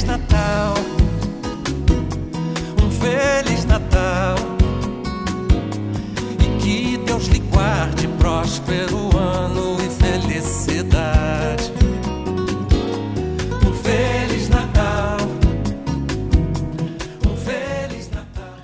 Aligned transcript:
Feliz 0.00 0.04
Natal, 0.04 0.74
um 2.82 2.90
Feliz 2.90 3.64
Natal. 3.66 4.34
E 6.38 6.62
que 6.62 6.96
Deus 7.04 7.26
lhe 7.26 7.40
guarde 7.40 8.08
próspero 8.18 9.14
ano 9.14 9.76
e 9.84 9.90
felicidade. 9.90 11.70
Um 13.66 13.74
Feliz 13.74 14.48
Natal, 14.48 15.18
um 17.30 17.36
Feliz 17.36 18.10
Natal. 18.10 18.56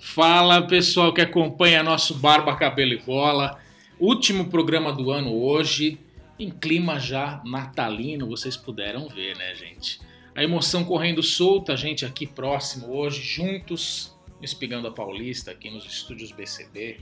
Fala 0.00 0.66
pessoal 0.66 1.12
que 1.12 1.20
acompanha 1.20 1.84
nosso 1.84 2.14
Barba 2.14 2.56
Cabelo 2.56 2.94
e 2.94 2.98
Bola. 2.98 3.56
Último 4.00 4.46
programa 4.46 4.92
do 4.92 5.12
ano 5.12 5.32
hoje, 5.32 6.00
em 6.36 6.50
clima 6.50 6.98
já 6.98 7.40
natalino, 7.44 8.26
vocês 8.26 8.56
puderam 8.56 9.06
ver, 9.06 9.36
né, 9.36 9.54
gente? 9.54 10.00
A 10.34 10.42
emoção 10.42 10.84
correndo 10.84 11.22
solta, 11.22 11.74
a 11.74 11.76
gente 11.76 12.06
aqui 12.06 12.26
próximo 12.26 12.90
hoje, 12.90 13.20
juntos, 13.22 14.12
Espigando 14.40 14.88
a 14.88 14.90
Paulista, 14.90 15.52
aqui 15.52 15.70
nos 15.70 15.86
estúdios 15.86 16.32
BCB, 16.32 16.98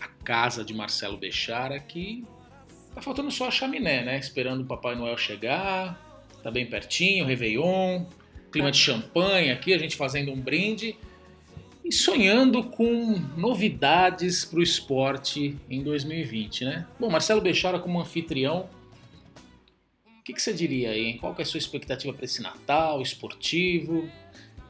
a 0.00 0.08
casa 0.24 0.64
de 0.64 0.74
Marcelo 0.74 1.16
Bechara, 1.16 1.78
que 1.78 2.24
tá 2.92 3.00
faltando 3.00 3.30
só 3.30 3.46
a 3.46 3.50
chaminé, 3.50 4.02
né? 4.02 4.18
Esperando 4.18 4.62
o 4.62 4.64
Papai 4.64 4.96
Noel 4.96 5.16
chegar, 5.16 6.00
tá 6.42 6.50
bem 6.50 6.66
pertinho, 6.66 7.26
Réveillon, 7.26 8.06
clima 8.50 8.72
de 8.72 8.78
champanhe 8.78 9.52
aqui, 9.52 9.72
a 9.72 9.78
gente 9.78 9.94
fazendo 9.94 10.32
um 10.32 10.40
brinde 10.40 10.96
e 11.84 11.92
sonhando 11.92 12.64
com 12.64 13.20
novidades 13.36 14.44
para 14.44 14.58
o 14.58 14.62
esporte 14.62 15.56
em 15.70 15.80
2020, 15.80 16.64
né? 16.64 16.86
Bom, 16.98 17.08
Marcelo 17.08 17.40
Bechara 17.40 17.78
como 17.78 18.00
anfitrião, 18.00 18.68
que, 20.24 20.32
que 20.32 20.40
você 20.40 20.54
diria 20.54 20.90
aí? 20.90 21.04
hein? 21.04 21.18
Qual 21.18 21.34
que 21.34 21.42
é 21.42 21.44
a 21.44 21.46
sua 21.46 21.58
expectativa 21.58 22.12
para 22.14 22.24
esse 22.24 22.40
Natal 22.40 23.02
esportivo? 23.02 24.08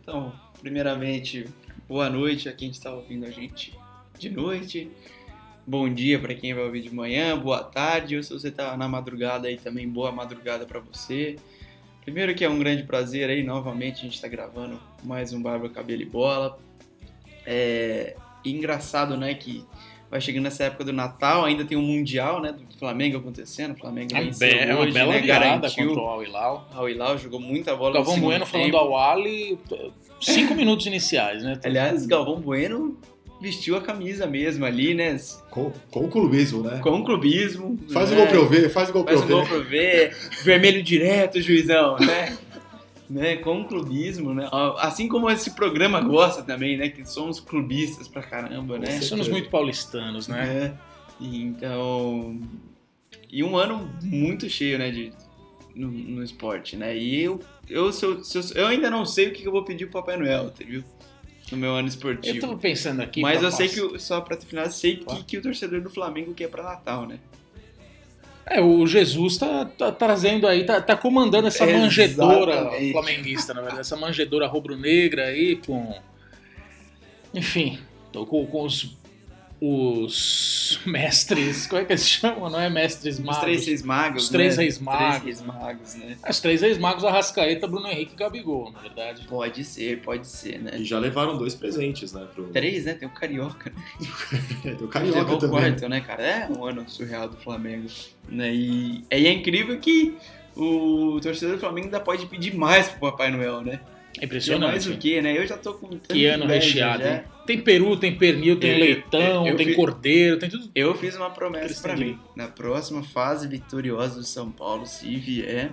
Então, 0.03 0.33
primeiramente, 0.61 1.47
boa 1.89 2.11
noite 2.11 2.49
a 2.49 2.53
quem 2.53 2.71
está 2.71 2.93
ouvindo 2.93 3.25
a 3.25 3.31
gente 3.31 3.73
de 4.19 4.31
noite. 4.31 4.91
Bom 5.65 5.89
dia 5.89 6.19
para 6.19 6.35
quem 6.35 6.53
vai 6.53 6.65
ouvir 6.65 6.83
de 6.83 6.93
manhã, 6.93 7.39
boa 7.39 7.63
tarde, 7.63 8.17
ou 8.17 8.23
se 8.23 8.33
você 8.33 8.49
está 8.49 8.77
na 8.77 8.89
madrugada 8.89 9.47
aí 9.47 9.57
também, 9.57 9.89
boa 9.89 10.11
madrugada 10.11 10.67
para 10.67 10.81
você. 10.81 11.37
Primeiro 12.03 12.35
que 12.35 12.45
é 12.45 12.51
um 12.51 12.59
grande 12.59 12.83
prazer 12.83 13.31
aí, 13.31 13.45
novamente 13.45 14.01
a 14.01 14.03
gente 14.03 14.17
está 14.17 14.27
gravando 14.27 14.79
mais 15.05 15.33
um 15.33 15.41
Barba 15.41 15.71
Cabelo 15.71 16.03
e 16.03 16.05
Bola. 16.05 16.59
É 17.47 18.17
engraçado, 18.45 19.17
né, 19.17 19.35
que 19.35 19.65
vai 20.15 20.21
chegando 20.21 20.47
essa 20.47 20.63
época 20.63 20.85
do 20.85 20.93
Natal, 20.93 21.45
ainda 21.45 21.65
tem 21.65 21.77
o 21.77 21.83
Mundial, 21.83 22.41
né, 22.41 22.53
do 22.53 22.63
Flamengo 22.79 23.17
acontecendo, 23.17 23.73
o 23.73 23.77
Flamengo 23.77 24.17
É 24.17 24.21
venceu 24.23 24.49
be- 24.49 24.55
é 24.59 24.73
uma 24.73 24.83
hoje, 24.85 24.93
bela 24.93 25.13
né, 25.13 25.21
garantiu. 25.23 25.89
contra 25.89 26.03
o 26.05 26.07
Al 26.07 26.23
Hilal. 26.23 26.69
Al 26.73 26.89
Hilal 26.89 27.19
jogou 27.19 27.41
muita 27.41 27.75
bola 27.75 27.95
Galvão 27.95 28.21
Bueno 28.21 28.47
falando 28.47 28.67
tempo. 28.67 28.77
ao 28.77 28.97
Ali, 28.97 29.59
cinco 30.21 30.55
minutos 30.55 30.87
iniciais, 30.87 31.43
né? 31.43 31.59
Aliás, 31.65 32.07
Galvão 32.07 32.41
Bueno 32.41 32.97
vestiu 33.41 33.77
a 33.77 33.81
camisa 33.81 34.25
mesmo 34.25 34.65
ali, 34.65 34.95
né, 34.95 35.19
Com, 35.51 35.73
com 35.91 36.05
o 36.05 36.09
clubismo, 36.09 36.63
né? 36.63 36.79
com 36.81 37.03
clubismo. 37.03 37.77
Faz 37.93 38.11
o 38.11 38.15
né? 38.15 38.21
gol 38.21 38.27
pra 38.29 38.37
eu 38.37 38.49
ver, 38.49 38.71
faz 38.71 38.91
o 38.91 38.93
gol 38.93 39.05
pra 39.05 39.19
Faz 39.19 39.29
eu 39.29 39.37
o 39.37 39.41
gol 39.41 39.45
ver. 39.45 39.59
pra 39.61 39.69
ver, 39.69 40.17
vermelho 40.45 40.81
direto, 40.83 41.43
juizão, 41.43 41.97
né? 41.99 42.39
né? 43.15 43.37
Com 43.37 43.65
clubismo, 43.65 44.35
né? 44.35 44.49
Assim 44.79 45.09
como 45.09 45.31
esse 45.31 45.53
programa 45.53 46.01
gosta 46.01 46.43
também, 46.43 46.77
né? 46.77 46.89
Que 46.89 47.05
somos 47.07 47.41
clubistas 47.41 48.09
pra 48.09 48.23
caramba, 48.23 48.79
né? 48.79 49.01
Somos 49.01 49.29
muito 49.29 49.49
paulistanos, 49.51 50.29
né? 50.29 50.75
É. 51.21 51.25
Então. 51.25 52.41
E 53.31 53.43
um 53.43 53.57
ano 53.57 53.91
muito 54.03 54.49
cheio, 54.49 54.79
né? 54.79 54.91
De, 54.91 55.13
no, 55.75 55.89
no 55.91 56.23
esporte, 56.23 56.77
né? 56.77 56.97
E 56.97 57.23
eu, 57.23 57.41
eu, 57.69 57.93
se 57.93 58.05
eu, 58.05 58.23
se 58.23 58.39
eu, 58.39 58.43
eu 58.63 58.67
ainda 58.67 58.91
não 58.91 59.05
sei 59.07 59.29
o 59.29 59.33
que 59.33 59.45
eu 59.45 59.53
vou 59.53 59.65
pedir 59.65 59.87
pro 59.87 60.01
Papai 60.01 60.17
Noel, 60.17 60.53
viu? 60.59 60.85
No 61.53 61.59
meu 61.59 61.73
ano 61.73 61.83
Eu 61.87 61.89
esportivo. 61.89 62.41
tava 62.41 62.57
pensando 62.57 63.01
aqui. 63.03 63.21
Mas 63.21 63.43
eu 63.43 63.51
sei 63.51 63.69
passar- 63.69 63.81
que, 63.89 63.95
o- 63.97 63.99
só 64.01 64.21
pra 64.21 64.37
terminar, 64.37 64.65
eu 64.67 64.71
sei 64.71 64.97
que, 64.97 65.25
que 65.25 65.39
o 65.39 65.43
torcedor 65.43 65.81
do 65.83 65.91
Flamengo 65.91 66.33
quer 66.33 66.49
pra 66.49 66.63
Natal, 66.63 67.07
né? 67.07 67.19
É, 68.47 68.61
o 68.61 68.87
Jesus 68.87 69.39
tá, 69.39 69.65
tá 69.65 69.91
trazendo 69.91 70.47
aí, 70.47 70.65
tá, 70.65 70.81
tá 70.81 70.95
comandando 70.95 71.49
essa 71.49 71.67
manjedora 71.67 72.53
Exatamente. 72.53 72.93
flamenguista, 72.93 73.55
na 73.55 73.61
verdade, 73.61 73.81
essa 73.81 73.97
manjedora 73.97 74.47
rubro-negra 74.47 75.25
aí 75.27 75.57
com. 75.57 75.95
Enfim, 77.33 77.79
tô 78.13 78.27
com, 78.27 78.45
com 78.47 78.65
os, 78.65 78.97
os 79.67 80.81
mestres. 80.87 81.67
Como 81.67 81.81
é 81.81 81.85
que 81.85 81.93
eles 81.93 82.09
chamam? 82.09 82.51
Não 82.51 82.61
é 82.61 82.69
mestres 82.69 83.19
Os 83.19 83.25
magos? 83.25 83.41
três 83.43 83.67
reis 83.67 83.83
magos, 83.83 84.23
Os 84.25 84.29
três 84.29 84.57
né? 84.57 84.63
reis 84.63 84.77
Os 84.77 84.83
magos. 84.83 85.21
três 85.23 85.25
reis 85.25 85.43
magos, 85.43 85.95
né? 85.95 86.17
Os 86.29 86.41
três 86.41 86.63
ex-magos, 86.63 87.05
Arrascaeta, 87.05 87.67
Bruno 87.67 87.87
Henrique 87.89 88.13
e 88.15 88.17
Gabigol, 88.17 88.71
na 88.73 88.81
verdade. 88.81 89.27
Pode 89.27 89.65
ser, 89.65 90.01
pode 90.03 90.27
ser, 90.27 90.59
né? 90.61 90.73
E 90.79 90.85
já 90.85 90.99
levaram 90.99 91.37
dois 91.39 91.55
presentes, 91.55 92.13
né? 92.13 92.27
Pro... 92.35 92.45
Três, 92.49 92.85
né? 92.85 92.95
Tem 92.95 93.09
o 93.09 93.11
Carioca, 93.11 93.71
né? 93.75 93.83
Tem 94.63 94.73
o 94.73 94.75
Levou 94.75 94.89
Carioca 94.89 95.35
o 95.35 95.39
também. 95.39 95.61
quarto, 95.61 95.89
né, 95.89 96.01
cara? 96.01 96.23
É 96.23 96.49
um 96.51 96.65
ano 96.65 96.85
surreal 96.89 97.29
do 97.29 97.37
Flamengo. 97.37 97.87
Né? 98.29 98.55
E, 98.55 99.05
e 99.11 99.27
é 99.27 99.33
incrível 99.33 99.79
que 99.79 100.17
o 100.57 101.19
torcedor 101.23 101.57
do 101.57 101.61
Flamengo 101.61 101.87
ainda 101.87 102.01
pode 102.01 102.27
pedir 102.27 102.55
mais 102.55 102.89
pro 102.89 103.01
Papai 103.11 103.31
Noel, 103.31 103.63
né? 103.63 103.81
É 104.21 104.25
impressionante. 104.27 104.71
mais 104.71 104.87
o 104.87 104.97
que, 104.97 105.21
né? 105.21 105.37
Eu 105.37 105.47
já 105.47 105.57
tô 105.57 105.75
com 105.75 105.89
tanta 105.89 106.15
Que 106.15 106.25
ano 106.27 106.47
recheado, 106.47 107.03
já. 107.03 107.17
hein? 107.17 107.23
Tem 107.47 107.61
peru, 107.61 107.97
tem 107.97 108.17
pernil, 108.17 108.59
tem 108.59 108.71
Eu- 108.73 108.79
leitão, 108.79 109.47
eu 109.47 109.57
tem 109.57 109.67
fiz- 109.67 109.77
cordeiro, 109.77 110.39
tem 110.39 110.49
tudo. 110.49 110.71
Eu 110.75 110.95
fiz 110.95 111.17
uma 111.17 111.31
promessa 111.31 111.89
tem 111.89 111.97
mim. 111.97 112.19
Na 112.37 112.47
próxima 112.49 113.03
fase 113.03 113.49
vitoriosa 113.49 114.17
do 114.17 114.25
São 114.25 114.51
Paulo, 114.51 114.87
se 114.87 115.15
vier, 115.17 115.73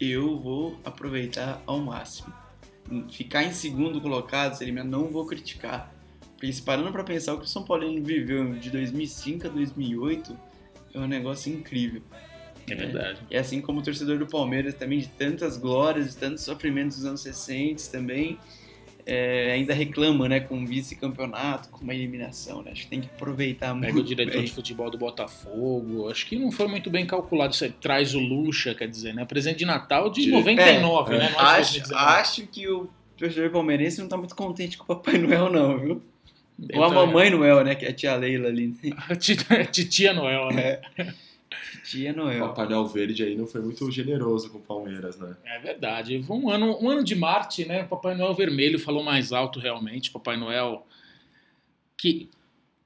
eu 0.00 0.38
vou 0.38 0.78
aproveitar 0.84 1.62
ao 1.66 1.78
máximo. 1.80 2.32
Ficar 3.10 3.44
em 3.44 3.52
segundo 3.52 4.00
colocado, 4.00 4.54
seria 4.54 4.72
minha, 4.72 4.84
não 4.84 5.08
vou 5.08 5.26
criticar. 5.26 5.94
Porque 6.36 6.52
se 6.52 6.62
parando 6.62 6.90
pra 6.90 7.04
pensar 7.04 7.34
o 7.34 7.38
que 7.38 7.44
o 7.44 7.48
São 7.48 7.62
Paulino 7.62 8.02
viveu 8.04 8.54
de 8.54 8.68
2005 8.70 9.46
a 9.46 9.50
2008, 9.50 10.36
é 10.92 10.98
um 10.98 11.06
negócio 11.06 11.52
incrível. 11.52 12.02
É 12.68 12.74
verdade. 12.74 13.18
E 13.30 13.36
assim 13.36 13.60
como 13.60 13.80
o 13.80 13.82
torcedor 13.82 14.18
do 14.18 14.26
Palmeiras 14.26 14.74
também, 14.74 14.98
de 15.00 15.08
tantas 15.08 15.56
glórias, 15.56 16.10
de 16.10 16.16
tantos 16.16 16.42
sofrimentos 16.44 16.96
dos 16.98 17.06
anos 17.06 17.24
recentes 17.24 17.88
também, 17.88 18.38
é, 19.04 19.50
ainda 19.52 19.74
reclama, 19.74 20.28
né, 20.28 20.38
com 20.38 20.54
um 20.56 20.64
vice-campeonato, 20.64 21.70
com 21.70 21.82
uma 21.82 21.92
eliminação, 21.92 22.62
né? 22.62 22.70
Acho 22.70 22.82
que 22.82 22.88
tem 22.88 23.00
que 23.00 23.08
aproveitar 23.08 23.74
Pega 23.74 23.90
o 23.90 23.94
muito 23.96 24.06
diretor 24.06 24.34
bem. 24.36 24.44
de 24.44 24.52
futebol 24.52 24.88
do 24.90 24.96
Botafogo. 24.96 26.08
Acho 26.08 26.24
que 26.26 26.36
não 26.38 26.52
foi 26.52 26.68
muito 26.68 26.88
bem 26.88 27.04
calculado. 27.04 27.52
Isso 27.52 27.64
aí 27.64 27.70
traz 27.72 28.14
o 28.14 28.20
Lucha, 28.20 28.74
quer 28.76 28.86
dizer, 28.88 29.12
né? 29.12 29.24
Presente 29.24 29.58
de 29.58 29.64
Natal 29.66 30.08
de 30.08 30.22
De- 30.26 30.30
99, 30.30 31.14
é, 31.14 31.18
né? 31.18 31.24
É 31.24 31.28
Acho, 31.40 31.72
2019. 31.72 32.04
acho 32.20 32.46
que 32.46 32.68
o 32.68 32.88
torcedor 33.16 33.50
palmeirense 33.50 34.00
não 34.00 34.08
tá 34.08 34.16
muito 34.16 34.36
contente 34.36 34.78
com 34.78 34.84
o 34.84 34.86
Papai 34.96 35.18
Noel, 35.18 35.50
não, 35.50 35.78
viu? 35.78 36.02
Eu 36.68 36.78
Ou 36.78 36.84
a 36.84 36.88
também. 36.88 37.06
Mamãe 37.06 37.30
Noel, 37.30 37.64
né, 37.64 37.74
que 37.74 37.84
é 37.84 37.88
a 37.88 37.92
tia 37.92 38.14
Leila 38.14 38.46
ali. 38.48 38.72
A 39.08 39.16
tia- 39.16 39.64
Titia 39.70 40.12
Noel, 40.12 40.48
né? 40.52 40.78
Tia 41.84 42.12
O 42.12 42.16
Noel. 42.16 42.48
Papai 42.48 42.68
Noel 42.68 42.86
Verde 42.86 43.22
aí 43.24 43.36
não 43.36 43.46
foi 43.46 43.60
muito 43.60 43.90
generoso 43.90 44.50
com 44.50 44.58
o 44.58 44.62
Palmeiras, 44.62 45.18
né? 45.18 45.36
É 45.44 45.58
verdade. 45.60 46.22
Foi 46.22 46.36
um 46.36 46.50
ano, 46.50 46.78
um 46.82 46.88
ano 46.90 47.02
de 47.04 47.14
Marte, 47.14 47.64
né? 47.64 47.84
Papai 47.84 48.14
Noel 48.14 48.34
vermelho 48.34 48.78
falou 48.78 49.02
mais 49.02 49.32
alto 49.32 49.58
realmente. 49.60 50.10
Papai 50.10 50.36
Noel 50.36 50.86
que 51.96 52.28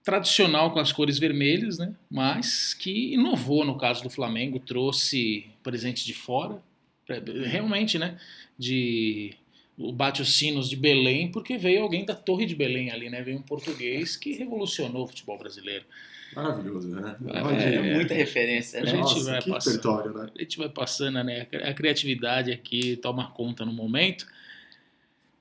tradicional 0.04 0.70
com 0.70 0.78
as 0.78 0.92
cores 0.92 1.18
vermelhas, 1.18 1.78
né? 1.78 1.94
Mas 2.10 2.72
que 2.74 3.14
inovou 3.14 3.64
no 3.64 3.76
caso 3.76 4.02
do 4.02 4.10
Flamengo, 4.10 4.60
trouxe 4.60 5.46
presentes 5.62 6.04
de 6.04 6.14
fora, 6.14 6.62
pra- 7.06 7.16
realmente, 7.44 7.98
né? 7.98 8.16
De 8.58 9.34
o 9.78 9.92
bate 9.92 10.22
os 10.22 10.36
sinos 10.36 10.68
de 10.70 10.76
Belém, 10.76 11.30
porque 11.30 11.58
veio 11.58 11.82
alguém 11.82 12.04
da 12.04 12.14
Torre 12.14 12.46
de 12.46 12.54
Belém 12.54 12.90
ali, 12.90 13.10
né? 13.10 13.22
Veio 13.22 13.38
um 13.38 13.42
português 13.42 14.16
que 14.16 14.32
revolucionou 14.32 15.04
o 15.04 15.06
futebol 15.06 15.38
brasileiro. 15.38 15.84
Maravilhoso, 16.34 16.88
né? 16.88 17.16
É, 17.28 17.74
É, 17.76 17.94
muita 17.94 18.14
referência, 18.14 18.80
A 18.80 18.84
né? 18.84 18.90
gente 18.90 19.00
Nossa, 19.00 19.30
vai 19.30 19.42
que 19.42 19.50
passando. 19.50 20.14
né? 20.14 20.30
A 20.36 20.42
gente 20.42 20.58
vai 20.58 20.68
passando, 20.68 21.24
né? 21.24 21.46
A 21.64 21.72
criatividade 21.74 22.52
aqui 22.52 22.96
toma 22.96 23.30
conta 23.30 23.64
no 23.64 23.72
momento. 23.72 24.26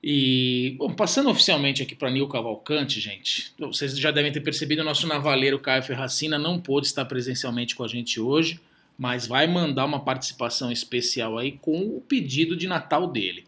E, 0.02 0.76
bom, 0.78 0.92
passando 0.94 1.28
oficialmente 1.30 1.82
aqui 1.82 1.94
para 1.94 2.10
Nil 2.10 2.28
Cavalcante, 2.28 3.00
gente, 3.00 3.52
vocês 3.58 3.98
já 3.98 4.10
devem 4.10 4.30
ter 4.30 4.40
percebido, 4.40 4.82
o 4.82 4.84
nosso 4.84 5.06
navaleiro 5.06 5.58
Caio 5.58 5.82
Ferracina 5.82 6.38
não 6.38 6.60
pôde 6.60 6.86
estar 6.86 7.04
presencialmente 7.06 7.74
com 7.74 7.82
a 7.82 7.88
gente 7.88 8.20
hoje, 8.20 8.60
mas 8.96 9.26
vai 9.26 9.46
mandar 9.46 9.84
uma 9.84 9.98
participação 10.00 10.70
especial 10.70 11.36
aí 11.38 11.52
com 11.52 11.96
o 11.96 12.00
pedido 12.00 12.56
de 12.56 12.68
Natal 12.68 13.08
dele. 13.08 13.44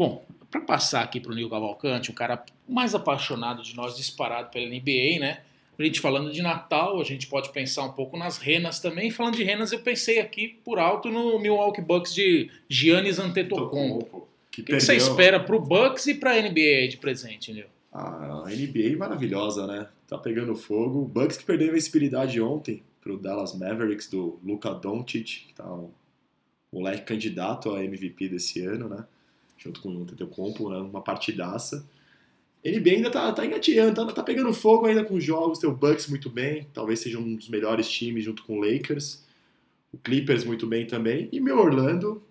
Bom, 0.00 0.24
para 0.50 0.62
passar 0.62 1.02
aqui 1.02 1.20
para 1.20 1.30
o 1.30 1.34
Nil 1.34 1.50
Cavalcante, 1.50 2.10
o 2.10 2.14
cara 2.14 2.42
mais 2.66 2.94
apaixonado 2.94 3.62
de 3.62 3.76
nós, 3.76 3.94
disparado 3.94 4.48
pela 4.48 4.64
NBA, 4.64 5.20
né? 5.20 5.42
A 5.78 5.82
gente 5.82 6.00
falando 6.00 6.32
de 6.32 6.40
Natal, 6.40 6.98
a 6.98 7.04
gente 7.04 7.26
pode 7.26 7.52
pensar 7.52 7.84
um 7.84 7.92
pouco 7.92 8.16
nas 8.16 8.38
renas 8.38 8.80
também. 8.80 9.10
Falando 9.10 9.36
de 9.36 9.44
renas, 9.44 9.72
eu 9.72 9.80
pensei 9.80 10.18
aqui 10.18 10.58
por 10.64 10.78
alto 10.78 11.10
no 11.10 11.38
Milwaukee 11.38 11.82
Bucks 11.82 12.14
de 12.14 12.50
Giannis 12.66 13.18
Antetokounmpo. 13.18 14.26
Que 14.50 14.62
O 14.62 14.64
que, 14.64 14.72
que 14.72 14.80
você 14.80 14.96
espera 14.96 15.38
pro 15.38 15.60
Bucks 15.60 16.06
e 16.06 16.14
pra 16.14 16.40
NBA 16.40 16.88
de 16.88 16.96
presente, 16.98 17.52
Nil? 17.52 17.66
Ah, 17.92 18.44
a 18.46 18.50
NBA 18.50 18.96
maravilhosa, 18.96 19.66
né? 19.66 19.86
Tá 20.08 20.16
pegando 20.16 20.56
fogo. 20.56 21.02
O 21.02 21.04
Bucks 21.04 21.36
que 21.36 21.44
perdeu 21.44 21.66
a 21.66 21.70
invencibilidade 21.72 22.40
ontem 22.40 22.82
pro 23.02 23.18
Dallas 23.18 23.54
Mavericks 23.54 24.08
do 24.08 24.38
Luka 24.42 24.72
Doncic, 24.72 25.48
que 25.48 25.52
tá 25.54 25.70
um 25.70 25.90
moleque 26.72 27.02
candidato 27.02 27.74
a 27.74 27.84
MVP 27.84 28.30
desse 28.30 28.64
ano, 28.64 28.88
né? 28.88 29.04
Junto 29.62 29.80
com 29.80 29.90
o 29.90 30.04
Tetecompo, 30.06 30.70
né? 30.70 30.78
Uma 30.78 31.02
partidaça. 31.02 31.86
NBA 32.64 32.90
ainda 32.90 33.10
tá, 33.10 33.32
tá 33.32 33.44
engateando, 33.44 33.94
tá, 33.94 34.12
tá 34.12 34.22
pegando 34.22 34.52
fogo 34.52 34.86
ainda 34.86 35.04
com 35.04 35.14
os 35.14 35.24
jogos. 35.24 35.58
Tem 35.58 35.68
o 35.68 35.74
Bucks 35.74 36.08
muito 36.08 36.28
bem, 36.28 36.66
talvez 36.72 37.00
seja 37.00 37.18
um 37.18 37.36
dos 37.36 37.48
melhores 37.48 37.88
times 37.88 38.24
junto 38.24 38.42
com 38.44 38.58
o 38.58 38.60
Lakers. 38.60 39.24
O 39.92 39.98
Clippers 39.98 40.44
muito 40.44 40.66
bem 40.66 40.86
também. 40.86 41.28
E 41.32 41.40
meu 41.40 41.58
Orlando, 41.58 42.22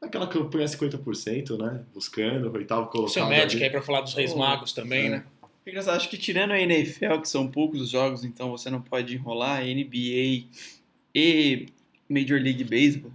aquela 0.00 0.26
campanha 0.26 0.66
50%, 0.66 1.58
né? 1.58 1.84
Buscando, 1.94 2.52
oitavo 2.52 2.86
colocado. 2.88 3.12
Seu 3.12 3.26
médico 3.26 3.62
aí 3.62 3.70
pra 3.70 3.82
falar 3.82 4.02
dos 4.02 4.14
Reis 4.14 4.32
Oh, 4.32 4.38
Magos 4.38 4.72
também, 4.72 5.06
é. 5.06 5.10
né? 5.10 5.24
Engraçado, 5.66 5.96
acho 5.96 6.08
que 6.08 6.16
tirando 6.16 6.52
a 6.52 6.60
NFL, 6.60 7.18
que 7.20 7.28
são 7.28 7.46
poucos 7.46 7.82
os 7.82 7.90
jogos, 7.90 8.24
então 8.24 8.50
você 8.50 8.70
não 8.70 8.80
pode 8.80 9.14
enrolar, 9.14 9.62
NBA 9.62 10.46
e 11.14 11.66
Major 12.08 12.40
League 12.40 12.64
Baseball, 12.64 13.12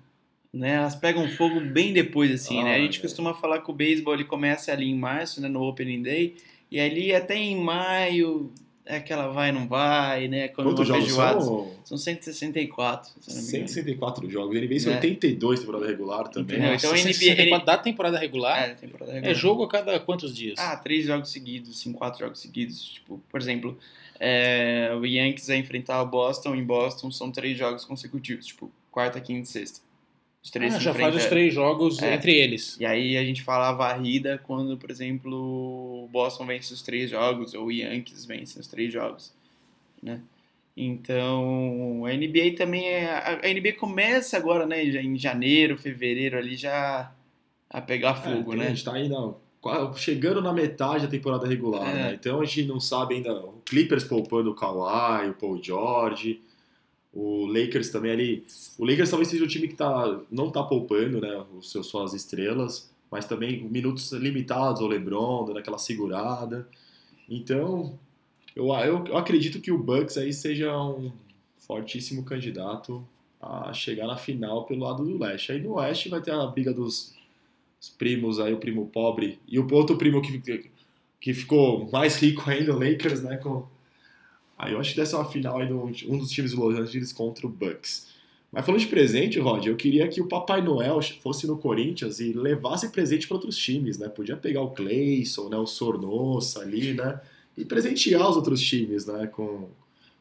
né? 0.53 0.75
Elas 0.75 0.95
pegam 0.95 1.27
fogo 1.29 1.59
bem 1.59 1.91
depois, 1.93 2.31
assim, 2.31 2.63
né? 2.63 2.75
A 2.75 2.79
gente 2.79 2.99
é. 2.99 3.01
costuma 3.01 3.33
falar 3.33 3.59
que 3.61 3.71
o 3.71 3.73
beisebol 3.73 4.13
ele 4.13 4.23
começa 4.25 4.71
ali 4.71 4.89
em 4.89 4.95
março, 4.95 5.41
né? 5.41 5.47
No 5.47 5.63
Opening 5.63 6.01
Day, 6.03 6.35
e 6.71 6.79
ali 6.79 7.13
até 7.13 7.35
em 7.35 7.55
maio 7.55 8.51
é 8.85 8.97
aquela 8.97 9.29
vai 9.29 9.49
não 9.51 9.65
vai, 9.65 10.27
né? 10.27 10.49
Quando 10.49 10.67
Quantos 10.71 10.87
jogos 10.87 11.05
feijoada- 11.05 11.39
são? 11.41 11.71
São 11.85 11.97
164, 11.97 13.11
se 13.21 13.29
eu 13.29 13.35
não 13.35 13.41
me 13.41 13.47
engano. 13.47 13.67
164 13.69 14.29
jogos. 14.29 14.57
NBA 14.57 14.79
são 14.79 14.91
É. 14.91 14.95
82 14.95 15.59
temporada 15.61 15.87
regular 15.87 16.27
também. 16.27 16.57
Entendeu? 16.57 16.75
Então, 16.75 16.89
Nossa, 16.91 17.01
NBA 17.01 17.13
164 17.13 17.65
da 17.65 17.77
temporada 17.77 18.17
regular 18.19 18.61
É, 18.69 18.73
temporada 18.73 19.11
é, 19.11 19.15
regular. 19.15 19.35
jogo 19.35 19.63
a 19.63 19.69
cada 19.69 19.99
quantos 20.01 20.35
dias? 20.35 20.55
Ah, 20.59 20.75
três 20.75 21.05
jogos 21.05 21.31
seguidos, 21.31 21.69
assim, 21.71 21.93
quatro 21.93 22.19
jogos 22.19 22.39
seguidos. 22.41 22.83
Tipo, 22.83 23.21
por 23.29 23.39
exemplo, 23.39 23.77
é, 24.19 24.91
o 24.99 25.05
Yankees 25.05 25.47
vai 25.47 25.57
enfrentar 25.57 26.01
o 26.01 26.05
Boston 26.05 26.53
em 26.55 26.63
Boston, 26.63 27.09
são 27.09 27.31
três 27.31 27.57
jogos 27.57 27.85
consecutivos, 27.85 28.45
tipo, 28.47 28.69
quarta, 28.91 29.19
quinta 29.21 29.43
e 29.43 29.45
sexta. 29.45 29.79
Os 30.43 30.51
três 30.51 30.75
Ah, 30.75 30.79
já 30.79 30.93
faz 30.93 31.07
os 31.15 31.21
enfrentam. 31.23 31.29
três 31.29 31.53
jogos 31.53 32.01
É. 32.01 32.13
entre 32.15 32.35
eles. 32.35 32.77
E 32.79 32.85
aí 32.85 33.15
a 33.15 33.23
gente 33.23 33.41
fala 33.41 33.69
a 33.69 33.73
varrida 33.73 34.37
quando, 34.43 34.75
por 34.77 34.91
exemplo, 34.91 35.33
o 36.03 36.09
Boston 36.11 36.45
vence 36.45 36.73
os 36.73 36.81
três 36.81 37.09
jogos, 37.09 37.53
ou 37.53 37.67
o 37.67 37.71
Yankees 37.71 38.25
vence 38.25 38.59
os 38.59 38.67
três 38.67 38.91
jogos, 38.91 39.33
né? 40.01 40.19
Então, 40.75 42.03
a 42.05 42.11
NBA 42.13 42.55
também 42.57 42.85
é... 42.87 43.05
A 43.09 43.39
a 43.43 43.53
NBA 43.53 43.73
começa 43.73 44.35
agora, 44.37 44.65
né, 44.65 44.83
em 44.83 45.17
janeiro, 45.17 45.77
fevereiro 45.77 46.37
ali, 46.37 46.55
já 46.57 47.11
a 47.69 47.79
pegar 47.81 48.11
É, 48.11 48.15
fogo, 48.35 48.51
A 48.53 48.55
né? 48.55 48.67
gente 48.69 48.83
tá 48.83 48.93
ainda 48.93 49.35
chegando 49.95 50.41
na 50.41 50.51
metade 50.51 51.05
da 51.05 51.11
temporada 51.11 51.47
regular, 51.47 51.89
É. 51.89 51.93
né? 51.93 52.17
Então 52.19 52.41
a 52.41 52.45
gente 52.45 52.63
não 52.65 52.79
sabe 52.79 53.15
ainda. 53.15 53.33
O 53.33 53.61
Clippers 53.65 54.03
poupando 54.03 54.51
o 54.51 54.55
Kawhi, 54.55 55.29
o 55.29 55.33
Paul 55.35 55.63
George, 55.63 56.41
o 57.13 57.45
Lakers 57.45 57.89
também 57.89 58.11
ali. 58.11 58.45
O 58.77 58.85
Lakers 58.85 59.09
talvez 59.09 59.29
seja 59.29 59.43
o 59.43 59.47
time 59.47 59.67
que 59.67 59.75
tá, 59.75 60.19
não 60.31 60.49
tá 60.49 60.63
poupando, 60.63 61.21
né? 61.21 61.43
Os 61.57 61.71
seus, 61.71 61.87
suas 61.87 62.13
estrelas, 62.13 62.91
mas 63.11 63.25
também 63.25 63.63
minutos 63.63 64.11
limitados 64.11 64.81
ao 64.81 64.87
LeBron, 64.87 65.45
dando 65.45 65.59
aquela 65.59 65.77
segurada. 65.77 66.67
Então, 67.29 67.97
eu, 68.55 68.67
eu, 68.67 69.05
eu 69.05 69.17
acredito 69.17 69.61
que 69.61 69.71
o 69.71 69.77
Bucks 69.77 70.17
aí 70.17 70.33
seja 70.33 70.75
um 70.77 71.11
fortíssimo 71.57 72.23
candidato 72.23 73.05
a 73.41 73.71
chegar 73.73 74.07
na 74.07 74.17
final 74.17 74.65
pelo 74.65 74.83
lado 74.83 75.03
do 75.03 75.17
leste. 75.17 75.51
Aí 75.51 75.61
no 75.61 75.73
oeste 75.73 76.09
vai 76.09 76.21
ter 76.21 76.31
a 76.31 76.45
briga 76.47 76.73
dos 76.73 77.13
os 77.83 77.89
primos 77.89 78.39
aí, 78.39 78.53
o 78.53 78.57
primo 78.57 78.85
pobre 78.85 79.39
e 79.45 79.59
o 79.59 79.73
outro 79.73 79.97
primo 79.97 80.21
que, 80.21 80.71
que 81.19 81.33
ficou 81.33 81.89
mais 81.91 82.15
rico 82.15 82.49
ainda, 82.49 82.73
o 82.73 82.79
Lakers, 82.79 83.21
né? 83.21 83.35
Com... 83.35 83.67
Aí 84.57 84.73
eu 84.73 84.79
acho 84.79 84.91
que 84.91 84.95
deve 84.95 85.09
ser 85.09 85.15
uma 85.15 85.25
final 85.25 85.59
aí 85.59 85.67
do, 85.67 85.83
um 85.83 86.17
dos 86.17 86.29
times 86.31 86.51
do 86.51 86.63
Los 86.63 86.77
Angeles 86.77 87.11
contra 87.11 87.45
o 87.45 87.49
Bucks. 87.49 88.13
Mas 88.53 88.65
falando 88.67 88.81
de 88.81 88.87
presente, 88.87 89.39
Rod, 89.39 89.65
eu 89.65 89.75
queria 89.75 90.07
que 90.07 90.21
o 90.21 90.27
Papai 90.27 90.61
Noel 90.61 90.99
fosse 91.21 91.47
no 91.47 91.57
Corinthians 91.57 92.19
e 92.19 92.33
levasse 92.33 92.89
presente 92.89 93.27
para 93.27 93.37
outros 93.37 93.57
times, 93.57 93.97
né? 93.97 94.07
Podia 94.07 94.37
pegar 94.37 94.61
o 94.61 94.69
Clayson, 94.69 95.49
né? 95.49 95.57
O 95.57 95.65
Sornossa 95.65 96.61
ali, 96.61 96.93
né? 96.93 97.19
E 97.57 97.65
presentear 97.65 98.29
os 98.29 98.35
outros 98.35 98.61
times, 98.61 99.07
né? 99.07 99.25
Com, 99.25 99.69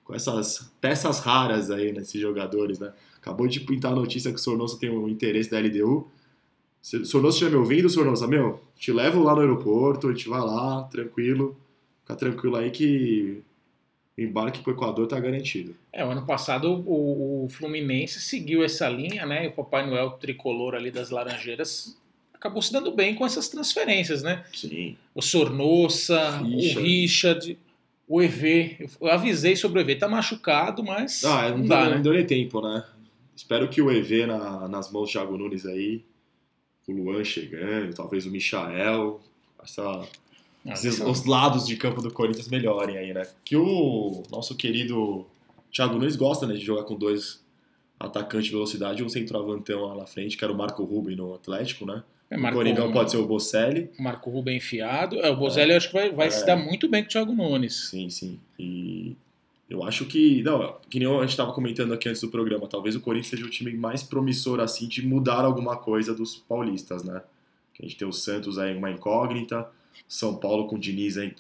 com 0.03 0.15
essas 0.15 0.73
peças 0.81 1.19
raras 1.19 1.71
aí 1.71 1.93
nesses 1.93 2.19
jogadores, 2.19 2.79
né? 2.79 2.91
Acabou 3.21 3.47
de 3.47 3.61
pintar 3.61 3.93
a 3.93 3.97
notícia 3.97 4.33
que 4.33 4.39
o 4.39 4.43
Sornosa 4.43 4.79
tem 4.79 4.89
o 4.89 5.07
interesse 5.11 5.51
da 5.51 5.61
LDU. 5.61 6.11
Sornosa 6.81 7.37
estiver 7.37 7.51
me 7.51 7.57
ouvindo, 7.59 7.91
Sornosa, 7.91 8.27
meu, 8.27 8.61
te 8.77 8.91
levo 8.91 9.23
lá 9.23 9.35
no 9.35 9.43
aeroporto, 9.43 10.09
a 10.09 10.11
gente 10.11 10.29
vai 10.29 10.41
lá, 10.41 10.85
tranquilo. 10.85 11.55
Fica 12.01 12.17
tranquilo 12.17 12.57
aí 12.57 12.71
que 12.71 13.43
o 14.17 14.21
embarque 14.21 14.61
pro 14.61 14.73
Equador 14.73 15.07
tá 15.07 15.19
garantido. 15.19 15.75
É, 15.93 16.05
o 16.05 16.11
ano 16.11 16.27
passado 16.27 16.83
o, 16.87 17.45
o 17.45 17.49
Fluminense 17.49 18.21
seguiu 18.21 18.63
essa 18.63 18.89
linha, 18.89 19.25
né? 19.27 19.45
E 19.47 19.49
o 19.49 19.53
Papai 19.53 19.87
Noel 19.89 20.11
tricolor 20.13 20.75
ali 20.75 20.91
das 20.91 21.11
Laranjeiras 21.11 21.97
acabou 22.35 22.61
se 22.61 22.73
dando 22.73 22.91
bem 22.93 23.15
com 23.15 23.25
essas 23.25 23.49
transferências, 23.49 24.23
né? 24.23 24.45
Sim. 24.53 24.97
O 25.15 25.23
Sornossa, 25.23 26.39
Richard. 26.41 26.79
o 26.79 26.83
Richard, 26.83 27.59
o 28.09 28.21
EV. 28.23 28.89
Eu, 29.01 29.09
avisei 29.11 29.57
sobre 29.57 29.79
o 29.79 29.83
EV, 29.83 29.95
tá 29.97 30.09
machucado, 30.09 30.83
mas 30.83 31.25
Ah, 31.25 31.51
não, 31.51 31.59
não 31.59 31.67
dá, 31.67 31.85
não 31.85 31.91
né? 31.97 31.99
deu 32.01 32.13
nem 32.13 32.27
tempo, 32.27 32.61
né? 32.61 32.85
Espero 33.35 33.69
que 33.69 33.81
o 33.81 33.91
EV 33.91 34.27
na- 34.27 34.69
nas 34.69 34.91
mãos 34.93 35.07
do 35.09 35.13
Thiago 35.13 35.39
Nunes 35.39 35.65
aí, 35.67 36.03
o 36.87 36.93
Luan 36.93 37.25
chegando, 37.25 37.95
talvez 37.95 38.27
o 38.27 38.31
Michael, 38.31 39.21
essa, 39.63 40.07
Ah, 40.67 40.75
isso- 40.75 41.05
os 41.11 41.25
lados 41.25 41.67
de 41.67 41.77
campo 41.77 42.01
do 42.01 42.11
Corinthians 42.13 42.49
melhorem 42.49 42.97
aí, 42.97 43.13
né? 43.13 43.27
Que 43.45 43.57
o 43.57 44.23
nosso 44.31 44.55
querido 44.57 45.27
Thiago 45.73 45.95
Nunes 45.95 46.17
gosta 46.17 46.47
né, 46.47 46.55
de 46.55 46.61
jogar 46.65 46.85
com 46.85 46.95
dois 46.95 47.43
atacantes 47.99 48.47
de 48.47 48.53
velocidade 48.53 49.01
e 49.03 49.05
um 49.05 49.09
centroavantão 49.09 49.85
lá 49.87 49.95
na 49.97 50.07
frente, 50.07 50.37
que 50.37 50.45
era 50.45 50.53
o 50.53 50.57
Marco 50.57 50.83
Ruben 50.85 51.17
no 51.17 51.35
Atlético, 51.35 51.87
né? 51.87 52.03
é, 52.31 52.37
o 52.37 52.41
Marco, 52.41 52.59
Coringão 52.59 52.91
pode 52.93 53.11
ser 53.11 53.17
o 53.19 53.27
Bocelli. 53.27 53.91
Marco 53.99 54.31
Rubem 54.31 54.57
enfiado. 54.57 55.17
É, 55.21 55.31
o 55.31 55.37
Bozelli 55.37 55.73
eu 55.73 55.77
acho 55.77 55.89
que 55.89 55.95
vai, 55.95 56.11
vai 56.11 56.29
É. 56.29 56.31
se 56.31 56.47
dar 56.47 56.57
muito 56.57 56.89
bem 56.89 57.03
com 57.03 57.09
o 57.09 57.11
Thiago 57.13 57.33
Nunes. 57.35 57.89
Sim, 57.91 58.09
sim. 58.09 58.39
E 58.59 59.15
eu 59.69 59.83
acho 59.85 60.07
que. 60.07 60.43
Não, 60.43 60.77
que 60.89 60.99
nem 60.99 61.09
a 61.09 61.21
gente 61.21 61.31
estava 61.31 61.53
comentando 61.53 61.93
aqui 61.93 62.09
antes 62.09 62.21
do 62.23 62.29
programa, 62.29 62.67
talvez 62.67 62.95
o 62.97 63.01
Corinthians 63.01 63.31
seja 63.31 63.45
o 63.45 63.51
time 63.51 63.73
mais 63.75 64.03
promissor 64.03 64.61
assim 64.61 64.89
de 64.89 65.07
mudar 65.07 65.45
alguma 65.45 65.77
coisa 65.77 66.15
dos 66.15 66.37
paulistas, 66.37 67.03
né? 67.05 67.21
Que 67.75 67.85
a 67.85 67.89
gente 67.89 67.99
tem 67.99 68.07
o 68.09 68.13
Santos 68.13 68.59
aí 68.59 68.75
uma 68.77 68.91
incógnita, 68.91 69.69
São 70.09 70.37
Paulo 70.37 70.67
com 70.67 70.77
o 70.77 70.79
Diniz 70.79 71.17
aí 71.17 71.35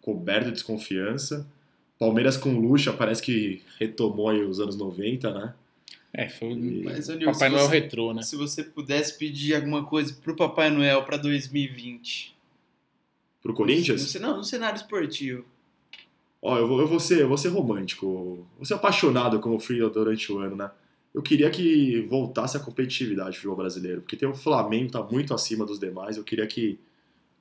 coberto 0.00 0.46
de 0.46 0.52
desconfiança. 0.52 1.46
Palmeiras 1.98 2.36
com 2.36 2.58
Lucha 2.58 2.92
parece 2.92 3.22
que 3.22 3.62
retomou 3.78 4.28
aí 4.28 4.42
os 4.42 4.58
anos 4.60 4.76
90, 4.76 5.32
né? 5.32 5.54
É, 6.12 6.28
foi 6.28 6.48
E- 6.52 6.82
Mas, 6.84 7.06
Papai 7.06 7.48
Noel 7.48 7.66
você- 7.68 7.78
retrô, 7.80 8.12
né? 8.12 8.22
Se 8.22 8.36
você 8.36 8.62
pudesse 8.64 9.16
pedir 9.16 9.54
alguma 9.54 9.84
coisa 9.84 10.12
pro 10.22 10.36
Papai 10.36 10.68
Noel 10.70 11.04
pra 11.04 11.16
2020. 11.16 12.34
Pro 13.42 13.54
Corinthians? 13.54 14.14
não, 14.16 14.36
no 14.38 14.44
cenário 14.44 14.76
esportivo. 14.76 15.44
Ó, 16.40 16.58
eu 16.58 16.66
vou, 16.66 16.80
eu 16.80 16.88
vou 16.88 16.98
ser, 17.00 17.20
eu 17.20 17.28
vou 17.28 17.38
ser 17.38 17.48
romântico, 17.48 18.44
vou 18.56 18.64
ser 18.64 18.74
apaixonado 18.74 19.38
como 19.40 19.58
fui 19.60 19.78
durante 19.90 20.30
o 20.32 20.38
ano, 20.38 20.56
né? 20.56 20.70
Eu 21.14 21.22
queria 21.22 21.48
que 21.50 22.00
voltasse 22.08 22.56
a 22.56 22.60
competitividade 22.60 23.30
do 23.30 23.34
futebol 23.36 23.56
brasileiro, 23.56 24.00
porque 24.00 24.16
tem 24.16 24.28
o 24.28 24.34
Flamengo 24.34 24.90
tá 24.90 25.02
muito 25.02 25.32
acima 25.34 25.64
dos 25.64 25.78
demais. 25.78 26.16
Eu 26.16 26.24
queria 26.24 26.46
que 26.46 26.78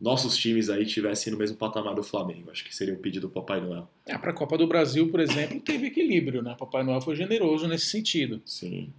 nossos 0.01 0.35
times 0.35 0.69
aí 0.69 0.83
estivessem 0.83 1.31
no 1.31 1.37
mesmo 1.37 1.55
patamar 1.55 1.93
do 1.93 2.01
Flamengo. 2.03 2.49
Acho 2.49 2.65
que 2.65 2.75
seria 2.75 2.93
o 2.93 2.97
pedido 2.97 3.27
do 3.27 3.33
Papai 3.33 3.61
Noel. 3.61 3.87
É, 4.05 4.17
para 4.17 4.31
a 4.31 4.33
Copa 4.33 4.57
do 4.57 4.65
Brasil, 4.67 5.09
por 5.09 5.19
exemplo, 5.19 5.59
teve 5.61 5.87
equilíbrio, 5.87 6.41
né? 6.41 6.55
Papai 6.57 6.83
Noel 6.83 6.99
foi 7.01 7.15
generoso 7.15 7.67
nesse 7.67 7.85
sentido. 7.85 8.41
Sim, 8.45 8.91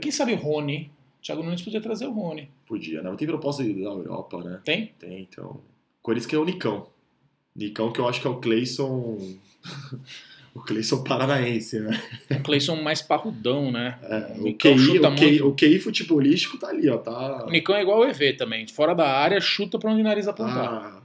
Quem 0.00 0.12
sabe 0.12 0.34
o 0.34 0.36
Rony? 0.36 0.90
Thiago 1.22 1.42
Nunes 1.42 1.62
podia 1.62 1.80
trazer 1.80 2.06
o 2.06 2.12
Rony. 2.12 2.50
podia, 2.66 3.00
né? 3.02 3.08
Não 3.08 3.16
tem 3.16 3.26
proposta 3.26 3.64
da 3.64 3.70
Europa, 3.70 4.44
né? 4.44 4.60
Tem? 4.62 4.92
Tem, 4.98 5.22
então. 5.22 5.58
Corinthians 6.02 6.26
que 6.28 6.36
é 6.36 6.38
o 6.38 6.44
Nicão. 6.44 6.86
Nicão 7.56 7.90
que 7.90 7.98
eu 7.98 8.06
acho 8.06 8.20
que 8.20 8.26
é 8.26 8.30
o 8.30 8.36
Cleison. 8.40 9.18
o 10.54 10.60
Cleison 10.60 11.02
paranaense, 11.02 11.80
né? 11.80 12.00
O 12.30 12.42
Cleison 12.44 12.76
mais 12.76 13.02
parrudão, 13.02 13.72
né? 13.72 13.98
É, 14.02 14.36
o, 14.38 14.54
QI, 14.56 15.00
o, 15.00 15.14
QI, 15.16 15.42
o 15.42 15.54
QI 15.54 15.80
futebolístico 15.80 16.56
tá 16.58 16.68
ali, 16.68 16.88
ó. 16.88 16.96
Tá. 16.96 17.44
O 17.46 17.50
Nicão 17.50 17.74
é 17.74 17.82
igual 17.82 18.00
o 18.00 18.04
EV 18.04 18.34
também. 18.34 18.66
Fora 18.68 18.94
da 18.94 19.08
área, 19.08 19.40
chuta 19.40 19.78
pra 19.78 19.90
onde 19.90 20.00
o 20.00 20.04
nariz 20.04 20.28
apontar. 20.28 20.72
Ah, 20.72 21.02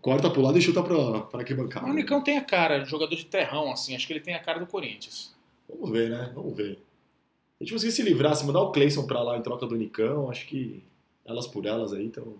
corta 0.00 0.30
pro 0.30 0.40
lado 0.40 0.58
e 0.58 0.62
chuta 0.62 0.82
pra, 0.82 1.20
pra 1.20 1.44
que 1.44 1.52
bancada. 1.52 1.86
O 1.86 1.92
Nicão 1.92 2.22
tem 2.22 2.38
a 2.38 2.44
cara, 2.44 2.82
jogador 2.86 3.14
de 3.14 3.26
terrão, 3.26 3.70
assim. 3.70 3.94
Acho 3.94 4.06
que 4.06 4.14
ele 4.14 4.20
tem 4.20 4.34
a 4.34 4.40
cara 4.40 4.58
do 4.58 4.66
Corinthians. 4.66 5.34
Vamos 5.68 5.90
ver, 5.90 6.08
né? 6.08 6.32
Vamos 6.34 6.56
ver. 6.56 6.78
A 7.60 7.64
gente 7.64 7.74
conseguir 7.74 7.92
se 7.92 8.02
livrar, 8.02 8.34
se 8.34 8.46
mandar 8.46 8.62
o 8.62 8.72
Cleison 8.72 9.06
pra 9.06 9.22
lá 9.22 9.36
em 9.36 9.42
troca 9.42 9.66
do 9.66 9.76
Nicão, 9.76 10.30
acho 10.30 10.46
que 10.46 10.82
elas 11.26 11.46
por 11.46 11.66
elas 11.66 11.92
aí, 11.92 12.06
então. 12.06 12.36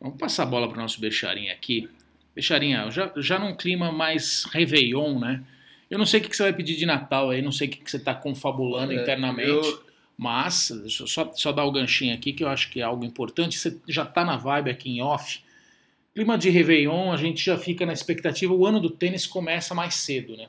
Vamos 0.00 0.18
passar 0.18 0.42
a 0.42 0.46
bola 0.46 0.68
pro 0.68 0.80
nosso 0.80 1.00
Becharinha 1.00 1.52
aqui. 1.52 1.88
Becharinha, 2.34 2.90
já, 2.90 3.12
já 3.16 3.38
num 3.38 3.54
clima 3.54 3.92
mais 3.92 4.44
Réveillon, 4.44 5.18
né? 5.18 5.42
Eu 5.90 5.98
não 5.98 6.06
sei 6.06 6.18
o 6.18 6.22
que 6.22 6.28
que 6.30 6.36
você 6.36 6.42
vai 6.44 6.52
pedir 6.52 6.76
de 6.76 6.86
Natal 6.86 7.30
aí, 7.30 7.40
não 7.40 7.52
sei 7.52 7.68
o 7.68 7.70
que 7.70 7.78
que 7.78 7.90
você 7.90 7.98
tá 7.98 8.14
confabulando 8.14 8.92
Olha, 8.92 9.02
internamente. 9.02 9.48
eu- 9.48 9.84
Mas, 10.16 10.70
deixa 10.82 11.02
eu 11.02 11.06
só, 11.08 11.32
só 11.34 11.50
dar 11.50 11.64
o 11.64 11.72
ganchinho 11.72 12.14
aqui, 12.14 12.32
que 12.32 12.44
eu 12.44 12.48
acho 12.48 12.70
que 12.70 12.80
é 12.80 12.84
algo 12.84 13.04
importante. 13.04 13.58
Você 13.58 13.76
já 13.88 14.04
tá 14.06 14.24
na 14.24 14.36
vibe 14.36 14.70
aqui 14.70 14.88
em 14.88 15.02
off. 15.02 15.40
Clima 16.14 16.38
de 16.38 16.50
Réveillon, 16.50 17.10
a 17.10 17.16
gente 17.16 17.44
já 17.44 17.58
fica 17.58 17.84
na 17.84 17.92
expectativa. 17.92 18.54
O 18.54 18.64
ano 18.64 18.78
do 18.78 18.88
tênis 18.90 19.26
começa 19.26 19.74
mais 19.74 19.96
cedo, 19.96 20.36
né? 20.36 20.46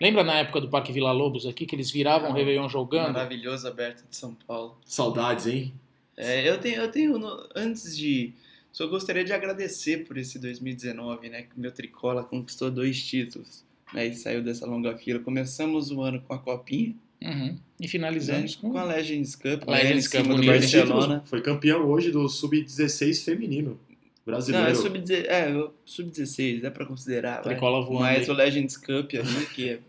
Lembra 0.00 0.24
na 0.24 0.34
época 0.38 0.62
do 0.62 0.68
Parque 0.68 0.92
Vila 0.92 1.12
Lobos 1.12 1.46
aqui, 1.46 1.66
que 1.66 1.74
eles 1.76 1.90
viravam 1.90 2.30
o 2.30 2.32
Réveillon 2.32 2.68
jogando? 2.70 3.12
Maravilhoso 3.12 3.68
aberto 3.68 4.06
de 4.08 4.16
São 4.16 4.34
Paulo. 4.46 4.78
Saudades, 4.84 5.46
hein? 5.46 5.74
É, 6.16 6.48
eu 6.48 6.58
tenho, 6.58 6.76
eu 6.80 6.90
tenho 6.90 7.18
antes 7.54 7.94
de. 7.96 8.32
Só 8.76 8.86
gostaria 8.86 9.24
de 9.24 9.32
agradecer 9.32 10.04
por 10.04 10.18
esse 10.18 10.38
2019, 10.38 11.30
né? 11.30 11.44
Que 11.44 11.56
o 11.56 11.60
meu 11.60 11.72
Tricola 11.72 12.22
conquistou 12.22 12.70
dois 12.70 13.02
títulos. 13.02 13.64
Né, 13.94 14.08
e 14.08 14.14
saiu 14.14 14.42
dessa 14.42 14.66
longa 14.66 14.94
fila. 14.98 15.18
Começamos 15.20 15.90
o 15.90 16.02
ano 16.02 16.20
com 16.20 16.34
a 16.34 16.38
Copinha, 16.38 16.94
Uhum. 17.22 17.56
E 17.80 17.84
né, 17.84 17.88
finalizamos 17.88 18.54
com... 18.56 18.72
com 18.72 18.76
a 18.76 18.84
Legends 18.84 19.34
Cup, 19.34 19.66
Legends 19.66 20.12
né, 20.12 20.20
Cup, 20.22 20.36
do 20.36 20.44
Barcelona. 20.46 21.22
foi 21.24 21.40
campeão 21.40 21.86
hoje 21.88 22.10
do 22.10 22.28
Sub-16 22.28 23.24
feminino 23.24 23.70
Não, 23.70 23.78
brasileiro. 24.26 24.68
é 24.68 24.74
sub-16, 24.74 25.24
é, 25.26 25.70
sub-16, 25.86 26.60
dá 26.60 26.70
pra 26.70 26.84
considerar. 26.84 27.36
vai. 27.42 27.54
Tricola 27.54 27.82
voando 27.82 28.00
Mas 28.00 28.28
aí. 28.28 28.30
o 28.30 28.36
Legends 28.36 28.76
Cup 28.76 29.14
ali, 29.14 29.46
que 29.54 29.70
é, 29.70 29.80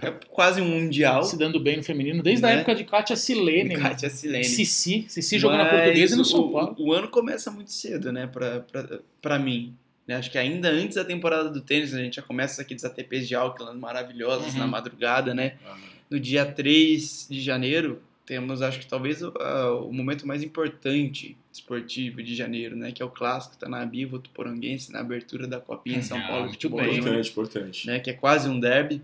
é 0.00 0.10
quase 0.30 0.60
um 0.60 0.66
mundial. 0.68 1.22
se 1.22 1.36
dando 1.38 1.58
bem 1.60 1.76
no 1.76 1.82
feminino, 1.82 2.22
desde 2.22 2.44
a 2.44 2.48
Né? 2.48 2.54
época 2.56 2.74
de 2.74 2.84
Kátia 2.84 3.16
Silene. 3.16 3.74
né? 3.74 3.80
Kátia 3.80 4.10
Silene. 4.10 4.44
Cici, 4.44 5.04
Cici 5.08 5.38
jogou 5.38 5.56
na 5.58 5.66
portuguesa 5.66 6.14
e 6.14 6.16
no 6.16 6.22
o- 6.22 6.24
São 6.24 6.50
Paulo. 6.52 6.76
O, 6.78 6.92
ano 6.92 7.08
começa 7.08 7.50
muito 7.50 7.70
cedo, 7.72 8.12
né, 8.12 8.26
pra, 8.26 8.60
pra, 8.60 9.00
pra 9.20 9.38
mim. 9.38 9.74
né? 10.06 10.16
Acho 10.16 10.30
que 10.30 10.36
ainda 10.38 10.68
antes 10.68 10.96
da 10.96 11.04
temporada 11.04 11.48
do 11.48 11.60
tênis, 11.60 11.94
a 11.94 11.98
gente 12.02 12.16
já 12.16 12.22
começa 12.22 12.60
aqueles 12.62 12.84
ATPs 12.84 13.28
de 13.28 13.34
Auckland 13.36 13.78
maravilhosos 13.78 14.52
Uhum. 14.54 14.58
na 14.58 14.66
madrugada, 14.66 15.32
né? 15.34 15.54
Ah, 15.64 15.76
No 16.10 16.18
dia 16.20 16.44
3 16.44 17.26
de 17.30 17.40
janeiro, 17.40 18.02
temos, 18.26 18.60
acho 18.62 18.80
que 18.80 18.86
talvez, 18.86 19.22
o, 19.22 19.28
a- 19.38 19.80
o 19.80 19.92
momento 19.92 20.26
mais 20.26 20.42
importante 20.42 21.36
esportivo 21.52 22.22
de 22.22 22.34
janeiro, 22.34 22.74
né? 22.76 22.90
Que 22.92 23.00
é 23.02 23.04
o 23.04 23.10
clássico 23.10 23.56
Tanabi 23.56 24.04
Votuporanguense 24.04 24.92
na 24.92 25.00
abertura 25.00 25.46
da 25.46 25.60
Copinha 25.60 25.98
em 25.98 26.02
São 26.02 26.20
Paulo 26.20 26.48
Futebol 26.50 26.80
Importante, 26.84 27.30
importante. 27.30 27.86
né? 27.86 28.00
Que 28.00 28.10
é 28.10 28.12
quase 28.12 28.48
um 28.48 28.58
derby. 28.58 29.02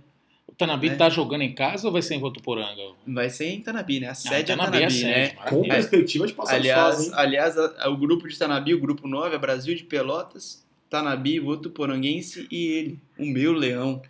Tanabi 0.59 0.91
né? 0.91 0.97
tá 0.97 1.09
jogando 1.09 1.43
em 1.43 1.55
casa 1.55 1.87
ou 1.87 1.93
vai 1.93 2.03
ser 2.03 2.17
em 2.17 2.19
Votuporanga? 2.21 2.83
Vai 3.07 3.31
ser 3.31 3.47
em 3.47 3.61
Tanabi, 3.63 4.01
né? 4.01 4.09
A 4.09 4.15
sede 4.15 4.51
é 4.53 4.57
Tanabi 4.57 4.79
é 4.79 4.85
a 4.85 4.89
Tanabi, 4.89 5.05
né? 5.05 5.25
sede, 5.27 5.35
Com 5.37 5.43
maravilha. 5.43 5.75
perspectiva 5.75 6.27
de 6.27 6.33
passar 6.35 6.53
de 6.59 6.69
Aliás, 6.71 6.95
fase, 6.97 7.07
hein? 7.07 7.13
aliás 7.17 7.57
a- 7.59 7.75
a- 7.79 7.89
o 7.91 7.97
grupo 7.97 8.27
de 8.29 8.37
Tanabi, 8.37 8.75
o 8.75 8.81
grupo 8.81 9.07
9, 9.07 9.37
é 9.37 9.39
Brasil 9.39 9.75
de 9.77 9.85
Pelotas, 9.85 10.67
Tanabi, 10.91 11.39
Votuporanguense 11.39 12.49
e 12.51 12.67
ele, 12.67 12.99
o 13.17 13.25
meu 13.25 13.53
leão. 13.53 14.03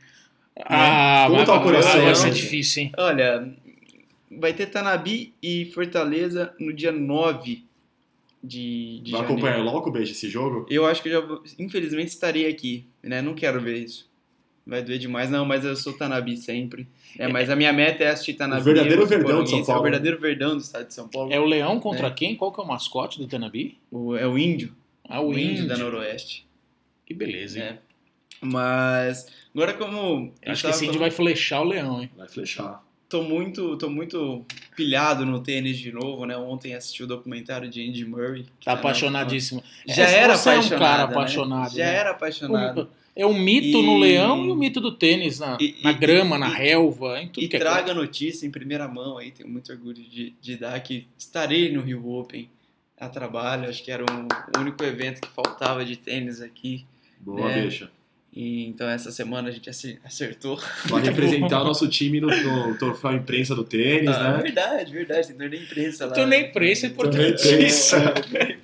Ah, 0.65 1.29
vai, 1.31 1.45
tá 1.45 1.61
o 1.61 1.71
vai- 1.73 2.15
ser 2.15 2.25
né? 2.29 2.31
difícil, 2.31 2.83
hein? 2.85 2.93
Olha, 2.97 3.53
vai 4.31 4.53
ter 4.55 4.67
Tanabi 4.67 5.35
e 5.43 5.67
Fortaleza 5.67 6.53
no 6.59 6.73
dia 6.73 6.91
9 6.91 7.63
de, 8.43 9.01
de 9.01 9.11
Vai 9.13 9.21
janeiro. 9.21 9.25
acompanhar 9.43 9.63
logo, 9.63 9.91
beijo, 9.91 10.13
esse 10.13 10.29
jogo? 10.31 10.67
Eu 10.71 10.87
acho 10.87 11.03
que 11.03 11.09
eu 11.11 11.21
já 11.47 11.53
infelizmente 11.59 12.09
estarei 12.09 12.47
aqui, 12.49 12.87
né? 13.03 13.21
Não 13.21 13.35
quero 13.35 13.61
ver 13.61 13.77
isso. 13.85 14.08
Vai 14.69 14.83
doer 14.83 14.99
demais, 14.99 15.31
não, 15.31 15.47
mas 15.47 15.65
eu 15.65 15.75
sou 15.75 15.95
Tanabi 15.95 16.37
sempre. 16.37 16.87
É, 17.19 17.27
mas 17.27 17.49
a 17.49 17.57
minha 17.57 17.73
meta 17.73 18.05
é 18.05 18.09
assistir 18.11 18.35
Tanabi. 18.35 18.61
O 18.61 18.65
verdadeiro 18.65 19.07
verdão 19.07 19.43
de 19.43 19.49
São 19.49 19.65
Paulo. 19.65 19.79
É 19.79 19.81
o 19.81 19.83
verdadeiro 19.83 20.21
verdão 20.21 20.57
do 20.57 20.61
estado 20.63 20.87
de 20.87 20.93
São 20.95 21.09
Paulo. 21.09 21.33
É 21.33 21.41
o 21.41 21.45
leão 21.47 21.81
contra 21.81 22.09
É. 22.09 22.11
quem? 22.11 22.37
Qual 22.37 22.53
que 22.53 22.61
é 22.61 22.63
o 22.63 22.67
mascote 22.67 23.19
do 23.19 23.27
Tanabi? 23.27 23.79
o, 23.91 24.15
é 24.15 24.27
o 24.27 24.37
índio. 24.37 24.75
Ah, 25.09 25.23
o 25.23 25.33
índio. 25.37 25.67
da 25.67 25.79
Noroeste. 25.79 26.47
Que 27.07 27.15
beleza, 27.15 27.59
hein? 27.59 27.65
É. 27.65 27.79
Mas 28.43 29.27
agora 29.55 29.73
como 29.73 30.33
acho 30.47 30.63
que 30.65 30.71
esse 30.71 30.87
índio 30.87 31.01
vai 31.01 31.11
flechar 31.11 31.63
o 31.63 31.65
leão, 31.65 32.03
hein? 32.03 32.11
Vai 32.15 32.29
flechar. 32.29 32.85
Tô 33.09 33.23
muito 33.23 33.77
tô 33.77 33.89
muito 33.89 34.45
pilhado 34.77 35.25
no 35.25 35.41
tênis 35.41 35.79
de 35.79 35.91
novo, 35.93 36.25
né? 36.27 36.37
Ontem 36.37 36.75
assisti 36.75 37.03
o 37.03 37.07
documentário 37.07 37.69
de 37.69 37.87
Andy 37.89 38.05
Murray. 38.05 38.45
Tá 38.65 38.73
na- 38.75 38.79
apaixonadíssimo. 38.79 39.63
Já 39.87 40.05
É, 40.09 40.15
era 40.19 40.37
você 40.37 40.51
é 40.51 40.53
um 40.53 40.55
apaixonado. 40.57 40.81
cara 40.81 41.07
né? 41.07 41.13
apaixonado. 41.13 41.77
Já 41.77 41.85
né? 41.87 41.95
era 41.95 42.11
apaixonado. 42.11 42.91
É 43.17 43.27
o 43.27 43.35
mito 43.35 43.83
no 43.83 43.97
E- 43.99 44.01
leão 44.01 44.47
e 44.47 44.51
o 44.51 44.55
mito 44.55 44.81
do 44.81 44.93
tênis, 44.93 45.41
na, 45.41 45.57
E- 45.61 45.75
na 45.83 45.91
e- 45.91 45.95
grama, 45.95 46.39
na 46.39 46.49
e- 46.51 46.55
relva, 46.55 47.21
em 47.21 47.27
tudo 47.29 47.43
E 47.43 47.49
que 47.49 47.57
é 47.57 47.59
traga 47.59 47.93
notícia 47.93 48.47
em 48.47 48.51
primeira 48.51 48.87
mão 48.87 49.19
aí, 49.19 49.33
tenho 49.33 49.49
muito 49.49 49.73
orgulho 49.73 49.95
de, 49.95 50.35
de 50.41 50.57
dar 50.57 50.79
que 50.81 51.05
estarei 51.19 51.73
no 51.73 51.81
Rio 51.81 52.09
Open 52.09 52.49
a 52.97 53.09
trabalho, 53.09 53.69
acho 53.69 53.83
que 53.83 53.91
era 53.91 54.05
um- 54.05 54.29
o 54.57 54.61
único 54.61 54.85
evento 54.85 55.21
que 55.21 55.29
faltava 55.29 55.85
de 55.85 55.97
tênis 55.97 56.41
aqui. 56.41 56.85
Boa, 57.21 57.51
É. 57.51 57.63
deixa. 57.63 57.91
E 58.41 58.67
então 58.69 58.89
essa 58.89 59.11
semana 59.11 59.49
a 59.49 59.51
gente 59.51 59.69
ace- 59.69 59.99
acertou. 60.05 60.61
Vai 60.87 61.03
representar 61.03 61.61
o 61.61 61.65
nosso 61.65 61.89
time 61.89 62.21
no, 62.21 62.29
no 62.29 62.79
troféu 62.79 63.13
imprensa 63.15 63.53
do 63.53 63.65
tênis, 63.65 64.15
Ah, 64.15 64.37
né? 64.37 64.43
Verdade, 64.43 64.93
verdade, 64.93 65.27
tem 65.27 65.37
torneio 65.37 65.63
imprensa 65.65 66.07
lá. 66.07 66.13
Torneio 66.13 66.47
imprensa 66.47 66.87
é 66.87 66.89
importantíssimo. 66.91 68.03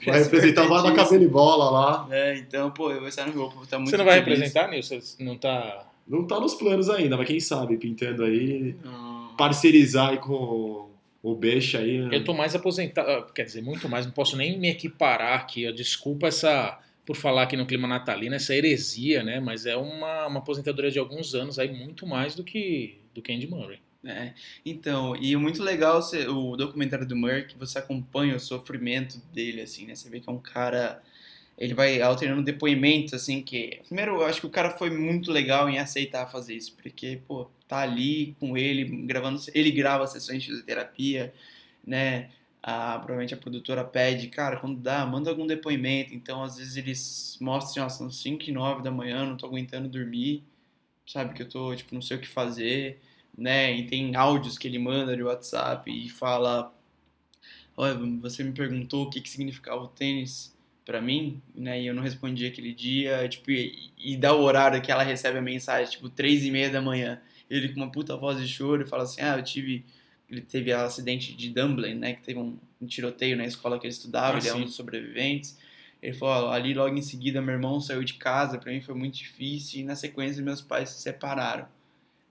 Vai 0.07 0.23
representar 0.23 0.65
o 0.65 0.69
Barba 0.69 0.93
Cabelo 0.95 1.25
e 1.25 1.29
Bola 1.29 1.71
lá. 1.71 2.07
É, 2.11 2.37
então, 2.39 2.71
pô, 2.71 2.93
eu 2.93 3.01
vou 3.01 3.09
estar 3.09 3.27
no 3.27 3.33
vou 3.33 3.63
estar 3.65 3.79
muito 3.79 3.91
Você 3.91 3.97
não 3.97 4.05
vai 4.05 4.23
feliz. 4.23 4.39
representar, 4.39 4.71
Nilson? 4.71 5.01
Você 5.01 5.25
não 5.25 5.37
tá. 5.37 5.89
Não 6.07 6.25
tá 6.25 6.39
nos 6.39 6.55
planos 6.55 6.89
ainda, 6.89 7.17
mas 7.17 7.27
quem 7.27 7.41
sabe, 7.41 7.77
pintando 7.77 8.23
aí, 8.25 8.77
Não. 8.85 9.35
parcerizar 9.37 10.11
aí 10.11 10.19
com 10.19 10.89
o 11.23 11.35
Beixa 11.35 11.79
aí. 11.79 11.99
né? 11.99 12.15
Eu 12.17 12.23
tô 12.23 12.33
mais 12.35 12.55
aposentado, 12.55 13.33
quer 13.33 13.43
dizer, 13.45 13.63
muito 13.63 13.89
mais, 13.89 14.05
não 14.07 14.13
posso 14.13 14.37
nem 14.37 14.57
me 14.59 14.69
equiparar 14.69 15.41
aqui. 15.41 15.67
ó. 15.67 15.73
Desculpa 15.73 16.29
essa, 16.29 16.79
por 17.07 17.17
falar 17.17 17.43
aqui 17.43 17.57
no 17.57 17.67
clima 17.67 17.87
natalino, 17.87 18.35
essa 18.35 18.55
heresia, 18.55 19.23
né? 19.23 19.41
Mas 19.41 19.67
é 19.67 19.77
uma, 19.77 20.27
uma 20.27 20.39
aposentadoria 20.39 20.91
de 20.91 20.99
alguns 20.99 21.35
anos 21.35 21.59
aí, 21.59 21.73
muito 21.73 22.07
mais 22.07 22.35
do 22.35 22.43
que 22.43 22.99
do 23.15 23.23
que 23.23 23.33
Andy 23.33 23.47
Murray. 23.47 23.79
É, 24.07 24.35
então, 24.67 25.17
e 25.17 25.35
muito 25.35 25.63
legal 25.63 26.01
o 26.29 26.57
documentário 26.57 27.07
do 27.07 27.17
Murray, 27.17 27.47
que 27.47 27.57
você 27.57 27.79
acompanha 27.79 28.37
o 28.37 28.41
sofrimento 28.41 29.19
dele, 29.33 29.63
assim, 29.63 29.87
né? 29.87 29.95
Você 29.95 30.11
vê 30.11 30.21
que 30.21 30.29
é 30.29 30.33
um 30.33 30.39
cara. 30.39 31.03
Ele 31.57 31.73
vai 31.73 32.03
alternando 32.03 32.43
depoimentos, 32.43 33.15
assim, 33.15 33.41
que. 33.43 33.81
Primeiro, 33.87 34.17
eu 34.17 34.27
acho 34.27 34.41
que 34.41 34.47
o 34.47 34.51
cara 34.51 34.71
foi 34.71 34.91
muito 34.91 35.31
legal 35.33 35.71
em 35.71 35.79
aceitar 35.79 36.27
fazer 36.27 36.55
isso, 36.55 36.75
porque, 36.83 37.21
pô, 37.27 37.49
tá 37.67 37.79
ali 37.79 38.37
com 38.39 38.59
ele, 38.59 38.85
gravando. 39.07 39.41
Ele 39.55 39.71
grava 39.71 40.07
sessões 40.07 40.43
de 40.43 40.49
fisioterapia, 40.51 41.33
né? 41.87 42.29
A, 42.65 42.95
provavelmente 42.99 43.35
a 43.35 43.37
produtora 43.37 43.85
pede, 43.85 44.29
cara, 44.29 44.59
quando 44.59 44.81
dá, 44.81 45.05
manda 45.07 45.31
algum 45.31 45.47
depoimento. 45.47 46.15
Então, 46.15 46.43
às 46.43 46.57
vezes, 46.57 46.77
eles 46.77 47.39
mostram, 47.41 47.85
assim, 47.87 47.95
ó, 47.95 47.99
são 47.99 48.11
5 48.11 48.45
e 48.49 48.53
9 48.53 48.83
da 48.83 48.91
manhã, 48.91 49.27
não 49.27 49.37
tô 49.37 49.47
aguentando 49.47 49.89
dormir, 49.89 50.43
sabe? 51.07 51.35
Que 51.35 51.43
eu 51.43 51.49
tô, 51.49 51.75
tipo, 51.77 51.95
não 51.95 52.03
sei 52.03 52.17
o 52.19 52.21
que 52.21 52.29
fazer 52.29 53.01
né? 53.37 53.73
E 53.77 53.87
tem 53.87 54.15
áudios 54.17 54.57
que 54.59 54.69
ele 54.69 54.79
manda 54.79 55.17
de 55.17 55.23
WhatsApp 55.23 55.91
e 55.91 56.09
fala: 56.09 56.73
Olha, 57.77 57.95
você 58.21 58.45
me 58.45 58.53
perguntou 58.53 59.05
o 59.05 59.11
que, 59.11 59.21
que 59.21 59.29
significava 59.29 59.83
o 59.83 59.89
tênis 59.89 60.55
pra 60.85 61.01
mim, 61.01 61.41
né? 61.55 61.81
E 61.81 61.87
eu 61.87 61.95
não 61.95 62.03
respondi 62.03 62.47
aquele 62.47 62.73
dia, 62.73 63.29
tipo, 63.29 63.51
e, 63.51 63.91
e 63.99 64.17
dá 64.17 64.35
o 64.35 64.43
horário 64.43 64.81
que 64.83 64.93
ela 64.93 65.03
recebe 65.03 65.39
a 65.39 65.43
mensagem, 65.43 65.91
tipo, 65.91 66.09
três 66.09 66.45
e 66.45 66.51
meia 66.51 66.71
da 66.71 66.81
manhã. 66.81 67.21
Ele 67.51 67.69
com 67.71 67.77
uma 67.81 67.91
puta 67.91 68.17
voz 68.17 68.39
de 68.41 68.49
choro 68.49 68.83
e 68.83 68.87
fala 68.87 69.05
assim: 69.05 69.21
Ah, 69.21 69.37
eu 69.39 69.43
tive. 69.43 69.85
Ele 70.31 70.41
teve 70.41 70.75
um 70.75 70.79
acidente 70.81 71.35
de 71.35 71.51
Dublin, 71.51 71.95
né? 71.95 72.15
Que 72.15 72.23
teve 72.23 72.39
um, 72.39 72.57
um 72.81 72.87
tiroteio 72.87 73.37
na 73.37 73.45
escola 73.45 73.79
que 73.79 73.87
ele 73.87 73.93
estudava, 73.93 74.37
Ah, 74.37 74.39
ele 74.39 74.49
é 74.49 74.55
um 74.55 74.59
sim. 74.59 74.65
dos 74.65 74.75
sobreviventes. 74.75 75.57
Ele 76.03 76.17
falou, 76.17 76.51
ali 76.51 76.75
logo 76.75 76.97
em 76.97 77.03
seguida 77.03 77.41
meu 77.41 77.55
irmão 77.55 77.81
saiu 77.81 78.05
de 78.05 78.15
casa, 78.15 78.59
pra 78.59 78.71
mim 78.73 78.81
foi 78.81 78.95
muito 78.95 79.15
difícil, 79.15 79.81
e 79.81 79.85
na 79.85 79.97
sequência 79.97 80.43
meus 80.43 80.61
pais 80.61 80.91
se 80.91 81.01
separaram 81.01 81.67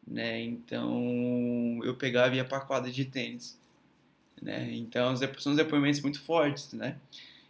né? 0.07 0.41
Então 0.41 1.79
eu 1.83 1.95
pegava 1.95 2.33
e 2.33 2.37
ia 2.37 2.45
pra 2.45 2.59
quadra 2.59 2.91
de 2.91 3.05
tênis, 3.05 3.57
né? 4.41 4.69
Então 4.73 5.15
são 5.39 5.55
depoimentos 5.55 6.01
muito 6.01 6.21
fortes, 6.21 6.73
né? 6.73 6.97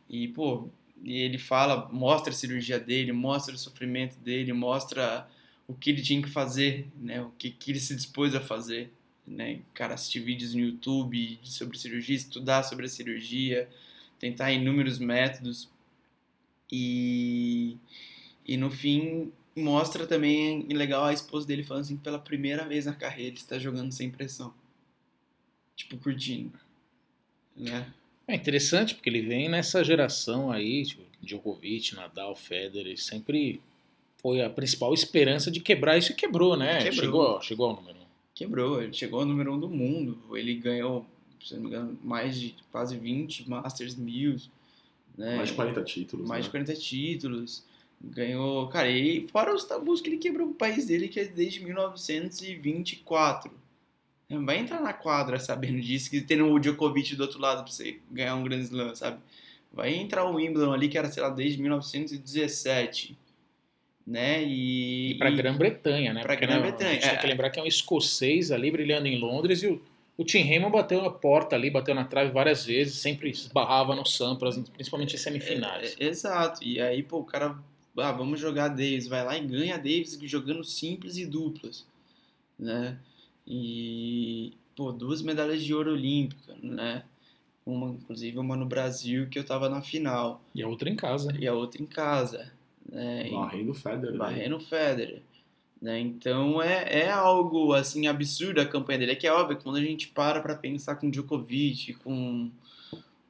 E 0.09 0.27
pô, 0.27 0.67
e 1.03 1.17
ele 1.17 1.37
fala, 1.37 1.89
mostra 1.91 2.31
a 2.31 2.35
cirurgia 2.35 2.79
dele, 2.79 3.11
mostra 3.11 3.53
o 3.53 3.57
sofrimento 3.57 4.17
dele, 4.19 4.53
mostra 4.53 5.27
o 5.67 5.73
que 5.73 5.89
ele 5.89 6.01
tinha 6.01 6.21
que 6.21 6.29
fazer, 6.29 6.87
né? 6.95 7.21
O 7.21 7.31
que, 7.37 7.49
que 7.49 7.71
ele 7.71 7.79
se 7.79 7.95
dispôs 7.95 8.35
a 8.35 8.39
fazer, 8.39 8.91
né? 9.25 9.61
Cara, 9.73 9.93
assistir 9.93 10.19
vídeos 10.19 10.53
no 10.53 10.61
YouTube 10.61 11.39
sobre 11.43 11.77
cirurgia, 11.77 12.15
estudar 12.15 12.63
sobre 12.63 12.85
a 12.85 12.89
cirurgia, 12.89 13.69
tentar 14.19 14.51
inúmeros 14.51 14.99
métodos 14.99 15.69
e 16.71 17.77
e 18.45 18.57
no 18.57 18.69
fim 18.69 19.31
mostra 19.55 20.05
também 20.05 20.63
legal 20.69 21.05
a 21.05 21.13
esposa 21.13 21.47
dele 21.47 21.63
falando 21.63 21.83
assim 21.83 21.97
pela 21.97 22.19
primeira 22.19 22.67
vez 22.67 22.85
na 22.85 22.93
carreira 22.93 23.31
ele 23.31 23.37
está 23.37 23.57
jogando 23.57 23.91
sem 23.91 24.09
pressão. 24.09 24.53
Tipo, 25.75 25.97
curtindo. 25.97 26.59
Né? 27.55 27.91
É 28.27 28.35
interessante 28.35 28.95
porque 28.95 29.09
ele 29.09 29.21
vem 29.21 29.49
nessa 29.49 29.83
geração 29.83 30.51
aí, 30.51 30.85
tipo, 30.85 31.03
Djokovic, 31.21 31.95
Nadal, 31.95 32.35
Federer, 32.35 32.97
sempre 32.97 33.61
foi 34.17 34.41
a 34.41 34.49
principal 34.49 34.93
esperança 34.93 35.51
de 35.51 35.59
quebrar 35.59 35.97
isso 35.97 36.11
e 36.11 36.15
quebrou, 36.15 36.55
né? 36.55 36.77
Quebrou. 36.83 36.93
Chegou, 36.93 37.41
chegou 37.41 37.69
ao 37.69 37.75
número. 37.75 38.02
Quebrou, 38.35 38.81
ele 38.81 38.93
chegou 38.93 39.19
ao 39.19 39.25
número 39.25 39.53
um 39.53 39.59
do 39.59 39.69
mundo. 39.69 40.17
Ele 40.35 40.55
ganhou, 40.55 41.05
se 41.41 41.53
não 41.53 41.61
me 41.61 41.67
engano, 41.67 41.97
mais 42.03 42.39
de 42.39 42.55
quase 42.71 42.97
20 42.97 43.49
Masters 43.49 43.95
mil. 43.95 44.37
Né? 45.17 45.35
Mais 45.37 45.49
de 45.49 45.55
40 45.55 45.83
títulos. 45.83 46.27
mais 46.27 46.45
de 46.45 46.49
né? 46.49 46.51
40 46.63 46.73
títulos. 46.75 47.63
Ganhou, 48.01 48.67
cara, 48.67 48.89
e 48.89 49.27
fora 49.29 49.53
os 49.53 49.63
tabus 49.63 50.01
que 50.01 50.09
ele 50.09 50.17
quebrou 50.17 50.49
o 50.49 50.53
país 50.53 50.87
dele, 50.87 51.07
que 51.07 51.19
é 51.19 51.25
desde 51.25 51.63
1924. 51.63 53.51
Vai 54.29 54.57
entrar 54.57 54.81
na 54.81 54.93
quadra 54.93 55.39
sabendo 55.39 55.79
disso, 55.79 56.09
que 56.09 56.19
tendo 56.19 56.47
o 56.47 56.59
Djokovic 56.59 57.15
do 57.15 57.21
outro 57.21 57.39
lado 57.39 57.63
pra 57.63 57.71
você 57.71 57.99
ganhar 58.11 58.35
um 58.35 58.43
Grand 58.43 58.61
Slam, 58.61 58.95
sabe? 58.95 59.19
Vai 59.71 59.93
entrar 59.93 60.25
o 60.25 60.35
Wimbledon 60.35 60.73
ali, 60.73 60.89
que 60.89 60.97
era, 60.97 61.09
sei 61.11 61.21
lá, 61.21 61.29
desde 61.29 61.61
1917. 61.61 63.17
Né? 64.05 64.43
E, 64.43 65.11
E 65.11 65.15
pra 65.15 65.29
e- 65.29 65.35
Grã-Bretanha, 65.35 66.13
né? 66.13 66.21
pra 66.21 66.33
Porque, 66.35 66.45
né, 66.47 66.53
Grã-Bretanha, 66.53 66.89
A 66.89 66.93
gente 66.93 67.03
tem 67.03 67.11
é. 67.11 67.17
que 67.17 67.27
lembrar 67.27 67.49
que 67.49 67.59
é 67.59 67.63
um 67.63 67.67
escocês 67.67 68.51
ali 68.51 68.69
brilhando 68.71 69.07
em 69.07 69.17
Londres 69.19 69.63
e 69.63 69.67
o, 69.67 69.81
o 70.17 70.23
Tim 70.23 70.41
Raymond 70.43 70.71
bateu 70.71 71.01
na 71.01 71.09
porta 71.09 71.55
ali, 71.55 71.69
bateu 71.69 71.95
na 71.95 72.03
trave 72.05 72.31
várias 72.31 72.65
vezes, 72.65 72.95
sempre 72.97 73.29
esbarrava 73.29 73.95
no 73.95 74.05
Sampras, 74.05 74.57
principalmente 74.73 75.15
em 75.15 75.17
semifinais. 75.17 75.95
É, 75.99 76.03
é, 76.05 76.07
exato. 76.09 76.63
E 76.63 76.79
aí, 76.81 77.01
pô, 77.01 77.19
o 77.19 77.23
cara, 77.23 77.57
ah, 77.97 78.11
vamos 78.11 78.39
jogar 78.39 78.67
Davis, 78.69 79.07
vai 79.07 79.23
lá 79.23 79.37
e 79.37 79.45
ganha 79.45 79.77
Davis 79.77 80.19
jogando 80.23 80.63
simples 80.63 81.17
e 81.17 81.25
duplas, 81.25 81.85
né? 82.59 82.97
E, 83.47 84.53
pô, 84.75 84.91
duas 84.91 85.21
medalhas 85.21 85.63
de 85.63 85.73
ouro 85.73 85.91
olímpica, 85.91 86.55
né? 86.61 87.03
Uma, 87.65 87.91
inclusive, 87.91 88.37
uma 88.37 88.55
no 88.57 88.65
Brasil 88.65 89.27
que 89.29 89.39
eu 89.39 89.43
tava 89.45 89.69
na 89.69 89.81
final 89.81 90.41
E 90.53 90.61
a 90.61 90.67
outra 90.67 90.89
em 90.89 90.95
casa. 90.95 91.33
e 91.39 91.47
a 91.47 91.53
outra 91.53 91.81
em 91.81 91.85
casa, 91.85 92.51
né? 92.91 93.27
E- 93.27 93.31
Barrendo 93.31 93.71
o 93.71 93.73
Federer. 93.73 94.11
né? 94.11 94.17
barrendo 94.17 94.55
o 94.57 94.59
Federer. 94.59 95.21
Né? 95.81 95.99
Então 95.99 96.61
é, 96.61 97.01
é 97.01 97.09
algo 97.11 97.73
assim 97.73 98.07
absurdo 98.07 98.61
a 98.61 98.65
campanha 98.65 98.99
dele. 98.99 99.11
É 99.11 99.15
que 99.15 99.27
é 99.27 99.33
óbvio 99.33 99.57
que 99.57 99.63
quando 99.63 99.75
a 99.77 99.81
gente 99.81 100.07
para 100.07 100.41
pra 100.41 100.55
pensar 100.55 100.95
com 100.95 101.09
Djokovic, 101.09 101.93
com, 101.95 102.49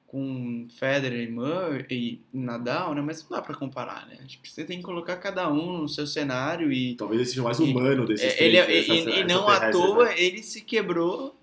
com 0.06 0.68
Federer 0.78 1.28
e 1.28 1.32
Murray 1.32 2.22
e 2.32 2.38
Nadal, 2.38 2.94
né? 2.94 3.02
Mas 3.02 3.24
não 3.24 3.32
dá 3.38 3.42
pra 3.42 3.56
comparar, 3.56 4.06
né? 4.08 4.20
Acho 4.24 4.40
que 4.40 4.48
você 4.52 4.64
tem 4.64 4.78
que 4.78 4.84
colocar 4.84 5.18
cada 5.18 5.52
um 5.52 5.80
no 5.80 5.90
seu 5.90 6.06
cenário 6.06 6.72
e 6.72 6.94
Talvez 6.96 7.22
ele 7.22 7.30
seja 7.30 7.42
mais 7.42 7.60
E- 7.60 7.64
humano 7.64 8.06
desses 8.06 8.26
é, 8.32 8.36
três. 8.36 8.42
ele, 8.50 8.58
é- 8.58 8.68
dessas- 8.68 8.88
e, 8.88 9.10
e 9.10 9.14
essa 9.14 9.24
não 9.28 9.48
à 9.50 9.72
toa 9.72 10.06
né? 10.06 10.22
ele 10.22 10.44
se 10.44 10.62
quebrou 10.62 11.36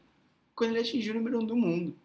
quando 0.55 0.71
ele 0.71 0.81
atingiu 0.81 1.13
o 1.15 1.17
número 1.17 1.41
um 1.41 1.45
do 1.45 1.57
mundo. 1.57 1.97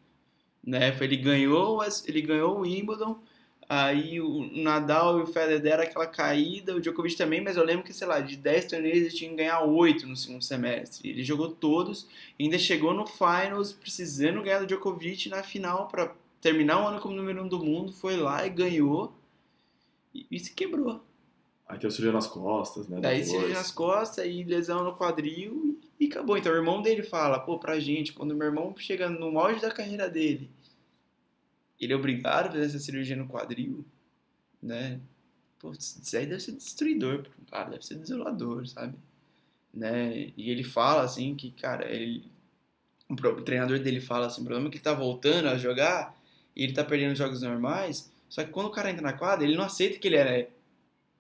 Né? 0.66 0.92
Foi, 0.94 1.06
ele, 1.06 1.18
ganhou, 1.18 1.80
ele 2.08 2.22
ganhou 2.22 2.58
o 2.58 2.62
Wimbledon, 2.62 3.20
aí 3.68 4.22
o 4.22 4.50
Nadal 4.52 5.20
e 5.20 5.24
o 5.24 5.28
Federer 5.28 5.62
deram 5.62 5.84
aquela 5.84 6.08
caída, 6.08 6.76
o 6.76 6.82
Djokovic 6.82 7.16
também, 7.16 7.42
mas 7.42 7.58
eu 7.58 7.64
lembro 7.64 7.84
que, 7.84 7.94
sei 7.94 8.08
lá, 8.08 8.20
de 8.20 8.38
10 8.38 8.66
torneios 8.66 8.98
ele 8.98 9.12
tinha 9.12 9.30
que 9.30 9.36
ganhar 9.36 9.62
8 9.62 10.08
no 10.08 10.16
segundo 10.16 10.44
semestre. 10.44 11.10
Ele 11.10 11.24
jogou 11.24 11.52
todos, 11.52 12.08
ainda 12.40 12.58
chegou 12.58 12.94
no 12.94 13.06
Finals 13.06 13.74
precisando 13.74 14.42
ganhar 14.42 14.60
do 14.60 14.68
Djokovic 14.68 15.30
na 15.30 15.44
final 15.44 15.88
para 15.88 16.14
terminar 16.42 16.84
o 16.84 16.88
ano 16.88 17.00
como 17.00 17.16
número 17.16 17.44
um 17.44 17.48
do 17.48 17.64
mundo, 17.64 17.92
foi 17.92 18.16
lá 18.18 18.46
e 18.46 18.50
ganhou 18.50 19.14
e, 20.14 20.28
e 20.30 20.40
se 20.40 20.54
quebrou. 20.54 21.02
Aí 21.68 21.80
tem 21.80 21.88
o 21.88 21.92
cirurgia 21.92 22.14
nas 22.14 22.28
costas, 22.28 22.88
né? 22.88 23.00
Daí 23.02 23.26
cirurgia 23.26 23.56
nas 23.56 23.72
costas 23.72 24.26
e 24.26 24.44
lesão 24.44 24.84
no 24.84 24.96
quadril 24.96 25.80
e 26.00 26.06
acabou. 26.06 26.38
Então 26.38 26.52
o 26.52 26.56
irmão 26.56 26.82
dele 26.82 27.02
fala, 27.02 27.40
pô, 27.40 27.58
pra 27.58 27.80
gente, 27.80 28.14
quando 28.14 28.36
meu 28.36 28.48
irmão 28.48 28.76
chega 28.78 29.10
no 29.10 29.40
auge 29.40 29.60
da 29.60 29.72
carreira 29.72 30.08
dele, 30.08 30.50
ele 31.80 31.94
é 31.94 31.96
obrigado 31.96 32.48
a 32.48 32.52
fazer 32.52 32.66
essa 32.66 32.80
cirurgia 32.80 33.16
no 33.16 33.28
quadril, 33.28 33.86
né? 34.62 35.00
Pô, 35.60 35.72
isso 35.72 36.18
aí 36.18 36.26
deve 36.26 36.42
ser 36.42 36.52
destruidor 36.54 37.26
cara, 37.50 37.70
deve 37.70 37.86
ser 37.86 37.96
desolador, 37.96 38.68
sabe? 38.68 38.96
Né? 39.74 40.32
E 40.38 40.50
ele 40.50 40.64
fala 40.64 41.04
assim 41.04 41.36
que, 41.36 41.52
cara, 41.52 41.90
ele, 41.90 42.24
o 43.10 43.42
treinador 43.42 43.80
dele 43.80 44.02
fala 44.02 44.28
assim, 44.28 44.42
o 44.42 44.46
problema 44.46 44.68
é 44.68 44.72
que 44.72 44.78
ele 44.78 44.84
tá 44.84 44.94
voltando 44.94 45.48
a 45.48 45.58
jogar 45.58 46.16
e 46.56 46.64
ele 46.64 46.74
tá 46.74 46.84
perdendo 46.84 47.16
jogos 47.16 47.42
normais, 47.42 48.12
só 48.30 48.44
que 48.44 48.52
quando 48.52 48.68
o 48.68 48.72
cara 48.72 48.90
entra 48.90 49.02
na 49.02 49.14
quadra, 49.14 49.46
ele 49.46 49.56
não 49.56 49.64
aceita 49.64 50.00
que 50.00 50.08
ele 50.08 50.18
era 50.18 50.48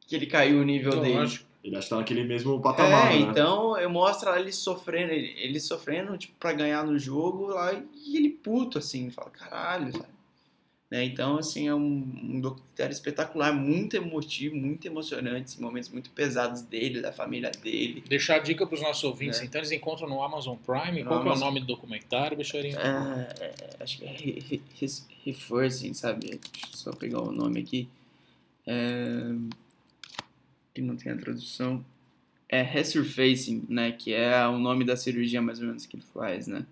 que 0.07 0.15
ele 0.15 0.27
caiu 0.27 0.59
o 0.59 0.63
nível 0.63 1.01
dele. 1.01 1.15
Lógico. 1.15 1.45
Ele 1.63 1.75
acha 1.75 1.85
que 1.85 1.89
tá 1.89 1.97
naquele 1.97 2.24
mesmo 2.24 2.62
patamar, 2.62 3.12
É, 3.12 3.19
né? 3.19 3.21
então 3.21 3.75
eu 3.75 3.89
mostro 3.89 4.29
ele 4.35 4.51
sofrendo, 4.51 5.12
ele, 5.12 5.33
ele 5.35 5.59
sofrendo, 5.59 6.15
tipo, 6.15 6.35
pra 6.39 6.53
ganhar 6.53 6.85
no 6.85 7.00
jogo 7.00 7.47
lá 7.47 7.74
e 7.74 8.15
ele 8.15 8.29
puto, 8.29 8.77
assim, 8.77 9.09
fala, 9.09 9.31
caralho, 9.31 9.91
sabe? 9.91 10.14
Né, 10.92 11.04
Então, 11.04 11.38
assim, 11.39 11.68
é 11.68 11.74
um, 11.74 11.82
um 12.24 12.39
documentário 12.39 12.94
espetacular, 12.94 13.51
muito 13.51 13.96
emotivo, 13.98 14.56
muito 14.56 14.86
emocionante, 14.86 15.60
momentos 15.60 15.89
muito 15.89 16.12
pesados 16.12 16.62
dele, 16.62 17.01
da 17.01 17.12
família 17.12 17.50
dele. 17.50 18.04
Deixar 18.08 18.36
a 18.36 18.39
dica 18.39 18.68
pros 18.68 18.82
nossos 18.82 19.04
ouvintes, 19.04 19.39
É. 19.39 19.46
então 19.46 19.60
eles 19.60 19.72
encontram 19.72 20.08
no 20.08 20.22
Amazon 20.22 20.56
Prime. 20.58 21.01
No 21.01 21.10
Qual 21.10 21.22
que 21.22 21.27
é 21.27 21.30
o 21.30 21.34
Amazon. 21.34 21.48
nome 21.48 21.60
do 21.62 21.65
documentário, 21.65 22.38
Bicharinho? 22.38 22.77
É, 22.80 23.36
é, 23.39 23.84
acho 23.84 23.98
que 23.98 24.06
é 24.06 24.60
Reforcing, 25.25 25.94
sabe? 25.96 26.20
Deixa 26.27 26.39
eu 26.72 26.77
só 26.77 26.92
pegar 26.94 27.20
o 27.22 27.32
nome 27.32 27.62
aqui. 27.62 27.89
É, 28.67 29.34
que 30.74 30.82
não 30.82 30.95
tem 30.95 31.12
a 31.12 31.17
tradução. 31.17 31.84
É 32.48 32.62
Resurfacing, 32.62 33.63
né? 33.67 33.91
Que 33.91 34.13
é 34.13 34.48
o 34.48 34.60
nome 34.60 34.86
da 34.86 34.95
cirurgia 34.95 35.41
mais 35.41 35.60
ou 35.60 35.65
menos 35.65 35.88
que 35.88 35.95
ele 35.98 36.04
faz, 36.13 36.45
né? 36.45 36.63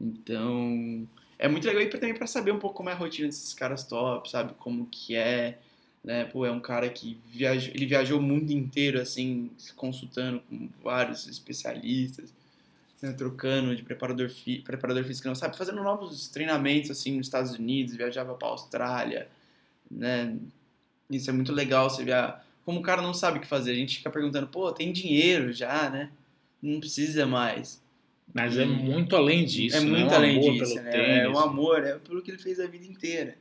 Então, 0.00 1.06
é 1.38 1.48
muito 1.48 1.66
legal 1.66 1.82
e 1.82 1.88
também 1.90 2.14
pra 2.14 2.26
saber 2.26 2.52
um 2.52 2.58
pouco 2.58 2.76
como 2.76 2.88
é 2.90 2.92
a 2.92 2.96
rotina 2.96 3.28
desses 3.28 3.52
caras 3.54 3.84
top, 3.84 4.30
sabe? 4.30 4.54
Como 4.58 4.86
que 4.86 5.14
é, 5.16 5.58
né? 6.04 6.24
Pô, 6.24 6.46
é 6.46 6.50
um 6.50 6.60
cara 6.60 6.88
que 6.88 7.18
viajou, 7.26 7.72
ele 7.74 7.86
viajou 7.86 8.18
o 8.18 8.22
mundo 8.22 8.50
inteiro, 8.52 9.00
assim, 9.00 9.50
consultando 9.76 10.40
com 10.48 10.68
vários 10.82 11.26
especialistas 11.28 12.32
né, 13.02 13.12
trocando 13.12 13.74
de 13.76 13.82
preparador, 13.82 14.28
fi 14.30 14.60
preparador 14.60 15.04
físico, 15.04 15.28
não 15.28 15.34
sabe, 15.34 15.56
fazendo 15.56 15.82
novos 15.82 16.28
treinamentos 16.28 16.90
assim 16.90 17.16
nos 17.16 17.26
Estados 17.26 17.52
Unidos, 17.52 17.94
viajava 17.96 18.34
para 18.34 18.48
Austrália, 18.48 19.28
né? 19.90 20.36
Isso 21.10 21.30
é 21.30 21.32
muito 21.32 21.52
legal, 21.52 21.90
você 21.90 22.04
vê 22.04 22.12
a- 22.12 22.40
como 22.64 22.80
o 22.80 22.82
cara 22.82 23.02
não 23.02 23.14
sabe 23.14 23.38
o 23.38 23.40
que 23.40 23.46
fazer, 23.46 23.72
a 23.72 23.74
gente 23.74 23.98
fica 23.98 24.10
perguntando, 24.10 24.48
pô, 24.48 24.72
tem 24.72 24.92
dinheiro 24.92 25.52
já, 25.52 25.88
né? 25.90 26.10
Não 26.62 26.80
precisa 26.80 27.26
mais. 27.26 27.80
Mas 28.34 28.56
é 28.58 28.64
muito 28.66 29.16
além 29.16 29.44
disso, 29.44 29.76
é 29.76 29.80
né? 29.80 29.86
muito 29.86 30.12
um 30.12 30.14
além 30.14 30.40
disso, 30.40 30.74
pelo 30.74 30.84
né? 30.84 30.90
tênis, 30.92 31.22
É 31.24 31.28
um 31.28 31.38
amor, 31.38 31.84
é 31.84 31.98
pelo 31.98 32.20
que 32.22 32.30
ele 32.30 32.38
fez 32.38 32.60
a 32.60 32.66
vida 32.66 32.84
inteira. 32.86 33.36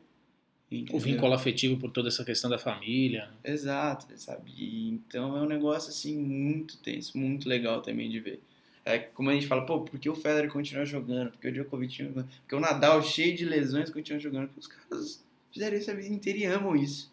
o 0.72 0.76
Entendeu? 0.76 1.00
vínculo 1.00 1.34
afetivo 1.34 1.78
por 1.78 1.92
toda 1.92 2.08
essa 2.08 2.24
questão 2.24 2.50
da 2.50 2.58
família. 2.58 3.30
Exato, 3.44 4.08
sabe? 4.18 4.52
Então 4.58 5.36
é 5.38 5.42
um 5.42 5.46
negócio 5.48 5.90
assim 5.90 6.18
muito 6.18 6.78
tenso, 6.78 7.18
muito 7.18 7.48
legal 7.50 7.82
também 7.82 8.10
de 8.10 8.20
ver. 8.20 8.42
É 8.86 9.00
como 9.00 9.30
a 9.32 9.34
gente 9.34 9.48
fala, 9.48 9.66
pô, 9.66 9.82
por 9.82 10.00
que 10.00 10.08
o 10.10 10.16
Federer 10.16 10.52
continua 10.52 10.86
jogando? 10.86 11.32
Por 11.32 11.40
que 11.42 11.48
o 11.48 11.52
Djokovic 11.52 11.90
continua 11.92 12.10
jogando? 12.12 12.30
Porque 12.42 12.56
o 12.56 12.60
Nadal, 12.60 13.02
cheio 13.04 13.36
de 13.36 13.44
lesões, 13.44 13.90
continua 13.90 14.20
jogando. 14.20 14.48
Porque 14.50 14.60
os 14.62 14.68
caras 14.68 15.26
fizeram 15.52 15.76
isso 15.78 15.90
a 15.90 15.94
vida 15.96 16.08
inteira 16.14 16.40
e 16.40 16.46
amam 16.46 16.76
isso. 16.76 17.12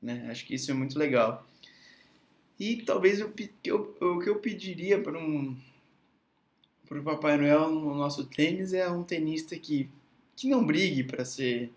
Né? 0.00 0.26
Acho 0.30 0.46
que 0.46 0.54
isso 0.54 0.70
é 0.70 0.74
muito 0.74 0.98
legal. 0.98 1.46
E 2.58 2.76
talvez 2.76 3.22
pe- 3.34 3.50
que 3.62 3.70
eu- 3.70 3.96
o 4.00 4.18
que 4.20 4.28
eu 4.30 4.36
pediria 4.36 4.98
para 4.98 5.18
um 5.18 5.54
para 6.92 7.00
o 7.00 7.04
Papai 7.16 7.38
Noel 7.38 7.70
no 7.70 7.94
nosso 7.94 8.24
tênis 8.26 8.74
é 8.74 8.88
um 8.88 9.02
tenista 9.02 9.56
que, 9.58 9.88
que 10.36 10.48
não 10.48 10.64
brigue 10.64 11.02
para 11.02 11.24
ser 11.24 11.70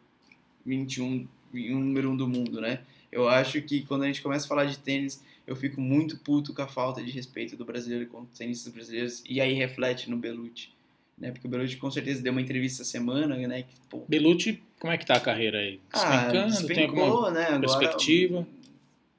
21, 0.65 1.25
um 1.53 1.79
número 1.79 2.11
um 2.11 2.17
do 2.17 2.27
mundo, 2.27 2.59
né? 2.59 2.81
Eu 3.11 3.29
acho 3.29 3.61
que 3.61 3.81
quando 3.85 4.03
a 4.03 4.07
gente 4.07 4.21
começa 4.21 4.45
a 4.45 4.49
falar 4.49 4.65
de 4.65 4.77
tênis, 4.77 5.23
eu 5.47 5.55
fico 5.55 5.79
muito 5.79 6.17
puto 6.17 6.53
com 6.53 6.61
a 6.61 6.67
falta 6.67 7.01
de 7.01 7.11
respeito 7.11 7.55
do 7.55 7.63
brasileiro 7.63 8.07
com 8.07 8.21
os 8.21 8.37
tenistas 8.37 8.73
brasileiros, 8.73 9.23
e 9.27 9.39
aí 9.39 9.53
reflete 9.53 10.09
no 10.09 10.17
Belucci, 10.17 10.69
né? 11.17 11.31
Porque 11.31 11.47
o 11.47 11.49
Belucci 11.49 11.77
com 11.77 11.89
certeza 11.89 12.21
deu 12.21 12.33
uma 12.33 12.41
entrevista 12.41 12.81
essa 12.81 12.91
semana, 12.91 13.37
né? 13.37 13.61
Que, 13.61 13.75
pô, 13.89 14.03
Belucci, 14.09 14.61
como 14.79 14.91
é 14.91 14.97
que 14.97 15.05
tá 15.05 15.15
a 15.15 15.21
carreira 15.21 15.59
aí? 15.59 15.79
Despencando? 15.93 16.53
ah, 16.53 16.67
Tem 16.67 16.85
alguma 16.85 17.31
né? 17.31 17.45
Agora 17.45 17.59
perspectiva? 17.61 18.45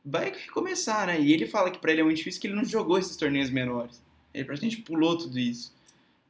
vai 0.04 0.30
recomeçar, 0.30 1.06
né? 1.06 1.20
E 1.20 1.32
ele 1.32 1.46
fala 1.46 1.70
que 1.70 1.78
pra 1.78 1.90
ele 1.90 2.02
é 2.02 2.04
muito 2.04 2.18
difícil 2.18 2.40
que 2.40 2.48
ele 2.48 2.54
não 2.54 2.64
jogou 2.64 2.98
esses 2.98 3.16
torneios 3.16 3.48
menores. 3.48 4.02
Ele 4.35 4.44
praticamente 4.44 4.82
pulou 4.82 5.16
tudo 5.16 5.38
isso, 5.38 5.74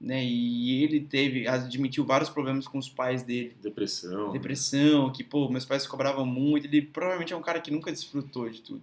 né? 0.00 0.24
E 0.24 0.82
ele 0.82 1.00
teve, 1.00 1.48
admitiu 1.48 2.04
vários 2.04 2.28
problemas 2.28 2.66
com 2.66 2.78
os 2.78 2.88
pais 2.88 3.22
dele. 3.22 3.56
Depressão. 3.62 4.32
depressão, 4.32 5.12
que, 5.12 5.24
pô, 5.24 5.48
meus 5.48 5.64
pais 5.64 5.86
cobravam 5.86 6.26
muito. 6.26 6.66
Ele 6.66 6.82
provavelmente 6.82 7.32
é 7.32 7.36
um 7.36 7.42
cara 7.42 7.60
que 7.60 7.70
nunca 7.70 7.90
desfrutou 7.90 8.48
de 8.48 8.60
tudo. 8.60 8.82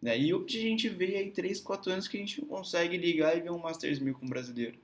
Né? 0.00 0.18
E 0.18 0.34
hoje 0.34 0.58
a 0.58 0.62
gente 0.62 0.88
vê 0.88 1.16
aí 1.16 1.30
3, 1.30 1.60
4 1.60 1.92
anos 1.92 2.08
que 2.08 2.16
a 2.16 2.20
gente 2.20 2.40
não 2.40 2.48
consegue 2.48 2.96
ligar 2.96 3.36
e 3.36 3.40
ver 3.40 3.50
um 3.50 3.58
Masters 3.58 3.98
1000 3.98 4.14
com 4.14 4.26
um 4.26 4.28
brasileiro. 4.28 4.74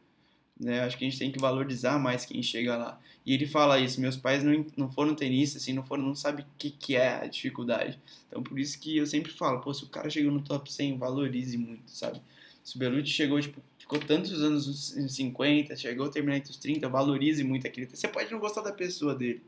Né? 0.59 0.81
Acho 0.81 0.99
que 0.99 1.05
a 1.05 1.09
gente 1.09 1.19
tem 1.19 1.31
que 1.31 1.39
valorizar 1.39 1.99
mais 1.99 2.25
quem 2.25 2.43
chega 2.43 2.77
lá. 2.77 3.01
E 3.25 3.35
ele 3.35 3.47
fala 3.47 3.79
isso, 3.79 4.01
meus 4.01 4.17
pais 4.17 4.43
não, 4.43 4.65
não 4.77 4.91
foram 4.91 5.15
tenistas, 5.15 5.63
assim, 5.63 5.73
não 5.73 5.83
foram, 5.83 6.05
não 6.05 6.15
sabem 6.15 6.45
o 6.45 6.49
que, 6.59 6.71
que 6.71 6.97
é 6.97 7.17
a 7.17 7.27
dificuldade. 7.27 7.99
Então 8.27 8.43
por 8.43 8.59
isso 8.59 8.79
que 8.81 8.97
eu 8.97 9.07
sempre 9.07 9.31
falo, 9.31 9.61
pô, 9.61 9.73
se 9.73 9.85
o 9.85 9.89
cara 9.89 10.11
chegou 10.11 10.33
no 10.33 10.43
top 10.43 10.73
100, 10.73 10.99
valorize 10.99 11.57
muito, 11.57 11.91
sabe? 11.91 12.21
Se 12.65 12.77
o 12.77 12.79
Belucci 12.79 13.11
chegou, 13.11 13.41
tipo, 13.41 13.63
ficou 13.91 13.99
tantos 13.99 14.41
anos 14.41 14.95
nos 14.95 15.15
50, 15.17 15.75
chegou 15.75 16.07
a 16.07 16.11
terminar 16.11 16.37
entre 16.37 16.53
os 16.53 16.57
30, 16.57 16.89
valorize 16.89 17.43
muito 17.43 17.67
aquele. 17.67 17.89
Você 17.89 18.07
pode 18.07 18.31
não 18.31 18.39
gostar 18.39 18.61
da 18.61 18.73
pessoa 18.73 19.17
dele, 19.17 19.43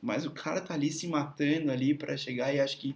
mas 0.00 0.24
o 0.24 0.30
cara 0.30 0.60
tá 0.60 0.74
ali 0.74 0.92
se 0.92 1.08
matando 1.08 1.72
ali 1.72 1.92
pra 1.92 2.16
chegar 2.16 2.54
e 2.54 2.60
acho 2.60 2.78
que 2.78 2.94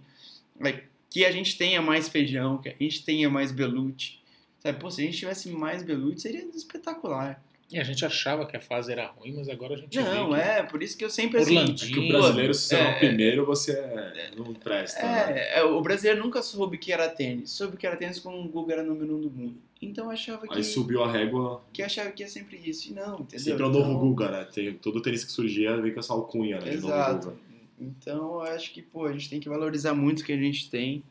que 1.09 1.25
a 1.25 1.31
gente 1.31 1.57
tenha 1.57 1.81
mais 1.81 2.07
feijão, 2.07 2.59
que 2.59 2.69
a 2.69 2.75
gente 2.79 3.03
tenha 3.03 3.29
mais 3.29 3.51
Belucci. 3.51 4.19
Sabe, 4.59 4.79
pô, 4.79 4.91
se 4.91 5.01
a 5.01 5.05
gente 5.05 5.17
tivesse 5.17 5.49
mais 5.49 5.81
Belucci, 5.81 6.21
seria 6.21 6.45
espetacular. 6.53 7.43
E 7.71 7.77
a 7.79 7.83
gente 7.83 8.03
achava 8.03 8.47
que 8.47 8.57
a 8.57 8.59
fase 8.59 8.91
era 8.91 9.05
ruim, 9.07 9.33
mas 9.37 9.47
agora 9.47 9.75
a 9.75 9.77
gente 9.77 9.95
Não, 9.99 10.31
vê 10.31 10.35
que... 10.37 10.41
é, 10.41 10.63
por 10.63 10.81
isso 10.81 10.97
que 10.97 11.05
eu 11.05 11.09
sempre 11.09 11.39
assim. 11.39 11.55
Orlandinho. 11.57 11.93
Que 11.93 11.99
o 11.99 12.07
brasileiro, 12.19 12.53
se 12.53 12.61
você 12.67 12.75
é, 12.75 12.81
não 12.83 12.89
é 12.89 12.95
o 12.95 12.97
primeiro, 12.99 13.45
você 13.45 13.71
é- 13.73 14.31
não 14.35 14.53
presta. 14.55 15.01
né? 15.03 15.33
É, 15.37 15.59
é, 15.59 15.63
o 15.63 15.79
brasileiro 15.81 16.19
nunca 16.23 16.41
soube 16.41 16.77
que 16.79 16.91
era 16.91 17.07
tênis. 17.07 17.51
Soube 17.51 17.77
que 17.77 17.85
era 17.85 17.95
tênis 17.95 18.19
quando 18.19 18.39
o 18.39 18.47
Guga 18.49 18.73
era 18.73 18.83
número 18.83 19.15
um 19.17 19.21
do 19.21 19.29
mundo. 19.29 19.57
Então 19.81 20.05
eu 20.05 20.11
achava 20.11 20.47
que, 20.47 20.55
Aí 20.55 20.63
subiu 20.63 21.03
a 21.03 21.11
régua, 21.11 21.61
que 21.71 21.81
achava 21.83 22.09
que 22.11 22.23
ia 22.23 22.27
sempre 22.27 22.59
isso. 22.65 22.89
E 22.89 22.93
não, 22.93 23.19
entendeu? 23.19 23.39
sempre 23.39 23.63
é 23.63 23.65
o 23.65 23.69
novo 23.69 23.89
Então- 23.91 23.99
Guga, 23.99 24.31
né? 24.31 24.47
Tem, 24.51 24.73
todo 24.73 25.01
tênis 25.01 25.23
que 25.23 25.31
surgia 25.31 25.77
vem 25.77 25.93
com 25.93 25.99
essa 25.99 26.11
alcunha, 26.11 26.59
né? 26.59 26.71
de 26.71 26.77
novo 26.77 26.87
Exato. 26.87 27.25
Guga. 27.29 27.37
Então 27.79 28.17
eu 28.33 28.41
acho 28.41 28.73
que, 28.73 28.81
pô, 28.81 29.05
a 29.05 29.13
gente 29.13 29.29
tem 29.29 29.39
que 29.39 29.47
valorizar 29.47 29.93
muito 29.93 30.19
o 30.21 30.25
que 30.25 30.33
a 30.33 30.37
gente 30.37 30.69
tem, 30.69 31.01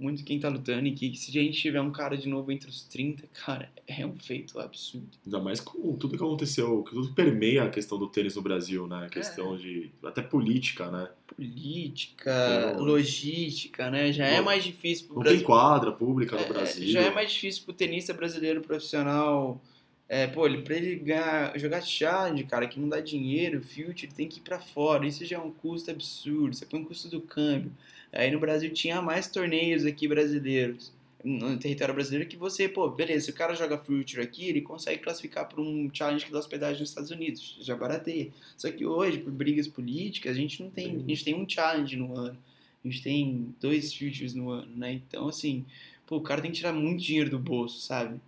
muito 0.00 0.24
quem 0.24 0.40
tá 0.40 0.48
lutando 0.48 0.86
e 0.88 0.92
que 0.92 1.14
se 1.14 1.30
a 1.38 1.42
gente 1.42 1.60
tiver 1.60 1.80
um 1.80 1.92
cara 1.92 2.16
de 2.16 2.28
novo 2.28 2.50
entre 2.50 2.68
os 2.68 2.82
30, 2.84 3.24
cara, 3.44 3.70
é 3.86 4.04
um 4.06 4.16
feito 4.16 4.58
absurdo. 4.58 5.06
Ainda 5.24 5.38
mais 5.40 5.60
com 5.60 5.94
tudo 5.96 6.16
que 6.16 6.24
aconteceu, 6.24 6.82
que 6.82 6.92
tudo 6.92 7.12
permeia 7.12 7.64
a 7.64 7.68
questão 7.68 7.98
do 7.98 8.08
tênis 8.08 8.34
no 8.34 8.42
Brasil, 8.42 8.86
né? 8.86 9.04
A 9.04 9.08
questão 9.10 9.56
de. 9.56 9.90
até 10.02 10.22
política, 10.22 10.90
né? 10.90 11.08
Política, 11.26 12.30
Então- 12.72 12.82
logística, 12.84 13.90
né? 13.90 14.12
Já 14.12 14.26
é 14.26 14.40
mais 14.40 14.64
difícil 14.64 15.06
pro 15.06 15.16
Não 15.16 15.22
Brasil. 15.22 15.38
tem 15.40 15.46
quadra 15.46 15.92
pública 15.92 16.36
É, 16.36 16.42
no 16.42 16.48
Brasil. 16.54 16.88
Já 16.88 17.00
é 17.02 17.10
mais 17.10 17.30
difícil 17.32 17.64
pro 17.64 17.72
tenista 17.74 18.12
brasileiro 18.14 18.60
profissional. 18.60 19.60
É, 20.08 20.26
pô, 20.26 20.44
ele, 20.44 20.62
pra 20.62 20.74
ele 20.76 20.96
ganhar, 20.96 21.56
jogar 21.56 21.80
challenge, 21.82 22.42
cara, 22.44 22.66
que 22.66 22.80
não 22.80 22.88
dá 22.88 23.00
dinheiro, 23.00 23.62
future, 23.62 24.04
ele 24.06 24.12
tem 24.12 24.26
que 24.28 24.38
ir 24.38 24.42
pra 24.42 24.58
fora. 24.58 25.06
Isso 25.06 25.24
já 25.24 25.36
é 25.36 25.38
um 25.40 25.52
custo 25.52 25.90
absurdo. 25.90 26.54
Você 26.56 26.66
põe 26.66 26.82
o 26.82 26.86
custo 26.86 27.08
do 27.08 27.20
câmbio. 27.20 27.70
Aí 28.12 28.30
no 28.30 28.40
Brasil 28.40 28.70
tinha 28.72 29.00
mais 29.00 29.28
torneios 29.28 29.84
aqui 29.84 30.08
brasileiros. 30.08 30.92
No 31.22 31.58
território 31.58 31.92
brasileiro 31.94 32.28
que 32.28 32.36
você, 32.36 32.66
pô, 32.66 32.88
beleza, 32.88 33.26
se 33.26 33.30
o 33.30 33.34
cara 33.34 33.54
joga 33.54 33.76
future 33.76 34.22
aqui, 34.22 34.48
ele 34.48 34.62
consegue 34.62 35.02
classificar 35.02 35.46
para 35.46 35.60
um 35.60 35.90
challenge 35.92 36.24
que 36.24 36.32
dá 36.32 36.38
hospedagem 36.38 36.80
nos 36.80 36.88
Estados 36.88 37.10
Unidos. 37.10 37.58
Já 37.60 37.76
barateia. 37.76 38.30
Só 38.56 38.70
que 38.70 38.86
hoje, 38.86 39.18
por 39.18 39.30
brigas 39.30 39.68
políticas, 39.68 40.32
a 40.32 40.34
gente 40.34 40.62
não 40.62 40.70
tem. 40.70 40.96
A 40.96 41.08
gente 41.08 41.24
tem 41.24 41.34
um 41.34 41.46
challenge 41.46 41.94
no 41.96 42.16
ano. 42.16 42.38
A 42.82 42.88
gente 42.88 43.02
tem 43.02 43.54
dois 43.60 43.92
futures 43.92 44.34
no 44.34 44.50
ano, 44.50 44.74
né? 44.74 44.92
Então, 44.92 45.28
assim, 45.28 45.66
pô, 46.06 46.16
o 46.16 46.22
cara 46.22 46.40
tem 46.40 46.50
que 46.50 46.56
tirar 46.56 46.72
muito 46.72 47.02
dinheiro 47.02 47.28
do 47.28 47.38
bolso, 47.38 47.80
sabe? 47.80 48.18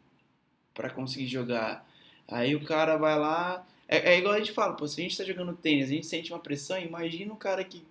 Pra 0.75 0.91
conseguir 0.91 1.27
jogar. 1.27 1.89
Aí 2.29 2.55
o 2.55 2.63
cara 2.63 2.97
vai 2.97 3.19
lá. 3.19 3.67
É, 3.89 4.15
é 4.15 4.19
igual 4.19 4.35
a 4.35 4.39
gente 4.39 4.53
fala, 4.53 4.75
pô, 4.75 4.87
se 4.87 5.01
a 5.01 5.05
gente 5.05 5.17
tá 5.17 5.25
jogando 5.25 5.55
tênis, 5.55 5.87
a 5.87 5.93
gente 5.95 6.07
sente 6.07 6.31
uma 6.31 6.39
pressão, 6.39 6.79
imagina 6.79 7.33
um 7.33 7.37
cara 7.37 7.65
que 7.65 7.83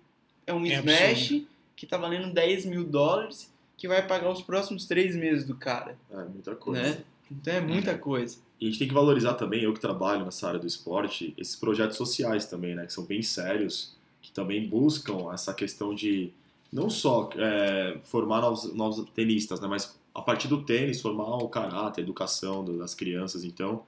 é 0.46 0.54
um 0.54 0.64
É 0.64 0.74
smash, 0.74 1.42
que 1.76 1.86
tá 1.86 1.96
valendo 1.96 2.32
10 2.32 2.66
mil 2.66 2.84
dólares, 2.84 3.52
que 3.76 3.88
vai 3.88 4.06
pagar 4.06 4.30
os 4.30 4.42
próximos 4.42 4.86
três 4.86 5.16
meses 5.16 5.44
do 5.46 5.56
cara, 5.56 5.96
É, 6.10 6.24
muita 6.24 6.54
coisa. 6.54 6.82
né? 6.82 7.04
Então 7.30 7.54
é 7.54 7.60
muita 7.60 7.96
coisa. 7.96 8.38
E 8.60 8.66
a 8.66 8.68
gente 8.68 8.78
tem 8.78 8.88
que 8.88 8.94
valorizar 8.94 9.34
também, 9.34 9.62
eu 9.64 9.72
que 9.72 9.80
trabalho 9.80 10.24
nessa 10.24 10.46
área 10.46 10.60
do 10.60 10.66
esporte, 10.66 11.34
esses 11.36 11.56
projetos 11.56 11.96
sociais 11.96 12.46
também, 12.46 12.74
né? 12.74 12.86
Que 12.86 12.92
são 12.92 13.04
bem 13.04 13.22
sérios, 13.22 13.96
que 14.20 14.30
também 14.30 14.68
buscam 14.68 15.32
essa 15.32 15.52
questão 15.54 15.94
de 15.94 16.30
não 16.72 16.88
só 16.88 17.28
é, 17.36 17.98
formar 18.04 18.40
novos, 18.42 18.72
novos 18.72 19.08
tenistas, 19.10 19.60
né? 19.60 19.66
Mas 19.66 19.98
a 20.14 20.20
partir 20.22 20.46
do 20.46 20.62
tênis, 20.62 21.00
formar 21.00 21.36
o 21.38 21.48
caráter, 21.48 22.02
a 22.02 22.04
educação 22.04 22.64
das 22.76 22.94
crianças. 22.94 23.44
Então, 23.44 23.82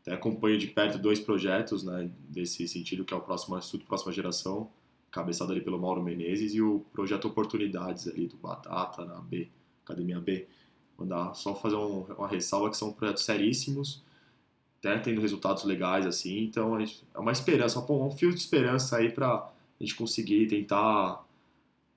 até 0.00 0.14
acompanho 0.14 0.58
de 0.58 0.66
perto 0.66 0.98
dois 0.98 1.20
projetos, 1.20 1.84
né? 1.84 2.10
Desse 2.28 2.66
sentido, 2.66 3.04
que 3.04 3.12
é 3.14 3.16
o 3.16 3.20
próximo 3.20 3.56
Instituto 3.56 3.86
Próxima 3.86 4.12
Geração, 4.12 4.68
cabeçado 5.12 5.52
ali 5.52 5.60
pelo 5.60 5.78
Mauro 5.78 6.02
Menezes, 6.02 6.54
e 6.54 6.60
o 6.62 6.80
projeto 6.92 7.26
Oportunidades 7.28 8.08
ali 8.08 8.26
do 8.26 8.36
Batata, 8.36 9.04
na 9.04 9.20
B, 9.20 9.48
Academia 9.84 10.18
B. 10.18 10.46
Mandar 10.98 11.34
só 11.34 11.54
fazer 11.54 11.76
um- 11.76 12.04
uma 12.18 12.26
ressalva 12.26 12.70
que 12.70 12.76
são 12.76 12.92
projetos 12.92 13.24
seríssimos, 13.24 14.02
até 14.78 14.98
tendo 14.98 15.20
resultados 15.20 15.62
legais 15.64 16.06
assim, 16.06 16.40
então 16.44 16.78
gente- 16.80 17.04
é 17.14 17.18
uma 17.18 17.30
esperança, 17.30 17.78
um 17.78 18.10
fio 18.10 18.30
de 18.30 18.40
esperança 18.40 18.96
aí 18.96 19.12
para 19.12 19.28
a 19.34 19.52
gente 19.80 19.94
conseguir 19.94 20.46
tentar 20.48 21.24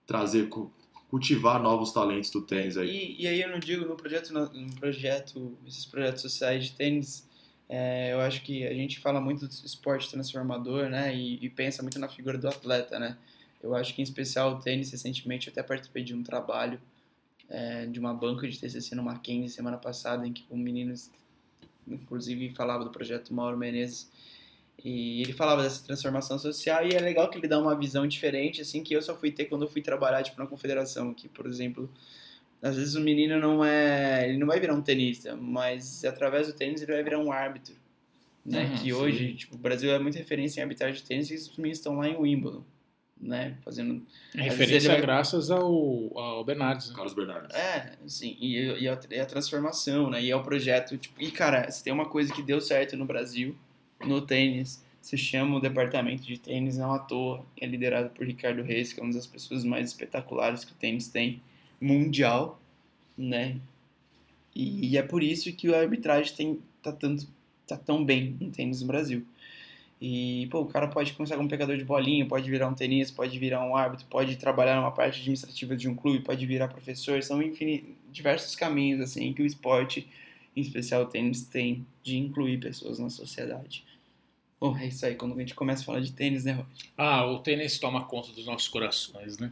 trazer, 0.06 0.50
cu- 0.50 0.72
cultivar 1.10 1.62
novos 1.62 1.92
talentos 1.92 2.30
do 2.30 2.42
tênis 2.42 2.78
aí. 2.78 2.90
E, 3.18 3.24
e 3.24 3.28
aí 3.28 3.42
eu 3.42 3.50
não 3.50 3.60
digo 3.60 3.86
no 3.86 3.96
projeto, 3.96 4.34
no 4.34 4.76
projeto, 4.76 5.58
esses 5.66 5.86
projetos 5.86 6.22
sociais 6.22 6.66
de 6.66 6.72
tênis, 6.74 7.28
é, 7.68 8.14
eu 8.14 8.20
acho 8.20 8.42
que 8.44 8.66
a 8.66 8.74
gente 8.74 9.00
fala 9.00 9.20
muito 9.20 9.48
do 9.48 9.52
esporte 9.52 10.10
transformador, 10.10 10.90
né? 10.90 11.16
E, 11.16 11.44
e 11.44 11.50
pensa 11.50 11.82
muito 11.82 11.98
na 12.00 12.08
figura 12.08 12.38
do 12.38 12.48
atleta, 12.48 13.00
né? 13.00 13.18
Eu 13.62 13.74
acho 13.74 13.96
que 13.96 14.02
em 14.02 14.04
especial 14.04 14.54
o 14.54 14.60
tênis, 14.60 14.92
recentemente 14.92 15.48
eu 15.48 15.52
até 15.52 15.64
participei 15.64 16.04
de 16.04 16.14
um 16.14 16.22
trabalho 16.22 16.80
é, 17.50 17.86
de 17.86 18.00
uma 18.00 18.14
banca 18.14 18.48
de 18.48 18.60
TCC 18.60 18.96
no 18.96 19.04
Mackenzie 19.04 19.50
semana 19.50 19.78
passada, 19.78 20.28
em 20.28 20.34
que 20.34 20.46
um 20.52 20.58
menino, 20.58 20.94
inclusive, 21.88 22.50
falava 22.52 22.84
do 22.84 22.92
projeto 22.92 23.34
Mauro 23.34 23.58
Menezes, 23.58 24.10
e 24.84 25.22
ele 25.22 25.34
falava 25.34 25.64
dessa 25.64 25.84
transformação 25.84 26.38
social, 26.38 26.86
e 26.86 26.94
é 26.94 27.00
legal 27.00 27.30
que 27.30 27.38
ele 27.38 27.48
dá 27.48 27.60
uma 27.60 27.76
visão 27.76 28.06
diferente, 28.06 28.62
assim, 28.62 28.84
que 28.84 28.94
eu 28.94 29.02
só 29.02 29.16
fui 29.16 29.32
ter 29.32 29.46
quando 29.46 29.64
eu 29.64 29.70
fui 29.70 29.82
trabalhar, 29.82 30.22
tipo, 30.24 30.40
na 30.40 30.48
confederação, 30.48 31.14
que, 31.14 31.28
por 31.28 31.48
exemplo, 31.48 31.90
às 32.66 32.76
vezes 32.76 32.96
o 32.96 33.00
menino 33.02 33.40
não 33.40 33.64
é, 33.64 34.28
ele 34.28 34.40
não 34.40 34.48
vai 34.48 34.60
virar 34.60 34.74
um 34.74 34.82
tenista, 34.82 35.36
mas 35.36 36.04
através 36.04 36.48
do 36.48 36.54
tênis 36.54 36.82
ele 36.82 36.94
vai 36.94 37.04
virar 37.04 37.20
um 37.20 37.32
árbitro, 37.32 37.76
né? 38.44 38.66
Uhum, 38.66 38.78
que 38.78 38.92
hoje, 38.94 39.34
tipo, 39.36 39.54
o 39.56 39.58
Brasil 39.60 39.92
é 39.92 40.00
muita 40.00 40.18
referência 40.18 40.60
em 40.60 40.64
arbitragem 40.64 40.96
de 41.00 41.04
tênis, 41.08 41.30
e 41.30 41.36
os 41.36 41.56
meninos 41.58 41.78
estão 41.78 41.96
lá 41.98 42.10
em 42.10 42.16
Wimbledon, 42.18 42.64
né? 43.22 43.56
Fazendo 43.64 44.02
referência 44.34 44.92
vai- 44.94 45.02
graças 45.02 45.52
ao, 45.52 46.18
ao 46.18 46.44
Bernardes. 46.44 46.90
né? 46.90 46.96
Carlos 46.96 47.14
Bernardes. 47.14 47.56
é, 47.56 47.94
sim, 48.08 48.36
e, 48.40 48.58
e, 48.82 48.90
a, 48.90 49.00
e 49.12 49.20
a 49.20 49.26
transformação, 49.28 50.10
né? 50.10 50.24
E 50.24 50.32
é 50.32 50.36
o 50.36 50.42
projeto, 50.42 50.98
tipo, 50.98 51.22
e 51.22 51.30
cara, 51.30 51.70
se 51.70 51.84
tem 51.84 51.94
uma 51.94 52.10
coisa 52.10 52.34
que 52.34 52.42
deu 52.42 52.60
certo 52.60 52.98
no 52.98 53.06
Brasil, 53.06 53.56
no 54.04 54.22
tênis, 54.22 54.84
se 55.02 55.18
chama 55.18 55.58
o 55.58 55.60
departamento 55.62 56.24
de 56.24 56.40
tênis 56.40 56.78
não 56.78 56.92
à 56.92 56.98
toa, 56.98 57.46
é 57.62 57.68
liderado 57.68 58.10
por 58.10 58.26
Ricardo 58.26 58.64
Reis, 58.64 58.92
que 58.92 59.00
é 59.00 59.04
uma 59.04 59.14
das 59.14 59.28
pessoas 59.28 59.64
mais 59.64 59.90
espetaculares 59.90 60.66
que 60.66 60.72
o 60.72 60.76
tênis 60.76 61.08
tem 61.10 61.44
mundial, 61.82 62.60
né? 63.18 63.60
E, 64.56 64.92
e 64.92 64.98
é 64.98 65.04
por 65.04 65.22
isso 65.24 65.52
que 65.54 65.74
a 65.74 65.80
arbitragem 65.80 66.34
tem, 66.36 66.60
tá, 66.82 66.92
tanto, 66.92 67.28
tá 67.68 67.78
tão 67.78 68.04
bem 68.04 68.38
no 68.40 68.52
tênis 68.52 68.82
no 68.82 68.88
Brasil. 68.88 69.26
E, 70.02 70.48
pô, 70.52 70.62
o 70.62 70.66
cara 70.66 70.88
pode 70.88 71.14
começar 71.14 71.38
como 71.38 71.50
pegador 71.50 71.78
de 71.78 71.86
bolinha, 71.86 72.26
pode 72.28 72.50
virar 72.50 72.68
um 72.68 72.74
tenista, 72.74 73.16
pode 73.16 73.38
virar 73.40 73.66
um 73.66 73.76
árbitro, 73.76 74.06
pode 74.08 74.36
trabalhar 74.36 74.76
numa 74.76 74.92
parte 74.92 75.20
administrativa 75.20 75.76
de 75.76 75.90
um 75.90 75.96
clube, 75.96 76.20
pode 76.20 76.46
virar 76.46 76.68
professor. 76.68 77.22
São 77.24 77.42
infini- 77.42 77.96
diversos 78.12 78.56
caminhos, 78.56 79.02
assim, 79.02 79.34
que 79.34 79.42
o 79.42 79.46
esporte, 79.46 80.08
em 80.56 80.62
especial 80.62 81.04
o 81.04 81.06
tênis, 81.06 81.44
tem 81.44 81.86
de 82.04 82.18
incluir 82.18 82.60
pessoas 82.60 83.00
na 83.00 83.10
sociedade. 83.10 83.84
Bom, 84.66 84.78
é 84.78 84.88
isso 84.88 85.06
aí. 85.06 85.14
Quando 85.14 85.36
a 85.36 85.40
gente 85.40 85.54
começa 85.54 85.84
a 85.84 85.86
falar 85.86 86.00
de 86.00 86.12
tênis, 86.12 86.44
né, 86.44 86.54
Rod? 86.54 86.66
Ah, 86.98 87.26
o 87.28 87.40
tênis 87.40 87.78
toma 87.78 88.04
conta 88.06 88.32
dos 88.32 88.46
nossos 88.46 88.68
corações, 88.68 89.38
né? 89.38 89.52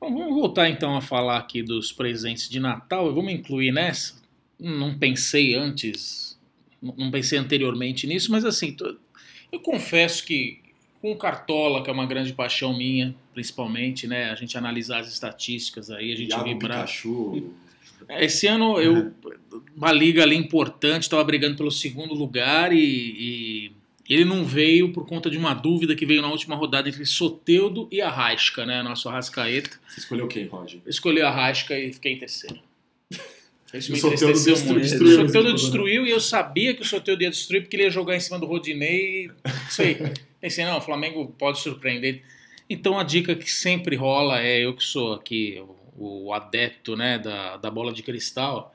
Bom, 0.00 0.12
vamos 0.12 0.34
voltar 0.34 0.68
então 0.68 0.96
a 0.96 1.00
falar 1.00 1.38
aqui 1.38 1.62
dos 1.62 1.92
presentes 1.92 2.48
de 2.48 2.58
Natal. 2.58 3.12
Vamos 3.14 3.32
incluir 3.32 3.70
nessa. 3.70 4.20
Não 4.58 4.98
pensei 4.98 5.54
antes, 5.54 6.36
não 6.82 7.10
pensei 7.10 7.38
anteriormente 7.38 8.06
nisso, 8.06 8.32
mas 8.32 8.44
assim, 8.44 8.76
eu 9.52 9.60
confesso 9.60 10.24
que 10.24 10.60
com 11.00 11.12
o 11.12 11.16
Cartola, 11.16 11.84
que 11.84 11.90
é 11.90 11.92
uma 11.92 12.06
grande 12.06 12.32
paixão 12.32 12.76
minha, 12.76 13.14
principalmente, 13.32 14.08
né? 14.08 14.30
A 14.30 14.34
gente 14.34 14.58
analisar 14.58 14.98
as 15.00 15.12
estatísticas 15.12 15.90
aí, 15.90 16.12
a 16.12 16.16
gente 16.16 16.30
Iago 16.30 16.44
vibrar. 16.44 16.78
Pikachu, 16.78 17.52
Esse 18.08 18.48
ano 18.48 18.80
eu 18.80 19.12
uma 19.76 19.92
liga 19.92 20.24
ali 20.24 20.34
importante, 20.34 21.04
estava 21.04 21.22
brigando 21.22 21.56
pelo 21.56 21.70
segundo 21.70 22.14
lugar 22.14 22.72
e, 22.72 22.78
e 22.80 23.72
ele 24.14 24.24
não 24.24 24.44
veio 24.44 24.92
por 24.92 25.06
conta 25.06 25.28
de 25.30 25.36
uma 25.36 25.52
dúvida 25.54 25.94
que 25.94 26.06
veio 26.06 26.22
na 26.22 26.28
última 26.30 26.54
rodada 26.56 26.88
entre 26.88 27.04
Soteudo 27.04 27.86
e 27.90 28.00
Arrasca, 28.00 28.64
né? 28.64 28.82
Nosso 28.82 29.08
Arrascaeta. 29.08 29.78
você 29.88 30.00
escolheu 30.00 30.26
quem, 30.28 30.46
Rod? 30.46 30.74
Eu 30.74 30.80
escolhi 30.90 31.20
a 31.20 31.28
Arrasca 31.28 31.78
e 31.78 31.92
fiquei 31.92 32.12
em 32.12 32.18
terceiro. 32.18 32.58
Isso 33.74 33.90
O 33.90 33.94
me 33.94 34.00
Soteldo 34.00 34.24
entristeceu 34.24 34.54
destru- 34.54 34.72
muito. 34.72 34.82
destruiu 34.88 35.20
O 35.20 35.44
né? 35.44 35.52
destruiu 35.52 36.06
e 36.06 36.10
eu 36.10 36.20
sabia 36.20 36.72
que 36.74 36.80
o 36.80 36.84
Soteldo 36.86 37.22
ia 37.22 37.28
destruir 37.30 37.60
porque 37.62 37.76
ele 37.76 37.82
ia 37.82 37.90
jogar 37.90 38.16
em 38.16 38.20
cima 38.20 38.38
do 38.38 38.46
Rodinei. 38.46 39.26
e- 39.26 39.30
aí. 39.82 39.96
Pensei, 40.40 40.64
não, 40.64 40.78
o 40.78 40.80
Flamengo 40.80 41.26
pode 41.38 41.58
surpreender. 41.60 42.22
Então 42.70 42.98
a 42.98 43.02
dica 43.02 43.34
que 43.34 43.50
sempre 43.50 43.94
rola 43.96 44.40
é 44.40 44.60
eu 44.60 44.74
que 44.74 44.82
sou 44.84 45.12
aqui 45.12 45.62
o, 45.98 46.26
o 46.28 46.32
adepto 46.32 46.96
né, 46.96 47.18
da, 47.18 47.56
da 47.58 47.70
bola 47.70 47.92
de 47.92 48.02
cristal. 48.02 48.74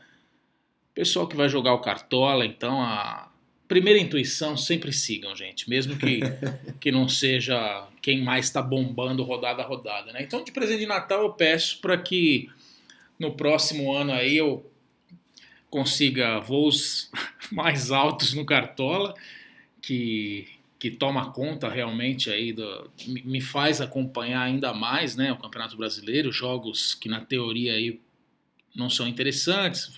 Pessoal 0.93 1.26
que 1.28 1.36
vai 1.36 1.50
jogar 1.50 1.74
o 1.74 1.80
Cartola, 1.80 2.46
então 2.46 2.80
a 2.80 3.32
primeira 3.67 3.99
intuição 3.99 4.56
sempre 4.58 4.91
sigam, 4.93 5.36
gente. 5.36 5.69
Mesmo 5.69 5.97
que, 5.97 6.19
que 6.80 6.91
não 6.91 7.08
seja 7.10 7.88
quem 8.02 8.21
mais 8.21 8.45
está 8.45 8.62
bombando 8.62 9.23
rodada 9.23 9.63
a 9.63 9.65
rodada. 9.65 10.12
Né? 10.12 10.23
Então 10.23 10.43
de 10.43 10.52
presente 10.52 10.80
de 10.80 10.86
Natal 10.86 11.23
eu 11.23 11.34
peço 11.34 11.80
para 11.80 11.97
que 11.97 12.49
no 13.19 13.34
próximo 13.34 13.93
ano 13.93 14.12
aí 14.12 14.36
eu 14.38 14.69
consiga 15.69 16.39
voos 16.39 17.10
mais 17.52 17.91
altos 17.91 18.34
no 18.34 18.45
Cartola, 18.45 19.13
que, 19.82 20.47
que 20.80 20.91
toma 20.91 21.32
conta 21.32 21.67
realmente 21.69 22.30
aí, 22.30 22.54
do, 22.54 22.89
me- 23.08 23.23
me 23.23 23.41
faz 23.41 23.82
acompanhar 23.82 24.41
ainda 24.43 24.73
mais 24.73 25.15
né, 25.15 25.32
o 25.32 25.38
Campeonato 25.38 25.76
Brasileiro, 25.76 26.32
jogos 26.32 26.93
que 26.93 27.10
na 27.10 27.21
teoria 27.21 27.73
aí 27.73 27.99
não 28.76 28.89
são 28.89 29.08
interessantes. 29.08 29.91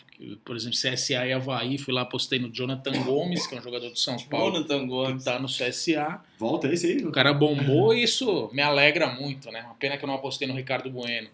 Por 0.46 0.56
exemplo, 0.56 0.78
CSA 0.78 1.28
e 1.28 1.34
Havaí, 1.34 1.78
fui 1.78 1.94
lá, 1.94 2.02
apostei 2.02 2.40
no 2.40 2.50
Jonathan 2.50 3.04
Gomes, 3.04 3.46
que 3.46 3.56
é 3.56 3.60
um 3.60 3.62
jogador 3.62 3.92
de 3.92 4.00
São 4.00 4.18
Paulo, 4.18 4.56
Jonathan 4.56 4.80
que 4.80 4.86
Gomes. 4.86 5.18
está 5.18 5.40
no 5.40 5.48
CSA. 5.48 6.22
Volta 6.38 6.72
esse 6.72 6.88
aí. 6.88 7.06
O 7.06 7.12
cara 7.12 7.34
bombou 7.34 7.94
e 7.94 8.04
isso 8.04 8.50
me 8.54 8.62
alegra 8.62 9.08
muito, 9.08 9.52
né? 9.52 9.62
Uma 9.64 9.76
pena 9.76 9.98
que 9.98 10.06
eu 10.06 10.08
não 10.08 10.16
apostei 10.16 10.48
no 10.48 10.54
Ricardo 10.54 10.90
Bueno. 10.90 11.28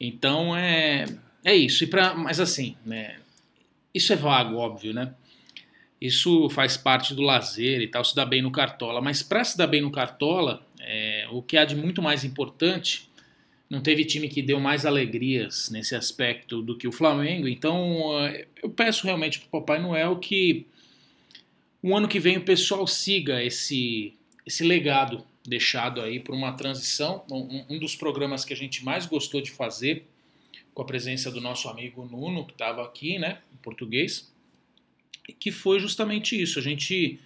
Então 0.00 0.56
é, 0.56 1.04
é 1.44 1.54
isso. 1.54 1.84
E 1.84 1.86
pra, 1.86 2.14
mas 2.14 2.40
assim, 2.40 2.76
né? 2.84 3.18
Isso 3.92 4.12
é 4.12 4.16
vago, 4.16 4.56
óbvio, 4.56 4.94
né? 4.94 5.14
Isso 6.00 6.48
faz 6.50 6.76
parte 6.76 7.14
do 7.14 7.22
lazer 7.22 7.80
e 7.80 7.88
tal, 7.88 8.04
se 8.04 8.14
dá 8.16 8.24
bem 8.24 8.42
no 8.42 8.50
Cartola. 8.50 9.00
Mas 9.00 9.22
para 9.22 9.44
se 9.44 9.56
dar 9.56 9.66
bem 9.66 9.80
no 9.82 9.90
Cartola, 9.90 10.62
é, 10.80 11.26
o 11.30 11.42
que 11.42 11.56
há 11.56 11.64
de 11.64 11.76
muito 11.76 12.02
mais 12.02 12.24
importante, 12.24 13.08
não 13.68 13.80
teve 13.80 14.04
time 14.04 14.28
que 14.28 14.42
deu 14.42 14.60
mais 14.60 14.84
alegrias 14.84 15.70
nesse 15.70 15.94
aspecto 15.94 16.62
do 16.62 16.76
que 16.76 16.86
o 16.86 16.92
Flamengo. 16.92 17.48
Então, 17.48 18.18
eh, 18.26 18.46
eu 18.62 18.70
peço 18.70 19.04
realmente 19.04 19.40
para 19.40 19.46
o 19.46 19.50
Papai 19.60 19.80
Noel 19.80 20.16
que 20.16 20.66
o 21.82 21.96
ano 21.96 22.08
que 22.08 22.20
vem 22.20 22.36
o 22.36 22.44
pessoal 22.44 22.86
siga 22.86 23.42
esse, 23.42 24.14
esse 24.46 24.64
legado 24.64 25.24
deixado 25.46 26.00
aí 26.00 26.18
por 26.20 26.34
uma 26.34 26.52
transição. 26.52 27.24
Um, 27.30 27.64
um 27.68 27.78
dos 27.78 27.94
programas 27.94 28.44
que 28.44 28.52
a 28.52 28.56
gente 28.56 28.84
mais 28.84 29.06
gostou 29.06 29.40
de 29.40 29.50
fazer, 29.50 30.04
com 30.72 30.82
a 30.82 30.86
presença 30.86 31.30
do 31.30 31.40
nosso 31.40 31.68
amigo 31.68 32.04
Nuno, 32.04 32.44
que 32.44 32.52
estava 32.52 32.84
aqui, 32.84 33.18
né, 33.18 33.38
em 33.52 33.56
português, 33.58 34.32
que 35.38 35.52
foi 35.52 35.78
justamente 35.78 36.40
isso. 36.40 36.58
A 36.58 36.62
gente 36.62 37.20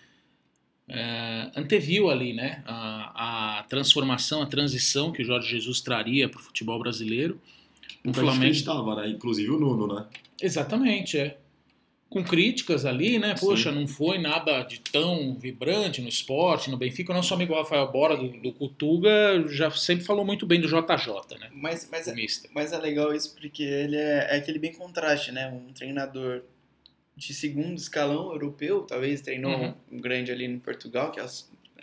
é, 0.89 1.51
anteviu 1.55 2.11
ali 2.11 2.33
né, 2.33 2.63
a, 2.67 3.59
a, 3.59 3.63
transformação, 3.65 4.43
a 4.43 4.47
transição 4.47 5.13
que 5.13 5.23
o 5.23 5.25
Jorge 5.25 5.49
Jesus 5.51 5.81
traria 5.81 6.29
para 6.29 6.41
o 6.41 6.43
futebol 6.43 6.79
brasileiro. 6.79 7.41
O 8.05 8.15
Flamengo 8.15 8.53
estava, 8.53 8.95
né? 8.95 9.09
Inclusive 9.09 9.51
o 9.51 9.59
Nuno, 9.59 9.95
né? 9.95 10.07
Exatamente, 10.41 11.19
é. 11.19 11.37
Com 12.09 12.25
críticas 12.25 12.87
ali, 12.87 13.19
né? 13.19 13.35
Poxa, 13.39 13.71
Sim. 13.71 13.81
não 13.81 13.87
foi 13.87 14.17
nada 14.17 14.63
de 14.63 14.81
tão 14.81 15.35
vibrante 15.35 16.01
no 16.01 16.09
esporte, 16.09 16.71
no 16.71 16.79
Benfica. 16.79 17.13
O 17.13 17.15
nosso 17.15 17.35
amigo 17.35 17.55
Rafael 17.55 17.91
Bora, 17.93 18.17
do, 18.17 18.29
do 18.29 18.51
Cutuga, 18.51 19.45
já 19.49 19.71
sempre 19.71 20.07
falou 20.07 20.25
muito 20.25 20.47
bem 20.47 20.59
do 20.59 20.69
JJ, 20.69 21.39
né? 21.39 21.51
Mas, 21.53 21.87
mas, 21.93 22.09
é, 22.09 22.15
mas 22.55 22.73
é 22.73 22.79
legal 22.79 23.15
isso 23.15 23.35
porque 23.35 23.63
ele 23.63 23.97
é, 23.97 24.29
é 24.31 24.37
aquele 24.37 24.59
bem 24.59 24.73
contraste, 24.73 25.33
né? 25.33 25.51
Um 25.51 25.71
treinador 25.75 26.43
de 27.19 27.35
segundo 27.35 27.77
escalão 27.77 28.31
europeu, 28.33 28.83
talvez 28.83 29.21
treinou 29.21 29.51
uhum. 29.51 29.75
um 29.91 30.01
grande 30.01 30.31
ali 30.31 30.47
no 30.47 30.61
Portugal, 30.61 31.11
que 31.11 31.19
é, 31.19 31.27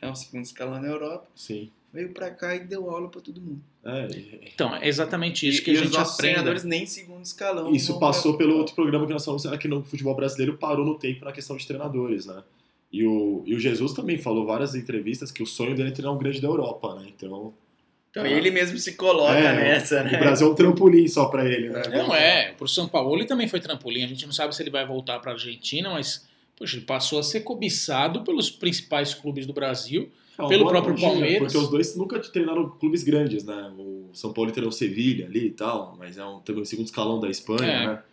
é 0.02 0.08
um 0.10 0.16
segundo 0.16 0.46
escalão 0.46 0.82
na 0.82 0.88
Europa. 0.88 1.28
Sim. 1.36 1.70
Veio 1.94 2.10
pra 2.14 2.32
cá 2.32 2.56
e 2.56 2.62
deu 2.62 2.90
aula 2.90 3.10
para 3.10 3.20
todo 3.20 3.42
mundo. 3.42 3.62
É, 3.84 4.08
então, 4.54 4.74
é 4.76 4.88
exatamente 4.88 5.48
isso 5.48 5.60
e, 5.60 5.64
que 5.64 5.72
e 5.72 5.78
a 5.78 5.82
gente 5.82 5.92
os 5.92 5.98
aprende. 5.98 6.18
treinadores 6.18 6.64
nem 6.64 6.86
segundo 6.86 7.24
escalão. 7.24 7.74
Isso 7.74 8.00
passou 8.00 8.38
pelo 8.38 8.58
outro 8.58 8.74
programa 8.76 9.06
que 9.06 9.14
nós 9.14 9.26
falamos 9.26 9.46
aqui 9.46 9.68
no 9.68 9.84
futebol 9.84 10.16
brasileiro, 10.16 10.58
parou 10.58 10.86
no 10.86 10.98
tempo 10.98 11.26
na 11.26 11.34
questão 11.34 11.58
de 11.58 11.68
treinadores, 11.68 12.26
né? 12.26 12.42
E 12.92 13.06
o, 13.06 13.44
e 13.46 13.54
o 13.54 13.60
Jesus 13.60 13.92
também 13.92 14.18
falou 14.18 14.46
várias 14.46 14.74
entrevistas 14.74 15.32
que 15.32 15.44
o 15.44 15.46
sonho 15.46 15.76
dele 15.76 15.90
é 15.90 15.92
treinar 15.92 16.14
um 16.14 16.18
grande 16.18 16.40
da 16.40 16.48
Europa, 16.48 16.96
né? 16.96 17.08
Então, 17.14 17.54
então, 18.22 18.26
ele 18.26 18.50
mesmo 18.50 18.78
se 18.78 18.94
coloca 18.94 19.38
é, 19.38 19.56
nessa, 19.56 20.02
né? 20.02 20.16
O 20.16 20.20
Brasil 20.20 20.48
é 20.48 20.50
um 20.50 20.56
trampolim 20.56 21.06
só 21.08 21.26
para 21.26 21.46
ele, 21.46 21.70
né? 21.70 21.82
Não 21.90 22.16
é, 22.16 22.54
pro 22.54 22.68
São 22.68 22.88
Paulo 22.88 23.14
ele 23.16 23.26
também 23.26 23.48
foi 23.48 23.60
trampolim. 23.60 24.04
A 24.04 24.08
gente 24.08 24.26
não 24.26 24.32
sabe 24.32 24.56
se 24.56 24.64
ele 24.64 24.70
vai 24.70 24.86
voltar 24.86 25.20
para 25.20 25.34
Argentina, 25.34 25.90
mas 25.90 26.26
poxa, 26.58 26.78
ele 26.78 26.86
passou 26.86 27.20
a 27.20 27.24
ser 27.24 27.42
cobiçado 27.42 28.24
pelos 28.24 28.50
principais 28.50 29.14
clubes 29.14 29.46
do 29.46 29.52
Brasil, 29.52 30.10
é 30.40 30.48
pelo 30.48 30.66
próprio 30.66 30.96
Palmeiras. 31.00 31.52
Porque 31.52 31.58
os 31.58 31.70
dois 31.70 31.98
nunca 31.98 32.18
treinaram 32.20 32.70
clubes 32.70 33.04
grandes, 33.04 33.44
né? 33.44 33.74
O 33.78 34.10
São 34.14 34.32
Paulo 34.32 34.50
treinou 34.50 34.72
Sevilha 34.72 35.26
ali 35.26 35.48
e 35.48 35.52
tal, 35.52 35.98
mas 36.00 36.18
é 36.18 36.24
um, 36.26 36.40
também 36.40 36.62
o 36.62 36.66
segundo 36.66 36.86
escalão 36.86 37.20
da 37.20 37.30
Espanha, 37.30 37.70
é. 37.70 37.88
né? 37.88 38.04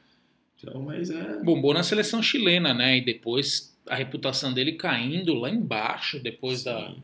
Então, 0.60 0.82
mas 0.82 1.10
é... 1.10 1.42
Bombou 1.44 1.72
na 1.72 1.84
seleção 1.84 2.20
chilena, 2.20 2.74
né? 2.74 2.96
E 2.96 3.04
depois 3.04 3.76
a 3.86 3.94
reputação 3.94 4.52
dele 4.52 4.72
caindo 4.72 5.34
lá 5.34 5.48
embaixo, 5.48 6.20
depois 6.20 6.60
Sim. 6.60 6.64
da 6.64 6.94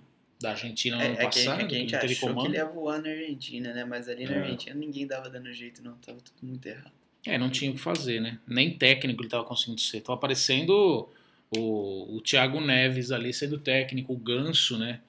da 0.41 0.51
Argentina 0.51 0.97
no 0.97 1.03
é, 1.03 1.07
ano 1.07 1.17
é 1.19 1.25
passado. 1.25 1.59
Que, 1.59 1.63
é 1.63 1.67
que 1.67 1.75
a 1.75 1.79
gente 1.79 1.97
achou 1.97 2.29
comando. 2.29 2.47
que 2.47 2.51
ele 2.53 2.59
ia 2.59 2.67
voar 2.67 3.03
na 3.03 3.09
Argentina, 3.09 3.73
né? 3.73 3.85
Mas 3.85 4.09
ali 4.09 4.25
na 4.25 4.37
é. 4.37 4.39
Argentina 4.41 4.75
ninguém 4.77 5.07
dava 5.07 5.29
dando 5.29 5.53
jeito, 5.53 5.83
não. 5.83 5.95
Tava 5.95 6.19
tudo 6.21 6.37
muito 6.43 6.67
errado. 6.67 6.93
É, 7.27 7.37
não 7.37 7.51
tinha 7.51 7.71
o 7.71 7.75
que 7.75 7.81
fazer, 7.81 8.21
né? 8.21 8.39
Nem 8.47 8.71
técnico 8.71 9.23
ele 9.23 9.29
tava 9.29 9.45
conseguindo 9.45 9.81
ser. 9.81 10.01
Tava 10.01 10.15
aparecendo 10.15 11.09
o, 11.57 12.17
o 12.17 12.21
Thiago 12.21 12.61
Neves 12.61 13.11
ali 13.11 13.35
sendo 13.35 13.59
técnico, 13.59 14.13
o 14.13 14.17
Ganso, 14.17 14.79
né? 14.79 15.01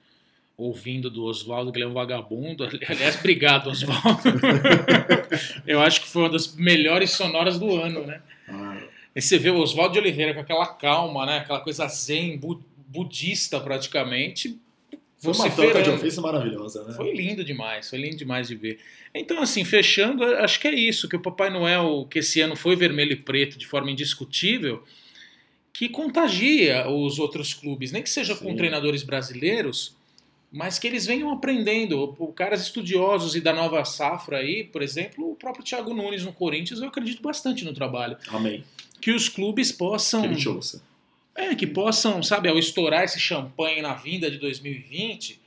Ouvindo 0.56 1.08
do 1.08 1.24
Oswaldo, 1.24 1.72
que 1.72 1.78
ele 1.78 1.84
é 1.84 1.88
um 1.88 1.94
vagabundo. 1.94 2.64
Aliás, 2.64 3.18
obrigado, 3.18 3.70
Oswaldo. 3.70 4.20
Eu 5.66 5.80
acho 5.80 6.02
que 6.02 6.08
foi 6.08 6.22
uma 6.22 6.30
das 6.30 6.54
melhores 6.54 7.12
sonoras 7.12 7.58
do 7.58 7.80
ano, 7.80 8.04
né? 8.04 8.20
Ah. 8.46 8.78
E 9.14 9.22
você 9.22 9.38
vê 9.38 9.48
o 9.48 9.58
Oswaldo 9.58 9.94
de 9.94 10.00
Oliveira 10.00 10.34
com 10.34 10.40
aquela 10.40 10.66
calma, 10.66 11.24
né? 11.24 11.38
Aquela 11.38 11.60
coisa 11.60 11.88
zen, 11.88 12.38
budista 12.88 13.58
praticamente 13.60 14.58
foi 15.20 15.34
uma 15.34 15.50
troca 15.50 15.82
de 15.82 15.90
ofício 15.90 16.22
maravilhosa, 16.22 16.82
né? 16.84 16.94
Foi 16.94 17.12
lindo 17.12 17.44
demais, 17.44 17.90
foi 17.90 17.98
lindo 17.98 18.16
demais 18.16 18.48
de 18.48 18.54
ver. 18.54 18.78
Então, 19.14 19.42
assim, 19.42 19.64
fechando, 19.64 20.24
acho 20.24 20.58
que 20.58 20.66
é 20.66 20.74
isso, 20.74 21.08
que 21.08 21.16
o 21.16 21.20
Papai 21.20 21.50
Noel, 21.50 22.06
que 22.10 22.20
esse 22.20 22.40
ano 22.40 22.56
foi 22.56 22.74
vermelho 22.74 23.12
e 23.12 23.16
preto 23.16 23.58
de 23.58 23.66
forma 23.66 23.90
indiscutível, 23.90 24.82
que 25.74 25.90
contagia 25.90 26.88
os 26.88 27.18
outros 27.18 27.52
clubes, 27.52 27.92
nem 27.92 28.02
que 28.02 28.08
seja 28.08 28.34
Sim. 28.34 28.44
com 28.44 28.56
treinadores 28.56 29.02
brasileiros, 29.02 29.94
mas 30.50 30.78
que 30.78 30.86
eles 30.86 31.04
venham 31.04 31.30
aprendendo. 31.30 32.16
O 32.18 32.32
caras 32.32 32.62
estudiosos 32.62 33.36
e 33.36 33.42
da 33.42 33.52
nova 33.52 33.84
safra 33.84 34.38
aí, 34.38 34.64
por 34.64 34.82
exemplo, 34.82 35.32
o 35.32 35.36
próprio 35.36 35.62
Thiago 35.62 35.92
Nunes 35.92 36.24
no 36.24 36.32
Corinthians, 36.32 36.80
eu 36.80 36.88
acredito 36.88 37.22
bastante 37.22 37.62
no 37.64 37.74
trabalho. 37.74 38.16
Amém. 38.28 38.64
Que 39.00 39.10
os 39.10 39.28
clubes 39.28 39.70
possam. 39.70 40.22
Que 40.22 40.28
ele 40.28 40.36
te 40.36 40.48
ouça 40.48 40.89
é, 41.34 41.54
que 41.54 41.66
possam, 41.66 42.22
sabe, 42.22 42.48
ao 42.48 42.58
estourar 42.58 43.04
esse 43.04 43.20
champanhe 43.20 43.82
na 43.82 43.94
vinda 43.94 44.30
de 44.30 44.38
2020, 44.38 45.40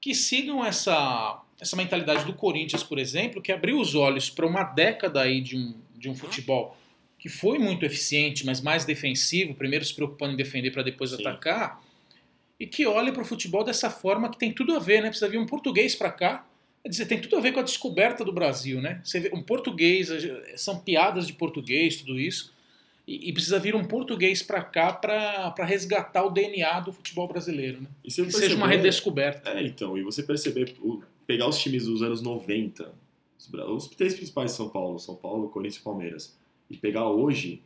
que 0.00 0.14
sigam 0.14 0.64
essa, 0.64 1.42
essa 1.60 1.76
mentalidade 1.76 2.24
do 2.24 2.32
Corinthians, 2.32 2.82
por 2.82 2.98
exemplo, 2.98 3.42
que 3.42 3.52
abriu 3.52 3.80
os 3.80 3.94
olhos 3.94 4.30
para 4.30 4.46
uma 4.46 4.62
década 4.62 5.22
aí 5.22 5.40
de 5.40 5.56
um, 5.56 5.74
de 5.96 6.08
um 6.08 6.14
futebol 6.14 6.76
que 7.18 7.28
foi 7.28 7.58
muito 7.58 7.84
eficiente, 7.84 8.46
mas 8.46 8.60
mais 8.60 8.84
defensivo, 8.84 9.54
primeiro 9.54 9.84
se 9.84 9.92
preocupando 9.92 10.34
em 10.34 10.36
defender 10.36 10.70
para 10.70 10.82
depois 10.84 11.10
Sim. 11.10 11.16
atacar, 11.20 11.82
e 12.60 12.66
que 12.66 12.86
olha 12.86 13.12
para 13.12 13.22
o 13.22 13.24
futebol 13.24 13.64
dessa 13.64 13.90
forma 13.90 14.30
que 14.30 14.38
tem 14.38 14.52
tudo 14.52 14.74
a 14.74 14.78
ver, 14.78 15.02
né? 15.02 15.08
Precisa 15.08 15.28
vir 15.28 15.38
um 15.38 15.46
português 15.46 15.94
para 15.94 16.10
cá, 16.10 16.46
quer 16.82 16.88
dizer, 16.88 17.06
tem 17.06 17.20
tudo 17.20 17.36
a 17.36 17.40
ver 17.40 17.52
com 17.52 17.60
a 17.60 17.62
descoberta 17.62 18.24
do 18.24 18.32
Brasil, 18.32 18.80
né? 18.80 19.00
Você 19.04 19.20
vê 19.20 19.30
um 19.32 19.42
português, 19.42 20.08
são 20.56 20.78
piadas 20.78 21.26
de 21.26 21.32
português, 21.32 21.96
tudo 21.96 22.18
isso, 22.18 22.52
e, 23.08 23.32
precisa 23.32 23.58
vir 23.58 23.74
um 23.74 23.82
português 23.82 24.42
para 24.42 24.62
cá 24.62 24.92
para 24.92 25.64
resgatar 25.64 26.24
o 26.24 26.30
DNA 26.30 26.80
do 26.80 26.92
futebol 26.92 27.26
brasileiro, 27.26 27.80
né? 27.80 27.88
E 28.04 28.08
que 28.08 28.30
seja 28.30 28.54
uma 28.54 28.68
redescoberta. 28.68 29.48
É, 29.48 29.66
então, 29.66 29.96
e 29.96 30.02
você 30.02 30.22
perceber, 30.22 30.76
pegar 31.26 31.48
os 31.48 31.58
times 31.58 31.86
dos 31.86 32.02
anos 32.02 32.20
90, 32.20 32.92
os 33.68 33.86
três 33.88 34.14
principais 34.14 34.50
de 34.50 34.58
São 34.58 34.68
Paulo, 34.68 34.98
São 34.98 35.16
Paulo, 35.16 35.48
Corinthians 35.48 35.80
e 35.80 35.84
Palmeiras, 35.84 36.38
e 36.68 36.76
pegar 36.76 37.08
hoje 37.08 37.62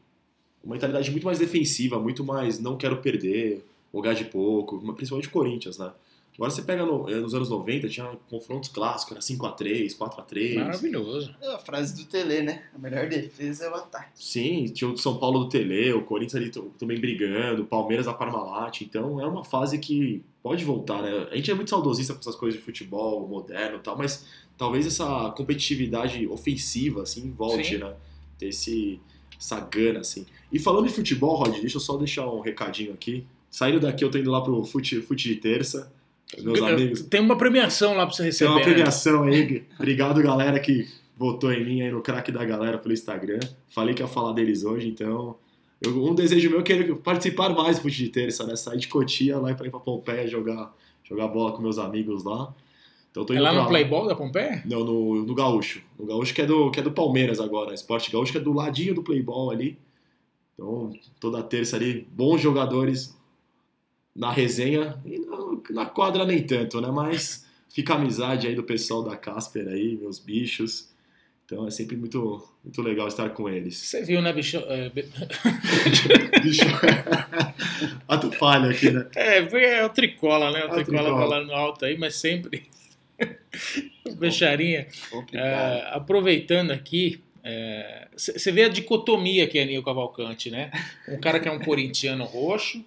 uma 0.63 0.77
mentalidade 0.77 1.11
muito 1.11 1.25
mais 1.25 1.41
defensiva, 1.41 1.99
muito 1.99 2.23
mais 2.23 2.61
não 2.61 2.77
quero 2.77 2.99
perder, 2.99 3.65
jogar 3.93 4.15
de 4.15 4.27
pouco, 4.27 4.79
principalmente 4.95 5.27
o 5.27 5.33
Corinthians, 5.33 5.77
né? 5.77 5.91
Agora 6.35 6.51
você 6.51 6.63
pega 6.63 6.87
no, 6.87 7.09
eh, 7.11 7.21
nos 7.21 7.35
anos 7.35 7.51
90, 7.51 7.89
tinha 7.89 8.07
confrontos 8.31 8.71
clássicos, 8.71 9.13
era 9.13 9.21
5x3, 9.21 9.95
4x3. 9.95 10.55
Maravilhoso. 10.55 11.35
É 11.43 11.55
a 11.55 11.59
frase 11.59 11.95
do 11.95 12.09
Tele, 12.09 12.41
né? 12.41 12.65
A 12.75 12.79
melhor 12.79 13.07
defesa 13.07 13.67
é 13.67 13.71
o 13.71 13.75
ataque. 13.75 14.13
Sim, 14.15 14.65
tinha 14.65 14.91
o 14.91 14.97
São 14.97 15.19
Paulo 15.19 15.41
do 15.41 15.49
Tele, 15.51 15.93
o 15.93 16.03
Corinthians 16.03 16.43
ali 16.43 16.51
também 16.79 16.99
brigando, 16.99 17.63
o 17.63 17.67
Palmeiras 17.67 18.07
da 18.07 18.15
Parmalat. 18.15 18.81
Então 18.81 19.21
é 19.21 19.27
uma 19.27 19.45
fase 19.45 19.79
que 19.79 20.25
pode 20.43 20.65
voltar, 20.65 21.03
né? 21.03 21.29
A 21.31 21.37
gente 21.37 21.51
é 21.51 21.55
muito 21.55 21.69
saudosista 21.69 22.15
com 22.15 22.21
essas 22.21 22.35
coisas 22.35 22.59
de 22.59 22.65
futebol 22.65 23.29
moderno 23.29 23.77
e 23.77 23.81
tal, 23.81 23.99
mas 23.99 24.27
talvez 24.57 24.87
essa 24.87 25.31
competitividade 25.37 26.27
ofensiva, 26.27 27.03
assim, 27.03 27.31
volte, 27.31 27.75
Sim. 27.75 27.79
né? 27.79 27.95
Ter 28.39 28.49
esse, 28.49 28.99
essa 29.39 29.61
gana, 29.61 30.01
assim. 30.01 30.25
E 30.51 30.59
falando 30.59 30.89
de 30.89 30.95
futebol, 30.95 31.37
Rod, 31.37 31.61
deixa 31.61 31.77
eu 31.77 31.81
só 31.81 31.99
deixar 31.99 32.27
um 32.27 32.41
recadinho 32.41 32.95
aqui. 32.95 33.27
Saindo 33.51 33.81
daqui, 33.81 34.03
eu 34.03 34.11
tô 34.11 34.17
indo 34.17 34.31
lá 34.31 34.41
pro 34.41 34.65
Fute, 34.65 35.03
fute 35.03 35.29
de 35.29 35.37
Terça 35.37 35.93
meus 36.39 36.63
amigos. 36.63 37.03
Tem 37.03 37.21
uma 37.21 37.37
premiação 37.37 37.95
lá 37.95 38.07
pra 38.07 38.15
você 38.15 38.25
receber. 38.25 38.51
Tem 38.51 38.59
uma 38.59 38.65
premiação 38.65 39.25
né? 39.25 39.37
aí. 39.37 39.65
Obrigado, 39.79 40.23
galera, 40.23 40.59
que 40.59 40.89
votou 41.17 41.53
em 41.53 41.65
mim 41.65 41.83
aí 41.83 41.91
no 41.91 42.01
craque 42.01 42.33
da 42.33 42.45
galera 42.45 42.79
pelo 42.79 42.95
Instagram. 42.95 43.41
Falei 43.69 43.95
que 43.95 44.03
ia 44.03 44.09
falar 44.09 44.33
deles 44.33 44.65
hoje, 44.65 44.89
então. 44.89 45.37
Eu, 45.81 46.05
um 46.05 46.15
desejo 46.15 46.49
meu 46.49 46.61
é 46.61 46.63
querer 46.63 46.95
participar 46.97 47.51
mais 47.51 47.77
do 47.77 47.83
Fute 47.83 48.05
de 48.05 48.09
Terça, 48.09 48.47
né? 48.47 48.55
Sair 48.55 48.79
de 48.79 48.89
Cotia 48.89 49.39
lá 49.39 49.53
pra 49.53 49.67
ir 49.67 49.71
pra 49.71 49.81
Pompeia 49.81 50.27
jogar, 50.29 50.73
jogar 51.03 51.27
bola 51.29 51.53
com 51.53 51.61
meus 51.61 51.79
amigos 51.79 52.23
lá. 52.23 52.55
Então, 53.11 53.27
tô 53.27 53.35
indo 53.35 53.41
é 53.41 53.51
lá 53.51 53.53
no 53.53 53.69
Playball 53.69 54.07
da 54.07 54.15
Pompeia? 54.15 54.63
Não, 54.65 54.85
no, 54.85 55.27
no 55.27 55.35
Gaúcho. 55.35 55.83
No 55.99 56.07
Gaúcho 56.07 56.33
que 56.33 56.41
é, 56.41 56.47
do, 56.47 56.71
que 56.71 56.81
é 56.81 56.83
do 56.83 56.93
Palmeiras 56.93 57.41
agora. 57.41 57.75
Esporte 57.75 58.11
Gaúcho 58.11 58.33
que 58.33 58.39
é 58.39 58.41
do 58.41 58.53
ladinho 58.53 58.95
do 58.95 59.03
Playball 59.03 59.51
ali. 59.51 59.77
Então, 60.55 60.93
toda 61.21 61.43
terça 61.43 61.77
ali, 61.77 62.07
bons 62.13 62.41
jogadores, 62.41 63.15
na 64.15 64.31
resenha 64.31 64.99
e 65.05 65.19
na, 65.19 65.37
na 65.71 65.87
quadra 65.87 66.25
nem 66.25 66.43
tanto, 66.43 66.81
né? 66.81 66.89
Mas 66.91 67.47
fica 67.69 67.95
a 67.95 67.97
amizade 67.97 68.47
aí 68.47 68.55
do 68.55 68.63
pessoal 68.63 69.03
da 69.03 69.17
Casper 69.17 69.69
aí, 69.69 69.97
meus 69.97 70.19
bichos. 70.19 70.91
Então 71.45 71.67
é 71.67 71.71
sempre 71.71 71.97
muito, 71.97 72.49
muito 72.65 72.81
legal 72.81 73.09
estar 73.09 73.29
com 73.31 73.49
eles. 73.49 73.77
Você 73.77 74.03
viu, 74.03 74.23
né, 74.23 74.33
bicho? 74.33 74.59
É, 74.59 74.91
bicho. 76.41 76.65
Ato 78.09 78.33
falha 78.33 78.71
aqui, 78.71 78.91
né? 78.91 79.07
É, 79.15 79.39
é 79.39 79.85
o 79.85 79.91
tricola, 79.91 80.51
né? 80.51 80.65
O 80.65 80.71
tricola, 80.71 80.85
tricola 80.85 81.19
falando 81.19 81.53
alto 81.53 81.85
aí, 81.85 81.99
mas 81.99 82.17
sempre. 82.17 82.71
Becharinha. 84.19 84.87
É, 85.33 85.89
aproveitando 85.91 86.71
aqui, 86.71 87.23
você 88.17 88.49
é, 88.49 88.53
vê 88.53 88.65
a 88.65 88.69
dicotomia 88.69 89.47
que 89.47 89.59
é 89.59 89.65
Nil 89.65 89.83
Cavalcante, 89.83 90.51
né? 90.51 90.71
Um 91.09 91.21
cara 91.21 91.41
que 91.41 91.49
é 91.49 91.53
um 91.53 91.59
corintiano 91.59 92.25
roxo, 92.25 92.85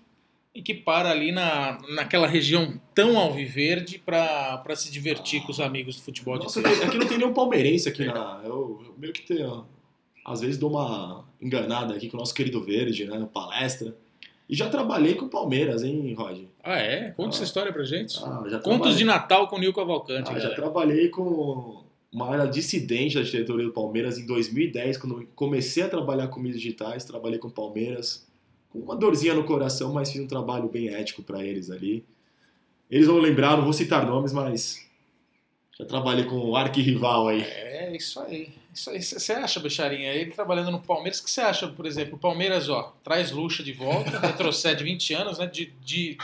e 0.55 0.61
que 0.61 0.73
para 0.73 1.11
ali 1.11 1.31
na, 1.33 1.77
naquela 1.95 2.25
região 2.27 2.79
tão 2.95 3.19
alviverde 3.19 3.99
para 3.99 4.63
se 4.75 4.89
divertir 4.91 5.43
com 5.43 5.51
os 5.51 5.59
amigos 5.59 5.97
do 5.97 6.01
futebol 6.03 6.37
Nossa, 6.37 6.61
de 6.61 6.67
aqui, 6.69 6.83
aqui 6.85 6.97
não 6.97 7.05
tem 7.07 7.17
nenhum 7.17 7.33
palmeirense 7.33 7.89
aqui 7.89 8.05
na. 8.05 8.41
Eu, 8.43 8.81
eu 8.85 8.95
meio 8.97 9.11
que 9.13 9.21
tenho. 9.23 9.65
Às 10.25 10.41
vezes 10.41 10.57
dou 10.57 10.71
uma 10.71 11.25
enganada 11.41 11.93
aqui 11.93 12.09
com 12.09 12.17
o 12.17 12.19
nosso 12.19 12.33
querido 12.33 12.63
Verde, 12.63 13.05
né? 13.05 13.19
na 13.19 13.27
Palestra. 13.27 13.95
E 14.47 14.55
já 14.55 14.69
trabalhei 14.69 15.15
com 15.15 15.25
o 15.25 15.29
Palmeiras, 15.29 15.83
hein, 15.83 16.13
Rod? 16.17 16.43
Ah, 16.63 16.77
é? 16.79 17.11
Conta 17.11 17.29
Ah. 17.29 17.33
essa 17.35 17.43
história 17.43 17.73
pra 17.73 17.83
gente. 17.83 18.17
Ah, 18.19 18.41
Contos 18.41 18.61
trabalhei- 18.63 18.95
de 18.97 19.03
Natal 19.03 19.47
com 19.47 19.55
o 19.55 19.59
Nil 19.59 19.73
Cavalcante, 19.73 20.31
Ah, 20.33 20.39
já 20.39 20.53
trabalhei 20.55 21.09
com 21.09 21.83
uma 22.13 22.29
área 22.31 22.47
dissidente 22.47 23.15
da 23.15 23.21
diretoria 23.23 23.65
do 23.65 23.73
Palmeiras 23.73 24.17
em 24.17 24.25
2010, 24.25 24.97
quando 24.97 25.27
comecei 25.35 25.83
a 25.83 25.89
trabalhar 25.89 26.27
com 26.27 26.39
mídias 26.39 26.61
digitais, 26.61 27.03
trabalhei 27.03 27.39
com 27.39 27.47
o 27.47 27.51
Palmeiras, 27.51 28.25
uma 28.83 28.95
dorzinha 28.95 29.33
no 29.33 29.43
coração, 29.43 29.93
mas 29.93 30.11
fiz 30.11 30.21
um 30.21 30.27
trabalho 30.27 30.67
bem 30.67 30.89
ético 30.89 31.23
para 31.23 31.43
eles 31.43 31.69
ali. 31.71 32.03
Eles 32.89 33.07
vão 33.07 33.17
lembrar, 33.17 33.57
não 33.57 33.63
vou 33.63 33.73
citar 33.73 34.05
nomes, 34.05 34.33
mas 34.33 34.85
já 35.77 35.85
trabalhei 35.85 36.25
com 36.25 36.37
o 36.37 36.55
arquirrival 36.55 37.27
aí. 37.27 37.41
É, 37.41 37.95
isso 37.95 38.19
aí. 38.19 38.53
Isso 38.73 38.89
aí. 38.89 39.01
Você 39.01 39.33
acha, 39.33 39.59
Becharinha, 39.59 40.13
ele 40.13 40.31
trabalhando 40.31 40.71
no 40.71 40.81
Palmeiras, 40.81 41.19
o 41.19 41.23
que 41.23 41.31
você 41.31 41.41
acha, 41.41 41.67
por 41.67 41.85
exemplo, 41.85 42.15
o 42.15 42.19
Palmeiras, 42.19 42.69
ó, 42.69 42.93
traz 43.03 43.31
Lucha 43.31 43.63
de 43.63 43.73
volta, 43.73 44.19
retrocede 44.19 44.83
20 44.83 45.13
anos, 45.13 45.39
né, 45.39 45.47
de, 45.47 45.73
de, 45.83 46.17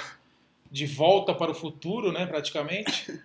de 0.69 0.85
volta 0.85 1.33
para 1.33 1.51
o 1.51 1.55
futuro, 1.55 2.11
né, 2.11 2.25
praticamente. 2.25 3.19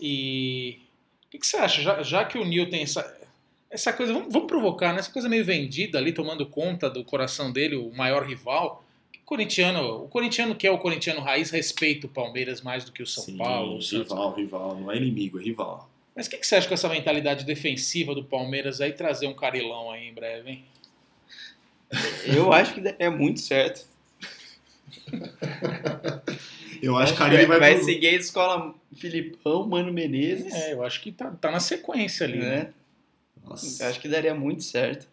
E 0.00 0.80
o 1.26 1.30
que, 1.30 1.38
que 1.38 1.46
você 1.46 1.56
acha, 1.58 1.82
já, 1.82 2.02
já 2.02 2.24
que 2.24 2.38
o 2.38 2.44
Nil 2.44 2.68
tem 2.68 2.82
essa, 2.82 3.02
essa 3.74 3.92
coisa, 3.92 4.12
vamos, 4.12 4.32
vamos 4.32 4.46
provocar, 4.48 4.92
né, 4.92 5.00
essa 5.00 5.10
coisa 5.10 5.28
meio 5.28 5.44
vendida 5.44 5.98
ali, 5.98 6.12
tomando 6.12 6.46
conta 6.46 6.88
do 6.88 7.02
coração 7.04 7.52
dele, 7.52 7.74
o 7.74 7.92
maior 7.92 8.24
rival, 8.24 8.84
o 9.20 9.24
corintiano, 9.24 10.04
o 10.04 10.08
corintiano 10.08 10.54
que 10.54 10.66
é 10.66 10.70
o 10.70 10.78
corintiano 10.78 11.20
raiz, 11.20 11.50
respeita 11.50 12.06
o 12.06 12.08
Palmeiras 12.08 12.62
mais 12.62 12.84
do 12.84 12.92
que 12.92 13.02
o 13.02 13.06
São 13.06 13.24
Sim, 13.24 13.36
Paulo, 13.36 13.76
o 13.76 13.80
rival, 13.80 14.34
rival, 14.34 14.80
não 14.80 14.92
é 14.92 14.96
inimigo, 14.96 15.40
é 15.40 15.42
rival. 15.42 15.90
Mas 16.14 16.28
o 16.28 16.30
que, 16.30 16.36
que 16.38 16.46
você 16.46 16.54
acha 16.54 16.68
com 16.68 16.74
essa 16.74 16.88
mentalidade 16.88 17.44
defensiva 17.44 18.14
do 18.14 18.22
Palmeiras 18.22 18.80
aí 18.80 18.92
trazer 18.92 19.26
um 19.26 19.34
carilão 19.34 19.90
aí 19.90 20.08
em 20.08 20.14
breve, 20.14 20.50
hein? 20.50 20.64
Eu 22.24 22.52
acho 22.52 22.74
que 22.74 22.94
é 22.98 23.10
muito 23.10 23.40
certo. 23.40 23.86
Eu 26.80 26.96
acho 26.96 27.12
que 27.12 27.18
Carilli 27.18 27.46
vai, 27.46 27.58
vai 27.58 27.74
pro- 27.74 27.84
seguir 27.84 28.08
a 28.08 28.12
escola 28.12 28.74
Filipão, 28.94 29.66
Mano 29.66 29.92
Menezes. 29.92 30.52
É, 30.52 30.72
eu 30.72 30.82
acho 30.84 31.00
que 31.00 31.10
tá, 31.10 31.30
tá 31.30 31.50
na 31.50 31.60
sequência 31.60 32.26
ali. 32.26 32.38
Né? 32.38 32.56
né? 32.56 32.72
Nossa. 33.44 33.82
Eu 33.84 33.88
acho 33.90 34.00
que 34.00 34.08
daria 34.08 34.34
muito 34.34 34.62
certo. 34.62 35.06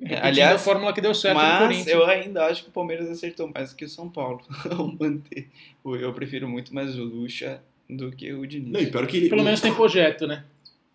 Repetindo 0.00 0.24
Aliás, 0.26 0.54
a 0.54 0.58
fórmula 0.58 0.92
que 0.92 1.00
deu 1.00 1.12
certo 1.14 1.36
no 1.38 1.42
Mas 1.42 1.58
Corinthians. 1.58 1.86
eu 1.88 2.06
ainda 2.06 2.44
acho 2.46 2.62
que 2.62 2.68
o 2.68 2.72
Palmeiras 2.72 3.08
acertou 3.10 3.50
mais 3.52 3.72
que 3.72 3.84
o 3.84 3.88
São 3.88 4.08
Paulo 4.08 4.40
ao 4.70 4.86
manter. 4.86 5.48
Eu 5.84 6.12
prefiro 6.12 6.48
muito 6.48 6.72
mais 6.72 6.96
o 6.96 7.02
Lucha 7.02 7.60
do 7.90 8.12
que 8.12 8.32
o 8.32 8.46
Diniz. 8.46 8.70
Não, 8.70 8.80
e 8.80 8.86
pior 8.90 9.06
que 9.08 9.16
ele, 9.16 9.28
Pelo 9.28 9.42
menos 9.42 9.60
tem 9.60 9.74
projeto, 9.74 10.26
né? 10.26 10.44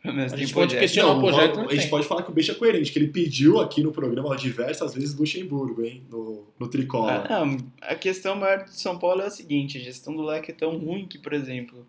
Pelo 0.01 0.15
menos 0.15 0.31
a 0.31 0.35
tem 0.35 0.45
gente 0.45 0.53
pode 0.53 0.67
projeto. 0.67 0.79
questionar 0.81 1.07
Não, 1.09 1.17
o 1.17 1.21
projeto, 1.21 1.55
não 1.57 1.67
a 1.67 1.71
gente 1.71 1.81
tem. 1.81 1.89
pode 1.89 2.07
falar 2.07 2.23
que 2.23 2.29
o 2.31 2.33
Beijo 2.33 2.51
é 2.51 2.55
coerente, 2.55 2.91
que 2.93 2.99
ele 2.99 3.07
pediu 3.09 3.59
aqui 3.59 3.81
no 3.83 3.91
programa 3.91 4.35
diversas 4.37 4.93
vezes 4.93 5.13
Luxemburgo, 5.15 5.83
hein? 5.83 6.03
No, 6.09 6.45
no 6.57 6.67
Tricola. 6.69 7.25
Ah, 7.29 7.45
não, 7.45 7.57
a 7.81 7.95
questão 7.95 8.35
maior 8.35 8.63
de 8.63 8.79
São 8.79 8.97
Paulo 8.97 9.21
é 9.21 9.25
a 9.27 9.29
seguinte: 9.29 9.77
a 9.77 9.81
gestão 9.81 10.15
do 10.15 10.21
leque 10.21 10.51
é 10.51 10.53
tão 10.53 10.77
ruim 10.77 11.07
que, 11.07 11.17
por 11.17 11.33
exemplo, 11.33 11.85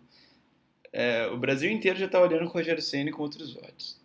é, 0.91 1.27
o 1.27 1.37
Brasil 1.37 1.69
inteiro 1.71 1.97
já 1.97 2.07
tá 2.09 2.21
olhando 2.21 2.43
o 2.45 2.49
Rogério 2.49 2.81
Senna 2.81 3.11
com 3.11 3.21
outros 3.23 3.55
olhos. 3.57 3.97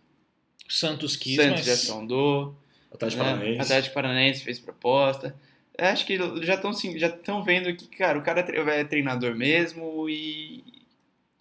Santos 0.71 1.15
quis, 1.15 1.35
Santos 1.35 1.51
mas... 1.51 1.65
já 1.65 1.75
sondou, 1.75 2.55
Atlético 2.91 3.23
né? 3.23 3.29
Paranaense. 3.29 3.61
Atlético 3.61 3.93
Paranaense 3.93 4.43
fez 4.43 4.59
proposta. 4.59 5.35
Acho 5.77 6.05
que 6.05 6.17
já 6.43 6.55
estão 6.55 6.73
já 6.73 7.07
estão 7.07 7.43
vendo 7.43 7.75
que, 7.75 7.87
cara, 7.87 8.17
o 8.17 8.21
cara 8.21 8.41
é 8.41 8.79
é 8.79 8.83
treinador 8.83 9.35
mesmo 9.35 10.07
e 10.09 10.63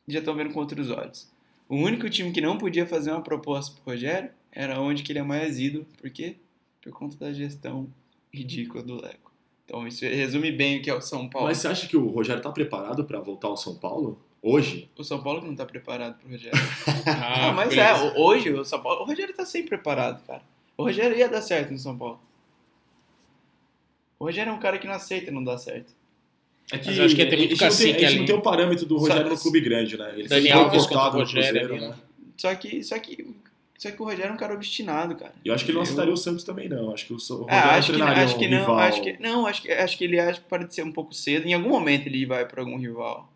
já 0.09 0.19
estão 0.19 0.35
vendo 0.35 0.53
com 0.53 0.61
outros 0.61 0.91
olhos. 0.91 1.29
O 1.69 1.77
único 1.77 2.09
time 2.11 2.33
que 2.33 2.41
não 2.41 2.59
podia 2.59 2.87
fazer 2.87 3.13
uma 3.13 3.23
proposta 3.23 3.75
pro 3.75 3.93
Rogério 3.93 4.31
era 4.51 4.81
onde 4.81 5.03
que 5.03 5.13
ele 5.13 5.21
é 5.21 5.23
mais 5.23 5.59
ídolo. 5.59 5.87
Por 6.01 6.11
quê? 6.11 6.37
Por 6.83 6.93
conta 6.93 7.17
da 7.17 7.33
gestão 7.33 7.89
ridícula 8.33 8.83
do 8.83 9.01
Leco. 9.01 9.31
Então 9.65 9.87
isso 9.87 10.05
resume 10.05 10.51
bem 10.51 10.79
o 10.79 10.83
que 10.83 10.91
é 10.91 10.95
o 10.95 11.01
São 11.01 11.29
Paulo. 11.29 11.47
Mas 11.47 11.59
você 11.59 11.69
acha 11.69 11.87
que 11.87 11.97
o 11.97 12.09
Rogério 12.09 12.43
tá 12.43 12.51
preparado 12.51 13.05
pra 13.05 13.21
voltar 13.21 13.47
ao 13.49 13.57
São 13.57 13.77
Paulo? 13.77 14.21
Hoje? 14.43 14.89
O 14.97 15.05
São 15.05 15.23
Paulo 15.23 15.41
que 15.43 15.47
não 15.49 15.55
tá 15.55 15.67
preparado 15.67 16.19
pro 16.19 16.31
Rogério. 16.31 16.59
Ah, 17.07 17.49
Ah, 17.49 17.53
mas 17.53 17.69
beleza. 17.71 18.05
é, 18.07 18.19
hoje 18.19 18.51
o 18.53 18.65
São 18.65 18.81
Paulo, 18.83 19.03
o 19.03 19.05
Rogério 19.05 19.35
tá 19.35 19.45
sempre 19.47 19.71
preparado, 19.71 20.25
cara. 20.27 20.43
O 20.77 20.83
Rogério 20.85 21.17
ia 21.17 21.29
dar 21.29 21.41
certo 21.43 21.71
no 21.73 21.79
São 21.79 21.97
Paulo. 21.97 22.21
O 24.19 24.25
Rogério 24.25 24.51
é 24.51 24.53
um 24.53 24.59
cara 24.59 24.79
que 24.79 24.87
não 24.87 24.95
aceita 24.95 25.31
não 25.31 25.43
dar 25.43 25.59
certo. 25.59 25.93
É 26.73 26.79
que, 26.79 26.87
Mas 26.87 26.99
eu 26.99 27.05
acho 27.05 27.15
que 27.17 27.23
ia 27.23 27.29
ter 27.31 27.37
muito 27.37 27.53
a 27.53 27.55
gente 27.55 27.63
não 27.63 27.69
tem- 27.69 27.69
cacique 27.69 27.97
A 27.97 28.01
gente 28.01 28.07
ali. 28.09 28.19
não 28.21 28.27
tem 28.27 28.35
o 28.37 28.41
parâmetro 28.43 28.87
do 28.87 28.99
Só- 28.99 29.07
Rogério 29.09 29.31
no 29.31 29.39
clube 29.39 29.61
grande, 29.61 29.97
né? 29.99 30.13
Ele 30.17 30.29
Dani 30.29 30.43
foi 30.43 30.51
Alves 30.53 30.87
contra 30.87 31.09
o 31.09 31.13
no 31.13 31.19
Rogério 31.21 31.61
Cruzeiro, 31.69 31.89
né? 31.91 31.97
Só 32.37 32.55
que, 32.55 32.83
só 32.85 32.99
que, 32.99 33.35
só 33.79 33.91
que 33.91 34.01
o 34.03 34.05
Rogério 34.05 34.31
é 34.31 34.33
um 34.33 34.37
cara 34.37 34.55
obstinado, 34.55 35.17
cara. 35.17 35.33
E 35.45 35.49
eu 35.49 35.55
acho 35.55 35.65
que 35.65 35.71
ele 35.71 35.77
não 35.79 35.81
Eu- 35.83 35.85
aceitaria 35.85 36.13
o 36.15 36.17
Santos 36.17 36.45
também, 36.45 36.69
não. 36.69 36.93
Acho 36.93 37.07
que 37.07 37.13
o, 37.13 37.17
Ah, 37.49 37.61
Rogério 37.61 37.71
acho 37.79 37.93
que, 37.93 38.03
acho 38.03 38.37
um 38.37 38.39
que 38.39 38.49
não, 38.49 38.59
rival. 38.61 38.79
acho 38.79 39.03
que 39.03 39.17
não, 39.19 39.47
acho 39.47 39.63
que 39.63 39.73
acho 39.73 39.99
que 39.99 40.05
ele 40.05 40.21
acha 40.21 40.41
que 40.41 40.49
pode 40.49 40.75
ser 40.75 40.83
um 40.85 40.93
pouco 40.93 41.13
cedo. 41.15 41.47
Em 41.47 41.55
algum 41.55 41.71
momento 41.71 42.07
ele 42.07 42.25
vai 42.27 42.47
pra 42.47 42.63
algum 42.63 42.77
rival. 42.79 43.29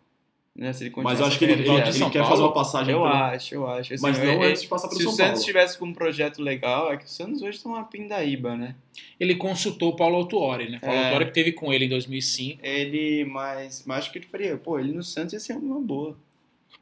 Né, 0.57 0.71
se 0.71 0.85
ele 0.85 0.93
Mas 1.03 1.19
eu 1.19 1.25
acho 1.25 1.37
que 1.37 1.43
ele, 1.43 1.51
ele, 1.51 1.69
ele 1.69 1.91
São 1.91 2.09
quer 2.09 2.19
Paulo? 2.19 2.31
fazer 2.33 2.43
uma 2.43 2.53
passagem 2.53 2.93
Eu 2.93 3.01
pelo- 3.01 3.11
acho, 3.13 3.53
eu 3.55 3.67
acho. 3.67 3.93
Assim, 3.93 4.01
Mas 4.01 4.17
não 4.17 4.25
é- 4.41 4.47
antes 4.47 4.61
de 4.61 4.67
passar 4.69 4.87
pro 4.87 4.95
Se 4.95 5.03
São 5.03 5.11
o 5.11 5.15
Santos 5.15 5.31
Paulo. 5.33 5.45
tivesse 5.45 5.77
com 5.77 5.85
um 5.85 5.93
projeto 5.93 6.41
legal, 6.41 6.93
é 6.93 6.97
que 6.97 7.03
o 7.03 7.09
Santos 7.09 7.41
hoje 7.41 7.61
tá 7.61 7.67
uma 7.67 7.83
pindaíba, 7.83 8.55
né? 8.55 8.73
Ele 9.19 9.35
consultou 9.35 9.89
o 9.89 9.95
Paulo 9.97 10.15
Autuori, 10.15 10.69
né? 10.69 10.79
Paulo 10.79 10.95
É. 10.95 11.03
Autuori 11.07 11.25
que 11.25 11.33
teve 11.33 11.51
com 11.51 11.73
ele 11.73 11.85
em 11.85 11.89
2005. 11.89 12.59
Ele, 12.65 13.25
mas, 13.25 13.83
mas 13.85 13.97
acho 13.97 14.11
que 14.13 14.17
ele 14.19 14.27
faria, 14.27 14.55
pô, 14.55 14.79
ele 14.79 14.93
no 14.93 15.03
Santos 15.03 15.33
ia 15.33 15.41
ser 15.41 15.57
uma 15.57 15.81
boa 15.81 16.15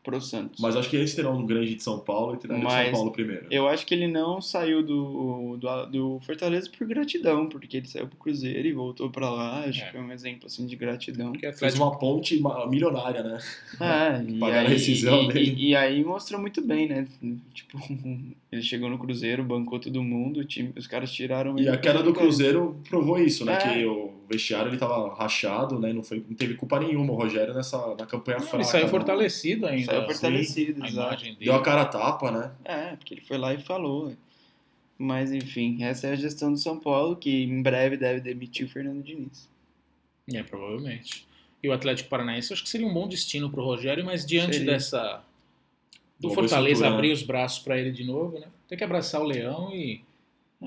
pro 0.03 0.19
Santos. 0.19 0.59
Mas 0.59 0.75
acho 0.75 0.89
que 0.89 0.97
antes 0.97 1.15
terá 1.15 1.29
um 1.31 1.45
grande 1.45 1.75
de 1.75 1.81
São 1.83 1.97
Paulo 1.99 2.35
e 2.35 2.37
terá 2.37 2.55
o 2.55 2.59
de 2.59 2.69
São 2.69 2.91
Paulo 2.91 3.11
primeiro. 3.11 3.45
Eu 3.49 3.67
acho 3.67 3.85
que 3.85 3.93
ele 3.93 4.07
não 4.07 4.41
saiu 4.41 4.83
do, 4.83 5.57
do, 5.57 5.85
do 5.85 6.19
Fortaleza 6.25 6.69
por 6.77 6.85
gratidão, 6.87 7.47
porque 7.47 7.77
ele 7.77 7.87
saiu 7.87 8.07
pro 8.07 8.17
Cruzeiro 8.17 8.67
e 8.67 8.73
voltou 8.73 9.09
pra 9.09 9.29
lá. 9.29 9.61
Acho 9.65 9.81
É. 9.83 9.91
que 9.91 9.97
é 9.97 9.99
um 10.01 10.11
exemplo 10.11 10.45
assim 10.47 10.65
de 10.65 10.75
gratidão. 10.75 11.31
Que 11.31 11.39
Fez 11.39 11.55
Atlético 11.55 11.83
uma 11.83 11.97
ponte 11.97 12.41
milionária, 12.69 13.23
né? 13.23 13.37
É, 13.79 14.23
e 14.29 14.39
Pagaram 14.39 14.67
a 14.67 14.69
aí, 14.69 14.73
rescisão 14.73 15.23
e, 15.23 15.27
dele. 15.33 15.55
e, 15.57 15.69
e 15.69 15.75
aí 15.75 16.03
mostrou 16.03 16.39
muito 16.39 16.61
bem, 16.61 16.87
né? 16.87 17.07
Tipo, 17.53 17.77
ele 18.51 18.61
chegou 18.61 18.89
no 18.89 18.97
Cruzeiro, 18.97 19.43
bancou 19.43 19.79
todo 19.79 20.03
mundo, 20.03 20.41
o 20.41 20.43
time, 20.45 20.71
os 20.77 20.85
caras 20.87 21.11
tiraram 21.11 21.57
E 21.57 21.61
ele. 21.61 21.69
a 21.69 21.77
queda 21.77 22.03
do 22.03 22.13
Cruzeiro 22.13 22.77
provou 22.89 23.19
isso, 23.19 23.43
né? 23.45 23.53
É. 23.53 23.57
Que 23.57 23.85
o 23.85 24.12
vestiário 24.27 24.69
ele 24.69 24.77
tava 24.77 25.13
rachado, 25.15 25.79
né? 25.79 25.93
Não, 25.93 26.03
foi, 26.03 26.23
não 26.27 26.35
teve 26.35 26.55
culpa 26.55 26.79
nenhuma 26.79 27.13
o 27.13 27.15
Rogério 27.15 27.53
nessa 27.53 27.77
na 27.95 28.05
campanha 28.05 28.37
Não, 28.37 28.45
fraca. 28.45 28.57
ele 28.57 28.63
saiu 28.65 28.85
né? 28.85 28.89
fortalecido 28.89 29.67
ainda. 29.67 29.85
Saiu 29.85 30.05
fortalecido, 30.05 30.83
A 30.83 30.87
exato. 30.87 31.23
Deu 31.39 31.55
a 31.55 31.61
cara 31.61 31.81
a 31.81 31.85
tapa, 31.85 32.31
né? 32.31 32.51
É, 32.63 32.95
porque 32.95 33.13
ele 33.13 33.21
foi 33.21 33.37
lá 33.37 33.53
e 33.53 33.59
falou. 33.59 34.13
Mas 34.97 35.31
enfim, 35.31 35.83
essa 35.83 36.07
é 36.07 36.11
a 36.11 36.15
gestão 36.15 36.51
do 36.51 36.57
São 36.57 36.79
Paulo, 36.79 37.15
que 37.15 37.43
em 37.43 37.61
breve 37.61 37.97
deve 37.97 38.21
demitir 38.21 38.65
o 38.65 38.69
Fernando 38.69 39.03
Diniz. 39.03 39.49
É, 40.31 40.41
provavelmente. 40.43 41.27
E 41.61 41.69
o 41.69 41.73
Atlético 41.73 42.09
Paranaense 42.09 42.51
eu 42.51 42.55
acho 42.55 42.63
que 42.63 42.69
seria 42.69 42.85
um 42.85 42.93
bom 42.93 43.07
destino 43.07 43.49
pro 43.49 43.63
Rogério, 43.63 44.05
mas 44.05 44.25
diante 44.25 44.57
Seria. 44.57 44.73
dessa. 44.73 45.23
Do 46.19 46.27
Nova 46.27 46.41
Fortaleza 46.41 46.71
estrutura, 46.71 46.95
abrir 46.95 47.07
né? 47.07 47.13
os 47.13 47.23
braços 47.23 47.59
pra 47.59 47.77
ele 47.77 47.91
de 47.91 48.03
novo, 48.03 48.39
né? 48.39 48.47
Tem 48.67 48.77
que 48.77 48.83
abraçar 48.83 49.21
o 49.21 49.25
leão 49.25 49.73
e, 49.73 50.01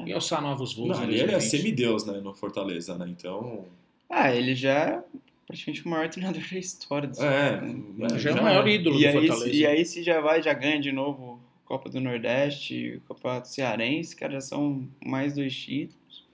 É. 0.05 0.09
e 0.09 0.13
alçar 0.13 0.41
novos 0.43 0.75
voos. 0.75 0.89
Não, 0.99 1.05
ele 1.05 1.21
é 1.21 1.27
2020. 1.27 1.51
semideus, 1.51 2.05
né? 2.07 2.21
No 2.21 2.35
Fortaleza, 2.35 2.97
né? 2.99 3.07
Então. 3.09 3.65
Ah, 4.11 4.35
ele 4.35 4.55
já 4.55 4.73
é 4.73 5.03
praticamente 5.47 5.85
o 5.87 5.89
maior 5.89 6.09
treinador 6.09 6.43
da 6.51 6.59
história 6.59 7.09
do 7.09 7.17
São 7.17 7.27
É, 7.29 7.57
Paulo. 7.57 7.95
é, 8.15 8.19
Já 8.19 8.31
é 8.31 8.35
o 8.35 8.43
maior 8.43 8.67
ídolo 8.69 8.97
E 8.97 9.01
do 9.03 9.07
aí, 9.07 9.13
Fortaleza. 9.13 9.45
se- 9.51 9.57
e 9.61 9.67
aí 9.67 9.85
se 9.85 10.03
já 10.03 10.21
vai, 10.21 10.43
já 10.43 10.53
ganha 10.53 10.81
de 10.81 10.91
novo 10.93 11.41
Copa 11.65 11.89
do 11.89 12.01
Nordeste, 12.01 13.01
Copa 13.09 13.43
Cearense, 13.45 14.15
cara, 14.15 14.35
já 14.35 14.41
são 14.41 14.87
mais 15.05 15.35
dois 15.35 15.55
títulos. 15.55 16.25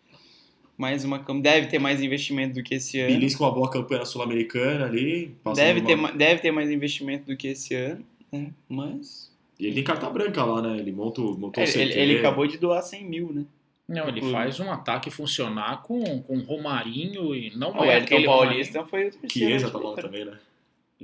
Mais 0.77 1.05
uma 1.05 1.19
deve 1.41 1.69
ter 1.69 1.79
mais 1.79 2.03
investimento 2.03 2.55
do 2.55 2.63
que 2.63 2.75
esse 2.75 2.99
ano. 3.01 3.13
Belisca 3.15 3.39
com 3.39 3.45
uma 3.45 3.53
boa 3.55 3.71
campanha 3.71 4.01
na 4.01 4.07
Sul-Americana 4.07 4.85
ali. 4.87 5.35
Deve 5.55 5.81
uma- 5.95 6.09
ter, 6.11 6.17
deve 6.19 6.41
ter 6.43 6.51
mais 6.51 6.71
investimento 6.71 7.25
do 7.27 7.37
que 7.37 7.49
esse 7.49 7.75
ano, 7.75 8.05
né? 8.33 8.53
Mas 8.69 9.32
ele 9.67 9.75
tem 9.77 9.85
carta 9.85 10.09
branca 10.11 10.45
lá, 10.45 10.61
né? 10.63 10.79
Ele 10.79 10.93
monta, 10.93 11.21
o- 11.21 11.37
montou 11.39 11.63
o 11.63 11.67
ele, 11.67 11.81
ele, 11.83 11.93
ele 12.01 12.19
acabou 12.19 12.47
de 12.47 12.59
doar 12.59 12.83
100 12.83 13.05
mil, 13.05 13.33
né? 13.33 13.45
Não, 13.89 14.09
ele 14.09 14.21
Clube. 14.21 14.33
faz 14.33 14.59
um 14.61 14.71
ataque 14.71 15.11
funcionar 15.11 15.83
com, 15.83 16.23
com 16.23 16.39
Romarinho 16.39 17.35
e 17.35 17.55
não 17.57 17.73
O 17.77 17.85
é 17.85 17.99
Elton 17.99 18.23
Paulista 18.25 18.85
foi 18.85 19.09
o 19.09 19.11
terceiro. 19.11 19.31
Chiesa 19.59 19.71
tá 19.71 19.79
lá 19.79 19.95
também, 19.95 20.25
né? 20.25 20.33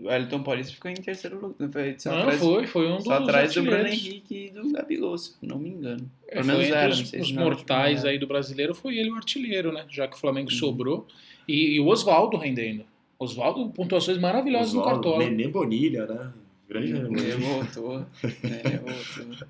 O 0.01 0.09
Elton 0.11 0.43
Paulista 0.45 0.73
ficou 0.73 0.91
em 0.91 0.95
terceiro 0.95 1.41
lugar. 1.41 1.69
Foi 1.71 1.97
só 1.99 2.11
Não, 2.11 2.19
atrás, 2.21 2.39
foi, 2.41 2.67
foi 2.69 2.87
um 2.91 3.01
só 3.01 3.19
dos 3.19 3.29
atrás 3.29 3.53
do 3.53 3.63
Bruno. 3.65 3.87
Henrique 3.89 4.47
e 4.47 4.51
do 4.51 4.73
Gabigol, 4.73 5.19
se 5.19 5.35
não 5.43 5.59
me 5.59 5.71
engano. 5.71 6.09
É, 6.29 6.35
Pelo 6.37 6.47
menos 6.47 6.63
entre 6.65 6.77
era, 6.77 6.89
os, 6.93 7.13
os 7.13 7.33
mortais 7.33 8.05
aí 8.05 8.17
do 8.17 8.27
brasileiro, 8.27 8.75
foi 8.77 8.97
ele 8.97 9.11
o 9.11 9.17
artilheiro, 9.17 9.73
né? 9.73 9.85
Já 9.91 10.07
que 10.07 10.17
o 10.17 10.19
Flamengo 10.19 10.51
Uhum. 10.53 10.57
sobrou. 10.57 11.07
E, 11.49 11.75
e 11.75 11.81
o 11.81 11.89
Oswaldo 11.89 12.37
rendendo. 12.37 12.85
Oswaldo, 13.19 13.69
pontuações 13.71 14.19
maravilhosas 14.19 14.73
no 14.73 14.81
Oswaldo, 14.81 15.03
Cartola. 15.03 15.25
Nenê 15.29 15.49
Bonilha, 15.49 16.07
né? 16.07 16.31
Grande 16.69 16.93
Ele 16.93 17.01
Bonilha. 17.01 17.37
voltou. 17.41 17.99
né, 17.99 18.81
voltou. 18.83 19.47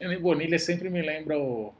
Nenê 0.00 0.18
Bonilha 0.18 0.58
sempre 0.58 0.90
me 0.90 1.00
lembra 1.02 1.38
o. 1.38 1.72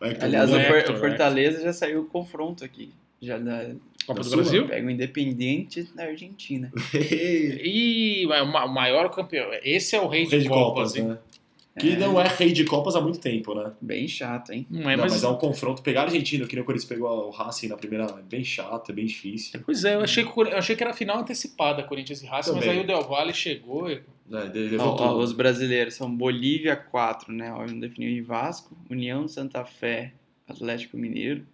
Vai 0.00 0.14
que 0.14 0.24
Aliás, 0.24 0.50
o, 0.52 0.56
Hector, 0.56 0.68
For- 0.68 0.74
o 0.74 0.78
Hector. 0.78 0.96
Fortaleza 1.00 1.60
já 1.62 1.72
saiu 1.72 2.02
o 2.02 2.04
confronto 2.06 2.64
aqui. 2.64 2.92
Já 3.20 3.36
da, 3.36 3.70
Copa 4.06 4.22
do? 4.22 4.30
Brasil? 4.30 4.66
pega 4.68 4.86
o 4.86 4.90
Independiente 4.90 5.82
da 5.94 6.04
Argentina. 6.04 6.70
E 6.94 8.24
o 8.26 8.28
ma- 8.46 8.64
o 8.64 8.72
maior 8.72 9.10
campeão. 9.10 9.48
Esse 9.64 9.96
é 9.96 10.00
o 10.00 10.06
rei, 10.06 10.24
Rei 10.24 10.40
de, 10.40 10.48
Copas, 10.48 10.94
hein? 10.94 11.04
né? 11.08 11.18
Que 11.78 11.96
não 11.96 12.20
é 12.20 12.26
rei 12.28 12.52
de 12.52 12.64
Copas 12.64 12.94
há 12.96 13.00
muito 13.00 13.18
tempo, 13.20 13.54
né? 13.54 13.72
Bem 13.80 14.06
chato, 14.08 14.50
hein? 14.52 14.66
Não 14.70 14.90
é, 14.90 14.96
Não, 14.96 15.04
mas. 15.04 15.12
mas 15.12 15.24
é 15.24 15.28
um 15.28 15.36
confronto. 15.36 15.82
Pegar 15.82 16.02
a 16.02 16.04
Argentina, 16.04 16.46
que 16.46 16.54
nem 16.54 16.62
o 16.62 16.66
Corinthians 16.66 16.88
pegou 16.88 17.08
o 17.08 17.30
Racing 17.30 17.68
na 17.68 17.76
primeira, 17.76 18.04
é 18.04 18.22
bem 18.22 18.44
chato, 18.44 18.90
é 18.90 18.94
bem 18.94 19.06
difícil. 19.06 19.60
Pois 19.64 19.84
é, 19.84 19.94
eu 19.94 20.00
achei, 20.02 20.24
que, 20.24 20.30
eu 20.40 20.56
achei 20.58 20.76
que 20.76 20.82
era 20.82 20.92
a 20.92 20.94
final 20.94 21.18
antecipada, 21.20 21.82
Corinthians 21.82 22.22
e 22.22 22.26
Racing, 22.26 22.52
mas 22.52 22.60
Também. 22.64 22.78
aí 22.78 22.84
o 22.84 22.86
Del 22.86 23.02
Valle 23.08 23.32
chegou. 23.34 23.90
e- 23.90 24.02
É, 24.30 24.46
ele 24.54 24.76
Ó, 24.78 25.16
os 25.16 25.32
brasileiros 25.32 25.94
são 25.94 26.14
Bolívia 26.14 26.76
4, 26.76 27.32
né? 27.32 27.50
Ó, 27.52 27.64
não 27.66 27.80
definiu 27.80 28.10
em 28.10 28.20
Vasco, 28.20 28.76
União 28.90 29.26
Santa 29.26 29.64
Fé, 29.64 30.12
Atlético 30.46 30.96
Mineiro, 30.98 31.46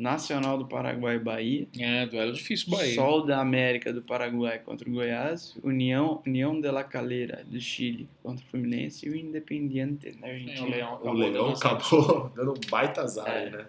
Nacional 0.00 0.56
do 0.56 0.64
Paraguai 0.66 1.18
Bahia, 1.18 1.68
É, 1.78 2.06
duelo 2.06 2.32
difícil, 2.32 2.70
Bahia. 2.70 2.94
Sol 2.94 3.26
da 3.26 3.38
América 3.40 3.92
do 3.92 4.00
Paraguai 4.00 4.58
contra 4.58 4.88
o 4.88 4.92
Goiás, 4.92 5.54
União, 5.62 6.22
União 6.26 6.58
de 6.58 6.70
la 6.70 6.82
Calera 6.82 7.44
do 7.46 7.60
Chile 7.60 8.08
contra 8.22 8.42
o 8.44 8.48
Fluminense 8.48 9.06
e 9.06 9.10
o 9.10 9.14
Independiente 9.16 10.10
da 10.12 10.26
É, 10.26 10.30
o 10.30 10.34
Argentina. 10.34 10.68
Leão 10.68 10.92
O 10.92 10.94
acabou 10.96 11.14
Leão 11.14 11.32
dando 11.32 11.50
azar. 11.52 11.72
acabou 11.74 12.32
dando 12.34 12.50
um 12.52 12.70
baita 12.70 13.02
azar 13.02 13.28
É. 13.28 13.38
aí, 13.44 13.50
né? 13.50 13.66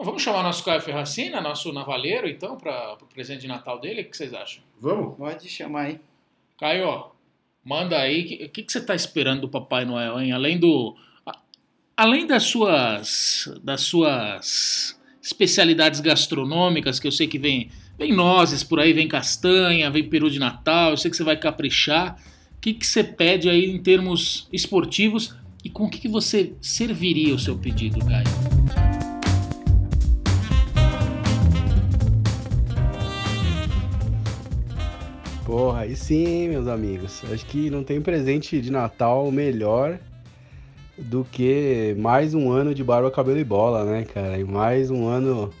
Vamos 0.00 0.22
chamar 0.22 0.44
nosso 0.44 0.64
Caio 0.64 0.80
Ferracina, 0.80 1.40
nosso 1.40 1.72
navaleiro, 1.72 2.28
então, 2.28 2.56
para 2.56 2.94
o 3.02 3.06
presente 3.06 3.40
de 3.40 3.48
Natal 3.48 3.80
dele? 3.80 4.02
O 4.02 4.04
que 4.08 4.16
vocês 4.16 4.32
acham? 4.32 4.62
Vamos? 4.78 5.16
Pode 5.16 5.48
chamar 5.48 5.86
aí. 5.86 6.00
Caio, 6.56 7.06
manda 7.64 7.98
aí. 7.98 8.22
O 8.22 8.28
que, 8.28 8.48
que, 8.48 8.62
que 8.62 8.70
você 8.72 8.78
está 8.78 8.94
esperando 8.94 9.40
do 9.40 9.48
Papai 9.48 9.84
Noel, 9.84 10.20
hein? 10.20 10.30
Além 10.30 10.56
do. 10.56 10.94
Além 11.96 12.28
das 12.28 12.44
suas. 12.44 13.52
das 13.64 13.80
suas 13.80 14.96
especialidades 15.28 16.00
gastronômicas, 16.00 16.98
que 16.98 17.06
eu 17.06 17.12
sei 17.12 17.26
que 17.26 17.38
vem, 17.38 17.68
vem 17.98 18.12
nozes 18.14 18.64
por 18.64 18.80
aí, 18.80 18.94
vem 18.94 19.06
castanha, 19.06 19.90
vem 19.90 20.08
peru 20.08 20.30
de 20.30 20.38
Natal, 20.38 20.92
eu 20.92 20.96
sei 20.96 21.10
que 21.10 21.16
você 21.16 21.24
vai 21.24 21.36
caprichar. 21.36 22.18
O 22.56 22.60
que, 22.60 22.72
que 22.72 22.86
você 22.86 23.04
pede 23.04 23.48
aí 23.48 23.70
em 23.70 23.78
termos 23.78 24.48
esportivos 24.50 25.34
e 25.62 25.68
com 25.68 25.84
o 25.84 25.90
que, 25.90 25.98
que 25.98 26.08
você 26.08 26.54
serviria 26.60 27.34
o 27.34 27.38
seu 27.38 27.56
pedido, 27.58 28.00
Caio? 28.00 28.26
Porra, 35.44 35.80
aí 35.80 35.94
sim, 35.94 36.48
meus 36.48 36.66
amigos. 36.66 37.22
Acho 37.30 37.44
que 37.46 37.68
não 37.68 37.84
tem 37.84 38.00
presente 38.00 38.60
de 38.60 38.70
Natal 38.70 39.30
melhor 39.30 39.98
do 40.98 41.24
que 41.24 41.94
mais 41.98 42.34
um 42.34 42.50
ano 42.50 42.74
de 42.74 42.82
barba, 42.82 43.10
cabelo 43.10 43.38
e 43.38 43.44
bola, 43.44 43.84
né, 43.84 44.04
cara? 44.04 44.38
E 44.38 44.44
mais 44.44 44.90
um 44.90 45.06
ano 45.06 45.52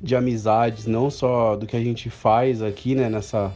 de 0.00 0.14
amizades, 0.14 0.86
não 0.86 1.10
só 1.10 1.56
do 1.56 1.66
que 1.66 1.76
a 1.76 1.82
gente 1.82 2.10
faz 2.10 2.60
aqui, 2.62 2.94
né, 2.94 3.08
nessa, 3.08 3.54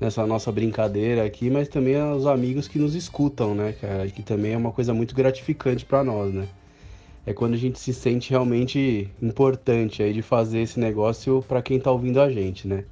nessa 0.00 0.24
nossa 0.24 0.52
brincadeira 0.52 1.24
aqui, 1.24 1.50
mas 1.50 1.68
também 1.68 1.98
aos 1.98 2.26
amigos 2.26 2.68
que 2.68 2.78
nos 2.78 2.94
escutam, 2.94 3.54
né, 3.54 3.72
cara? 3.80 4.06
Que 4.08 4.22
também 4.22 4.52
é 4.52 4.56
uma 4.56 4.70
coisa 4.70 4.94
muito 4.94 5.14
gratificante 5.14 5.84
pra 5.84 6.04
nós, 6.04 6.32
né? 6.32 6.46
É 7.26 7.32
quando 7.32 7.54
a 7.54 7.58
gente 7.58 7.78
se 7.80 7.92
sente 7.92 8.30
realmente 8.30 9.10
importante 9.20 10.02
aí 10.02 10.12
de 10.12 10.22
fazer 10.22 10.60
esse 10.60 10.78
negócio 10.78 11.42
pra 11.48 11.62
quem 11.62 11.80
tá 11.80 11.90
ouvindo 11.90 12.20
a 12.20 12.30
gente, 12.30 12.68
né? 12.68 12.84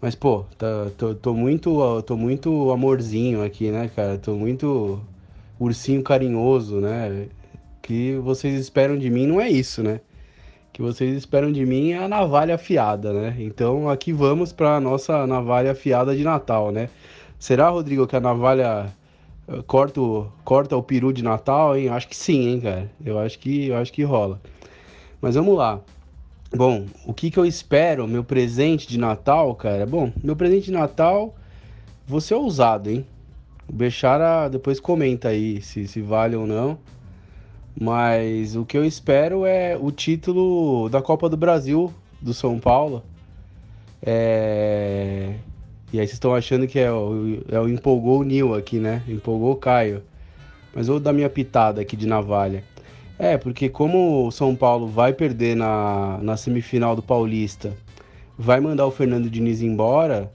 Mas, 0.00 0.14
pô, 0.14 0.44
tá, 0.58 0.90
tô, 0.96 1.14
tô 1.14 1.34
muito, 1.34 2.02
tô 2.02 2.16
muito 2.16 2.70
amorzinho 2.70 3.44
aqui, 3.44 3.70
né, 3.70 3.90
cara? 3.94 4.18
Tô 4.18 4.34
muito 4.34 5.00
ursinho 5.60 6.02
carinhoso, 6.02 6.80
né? 6.80 7.26
Que 7.82 8.16
vocês 8.16 8.58
esperam 8.58 8.98
de 8.98 9.10
mim 9.10 9.26
não 9.26 9.40
é 9.40 9.48
isso, 9.48 9.82
né? 9.82 10.00
Que 10.72 10.80
vocês 10.80 11.14
esperam 11.14 11.52
de 11.52 11.66
mim 11.66 11.90
é 11.92 11.98
a 11.98 12.08
navalha 12.08 12.54
afiada, 12.54 13.12
né? 13.12 13.36
Então 13.38 13.88
aqui 13.88 14.12
vamos 14.12 14.52
pra 14.52 14.80
nossa 14.80 15.26
navalha 15.26 15.72
afiada 15.72 16.16
de 16.16 16.24
Natal, 16.24 16.72
né? 16.72 16.88
Será, 17.38 17.68
Rodrigo, 17.68 18.06
que 18.06 18.16
a 18.16 18.20
navalha 18.20 18.92
eh, 19.48 19.62
corta 19.66 20.00
o, 20.00 20.26
corta 20.44 20.76
o 20.76 20.82
peru 20.82 21.12
de 21.12 21.22
Natal, 21.22 21.76
hein? 21.76 21.88
Acho 21.88 22.08
que 22.08 22.16
sim, 22.16 22.48
hein, 22.48 22.60
cara? 22.60 22.90
Eu 23.04 23.18
acho 23.18 23.38
que, 23.38 23.68
eu 23.68 23.76
acho 23.76 23.92
que 23.92 24.02
rola. 24.02 24.40
Mas 25.20 25.34
vamos 25.34 25.56
lá. 25.56 25.80
Bom, 26.54 26.86
o 27.06 27.14
que 27.14 27.30
que 27.30 27.38
eu 27.38 27.46
espero, 27.46 28.08
meu 28.08 28.24
presente 28.24 28.88
de 28.88 28.98
Natal, 28.98 29.54
cara? 29.54 29.86
Bom, 29.86 30.12
meu 30.22 30.34
presente 30.34 30.64
de 30.66 30.72
Natal, 30.72 31.34
vou 32.06 32.20
ser 32.20 32.34
ousado, 32.34 32.90
hein? 32.90 33.06
O 33.70 33.72
Bechara 33.72 34.48
depois 34.48 34.80
comenta 34.80 35.28
aí 35.28 35.62
se, 35.62 35.86
se 35.86 36.02
vale 36.02 36.34
ou 36.34 36.44
não. 36.44 36.76
Mas 37.80 38.56
o 38.56 38.64
que 38.64 38.76
eu 38.76 38.84
espero 38.84 39.46
é 39.46 39.78
o 39.80 39.92
título 39.92 40.88
da 40.88 41.00
Copa 41.00 41.28
do 41.28 41.36
Brasil 41.36 41.94
do 42.20 42.34
São 42.34 42.58
Paulo. 42.58 43.00
É... 44.02 45.34
E 45.92 46.00
aí 46.00 46.06
vocês 46.06 46.14
estão 46.14 46.34
achando 46.34 46.66
que 46.66 46.80
é 46.80 46.90
o, 46.90 47.44
é 47.48 47.60
o 47.60 47.68
empolgou 47.68 48.18
o 48.18 48.24
Nil 48.24 48.56
aqui, 48.56 48.80
né? 48.80 49.04
Empolgou 49.06 49.52
o 49.52 49.56
Caio. 49.56 50.02
Mas 50.74 50.88
vou 50.88 50.98
dar 50.98 51.12
minha 51.12 51.30
pitada 51.30 51.80
aqui 51.80 51.96
de 51.96 52.08
navalha. 52.08 52.64
É, 53.16 53.38
porque 53.38 53.68
como 53.68 54.26
o 54.26 54.32
São 54.32 54.56
Paulo 54.56 54.88
vai 54.88 55.12
perder 55.12 55.54
na, 55.54 56.18
na 56.20 56.36
semifinal 56.36 56.96
do 56.96 57.02
Paulista, 57.02 57.72
vai 58.36 58.58
mandar 58.58 58.84
o 58.86 58.90
Fernando 58.90 59.30
Diniz 59.30 59.62
embora 59.62 60.32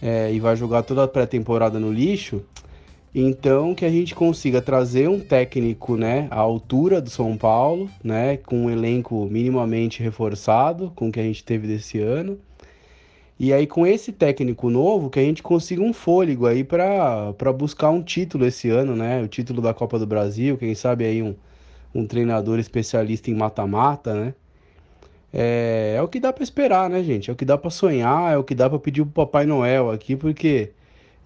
é, 0.00 0.32
e 0.32 0.38
vai 0.38 0.54
jogar 0.54 0.84
toda 0.84 1.02
a 1.02 1.08
pré-temporada 1.08 1.80
no 1.80 1.92
lixo, 1.92 2.42
então 3.14 3.74
que 3.74 3.84
a 3.84 3.90
gente 3.90 4.14
consiga 4.14 4.62
trazer 4.62 5.08
um 5.08 5.18
técnico 5.18 5.96
né, 5.96 6.28
à 6.30 6.38
altura 6.38 7.00
do 7.00 7.10
São 7.10 7.36
Paulo, 7.36 7.90
né, 8.04 8.36
com 8.36 8.66
um 8.66 8.70
elenco 8.70 9.26
minimamente 9.26 10.02
reforçado 10.02 10.92
com 10.94 11.08
o 11.08 11.12
que 11.12 11.18
a 11.18 11.24
gente 11.24 11.42
teve 11.44 11.66
desse 11.66 11.98
ano. 11.98 12.38
E 13.38 13.52
aí 13.54 13.66
com 13.66 13.86
esse 13.86 14.12
técnico 14.12 14.68
novo 14.68 15.08
que 15.08 15.18
a 15.18 15.22
gente 15.22 15.42
consiga 15.42 15.82
um 15.82 15.94
fôlego 15.94 16.46
aí 16.46 16.62
para 16.62 17.52
buscar 17.56 17.90
um 17.90 18.02
título 18.02 18.44
esse 18.44 18.68
ano, 18.68 18.94
né? 18.94 19.22
O 19.22 19.28
título 19.28 19.62
da 19.62 19.72
Copa 19.72 19.98
do 19.98 20.06
Brasil, 20.06 20.58
quem 20.58 20.74
sabe 20.74 21.06
aí 21.06 21.22
um, 21.22 21.34
um 21.94 22.06
treinador 22.06 22.58
especialista 22.58 23.30
em 23.30 23.34
mata-mata, 23.34 24.14
né? 24.14 24.34
É, 25.32 25.94
é 25.96 26.02
o 26.02 26.08
que 26.08 26.20
dá 26.20 26.32
para 26.32 26.44
esperar, 26.44 26.90
né, 26.90 27.02
gente? 27.02 27.30
É 27.30 27.32
o 27.32 27.36
que 27.36 27.44
dá 27.44 27.56
para 27.56 27.70
sonhar, 27.70 28.32
é 28.32 28.36
o 28.36 28.44
que 28.44 28.54
dá 28.54 28.68
para 28.68 28.78
pedir 28.78 29.02
pro 29.04 29.12
Papai 29.12 29.46
Noel 29.46 29.90
aqui, 29.90 30.16
porque 30.16 30.72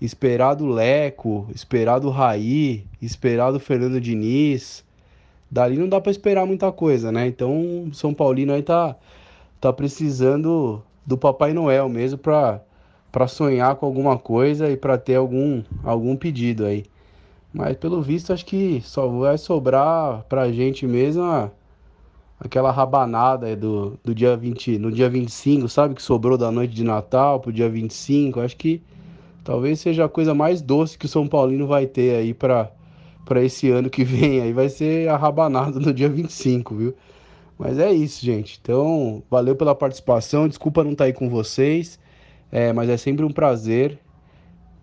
esperar 0.01 0.55
do 0.55 0.67
Leco, 0.67 1.47
esperar 1.55 1.99
do 1.99 2.11
Raí, 2.11 2.85
esperar 3.01 3.53
do 3.53 3.61
Fernando 3.61 4.01
Diniz, 4.01 4.85
dali 5.51 5.77
não 5.79 5.89
dá 5.89 6.01
para 6.01 6.13
esperar 6.13 6.47
muita 6.47 6.73
coisa, 6.73 7.13
né? 7.13 7.27
Então, 7.27 7.91
São 7.93 8.15
Paulino 8.15 8.53
aí 8.53 8.63
tá 8.63 8.97
tá 9.61 9.73
precisando 9.73 10.83
do 11.07 11.17
Papai 11.19 11.53
Noel 11.55 11.89
mesmo 11.89 12.19
para 12.19 12.61
para 13.13 13.29
sonhar 13.29 13.77
com 13.77 13.87
alguma 13.87 14.19
coisa 14.19 14.71
e 14.71 14.77
para 14.77 14.99
ter 14.99 15.17
algum 15.17 15.63
algum 15.85 16.17
pedido 16.17 16.67
aí. 16.67 16.85
Mas 17.53 17.77
pelo 17.77 18.03
visto 18.03 18.33
acho 18.33 18.47
que 18.47 18.81
só 18.83 19.09
vai 19.09 19.39
sobrar 19.39 20.25
pra 20.29 20.51
gente 20.53 20.87
mesmo 20.87 21.23
a- 21.25 21.51
aquela 22.39 22.71
rabanada 22.71 23.55
do, 23.57 23.99
do 24.05 24.15
dia 24.15 24.37
20, 24.37 24.79
no 24.79 24.91
dia 24.93 25.09
25, 25.09 25.69
sabe? 25.69 25.95
Que 25.95 26.03
sobrou 26.03 26.37
da 26.37 26.51
noite 26.51 26.75
de 26.75 26.85
Natal 26.85 27.41
pro 27.41 27.53
dia 27.53 27.69
25. 27.69 28.41
Acho 28.41 28.57
que 28.57 28.83
talvez 29.45 29.79
seja 29.79 30.07
a 30.07 30.09
coisa 30.09 30.35
mais 30.35 30.63
doce 30.63 30.99
que 30.99 31.07
o 31.07 31.09
São 31.09 31.29
Paulino 31.29 31.67
vai 31.67 31.87
ter 31.87 32.17
aí 32.17 32.35
pra 32.35 32.73
para 33.25 33.43
esse 33.43 33.71
ano 33.71 33.89
que 33.89 34.05
vem 34.05 34.41
aí. 34.41 34.53
Vai 34.53 34.69
ser 34.69 35.09
a 35.09 35.17
rabanada 35.17 35.79
no 35.81 35.93
dia 35.93 36.09
25, 36.09 36.75
viu? 36.75 36.95
Mas 37.59 37.79
é 37.79 37.93
isso, 37.93 38.25
gente. 38.25 38.59
Então, 38.61 39.23
valeu 39.31 39.55
pela 39.55 39.75
participação. 39.75 40.49
Desculpa 40.49 40.85
não 40.85 40.93
estar 40.93 41.05
aí 41.05 41.13
com 41.13 41.29
vocês. 41.29 41.99
É, 42.51 42.73
mas 42.73 42.89
é 42.89 42.97
sempre 42.97 43.25
um 43.25 43.31
prazer. 43.31 43.99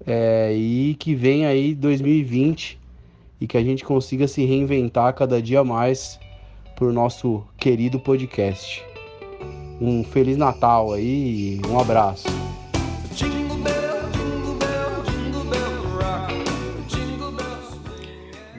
É, 0.05 0.53
e 0.53 0.95
que 0.95 1.14
venha 1.14 1.49
aí 1.49 1.76
2020 1.76 2.80
e 3.39 3.47
que 3.47 3.57
a 3.57 3.64
gente 3.64 3.84
consiga 3.84 4.28
se 4.28 4.43
reinventar 4.45 5.14
cada 5.14 5.41
dia 5.41 5.64
mais 5.64 6.20
por 6.76 6.91
nosso 6.91 7.43
querido 7.57 7.99
podcast. 7.99 8.84
Um 9.80 10.03
Feliz 10.03 10.38
Natal 10.38 10.93
aí 10.93 11.62
um 11.70 11.80
abraço. 11.80 12.41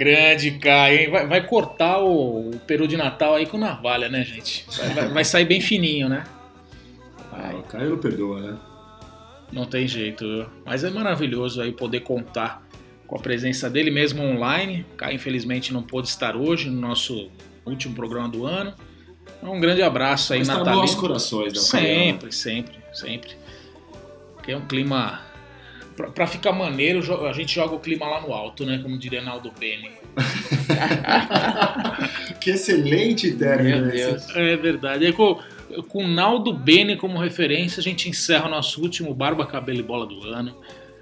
Grande 0.05 0.51
Caio, 0.53 0.99
hein? 1.01 1.11
Vai, 1.11 1.27
vai 1.27 1.47
cortar 1.47 1.99
o, 2.01 2.51
o 2.51 2.59
peru 2.67 2.89
de 2.89 2.97
Natal 2.97 3.35
aí 3.37 3.47
com 3.47 3.57
navalha, 3.57 4.09
né, 4.09 4.25
gente? 4.25 4.65
Vai, 4.77 4.89
vai- 4.95 5.09
vai 5.09 5.25
sair 5.25 5.45
bem 5.45 5.61
fininho, 5.61 6.09
né? 6.09 6.25
Ah, 7.33 7.53
o 7.59 7.63
Caio 7.63 7.91
não 7.91 7.99
perdoa, 7.99 8.41
né? 8.41 8.57
Não 9.53 9.65
tem 9.65 9.87
jeito, 9.87 10.25
viu? 10.27 10.47
Mas 10.65 10.83
é 10.83 10.91
maravilhoso 10.91 11.61
aí 11.63 11.73
poder 11.73 12.01
contar 12.01 12.67
com 13.07 13.17
a 13.17 13.19
presença 13.21 13.71
dele 13.71 13.91
mesmo 13.91 14.23
online. 14.23 14.85
Caio, 14.97 15.15
infelizmente, 15.15 15.73
não 15.73 15.83
pôde 15.83 16.09
estar 16.09 16.35
hoje 16.37 16.69
no 16.69 16.81
nosso 16.81 17.31
último 17.65 17.95
programa 17.95 18.29
do 18.29 18.45
ano. 18.47 18.75
Um 19.43 19.61
grande 19.61 19.83
abraço 19.83 20.33
aí, 20.33 20.41
Mas 20.41 20.49
tá 20.49 20.75
nos 20.75 20.95
corações, 20.95 21.53
né? 21.53 21.59
o? 21.59 21.63
Sempre, 21.63 22.33
sempre, 22.33 22.75
sempre. 22.93 23.31
Porque 24.35 24.53
é 24.53 24.57
um 24.57 24.67
clima. 24.67 25.21
Pra, 26.03 26.11
pra 26.11 26.27
ficar 26.27 26.53
maneiro, 26.53 27.01
a 27.29 27.33
gente 27.33 27.55
joga 27.55 27.75
o 27.75 27.81
clima 27.81 28.07
lá 28.07 28.21
no 28.21 28.33
alto, 28.33 28.65
né? 28.67 28.79
Como 28.83 28.99
diria 28.99 29.23
Naldo 29.23 29.53
Bene. 29.59 29.91
Que 32.41 32.51
excelente 32.51 33.33
término 33.33 33.87
Meu 33.87 33.95
esse. 33.95 34.07
Deus. 34.11 34.37
É 34.37 34.57
verdade. 34.57 35.07
É 35.07 35.13
co- 35.13 35.41
com 35.89 36.07
Naldo 36.07 36.53
Bene 36.53 36.97
como 36.97 37.19
referência, 37.19 37.81
a 37.81 37.83
gente 37.83 38.09
encerra 38.09 38.47
o 38.47 38.51
nosso 38.51 38.81
último 38.83 39.15
Barba, 39.15 39.47
Cabelo 39.47 39.79
e 39.79 39.83
Bola 39.83 40.07
do 40.07 40.23
ano. 40.25 40.57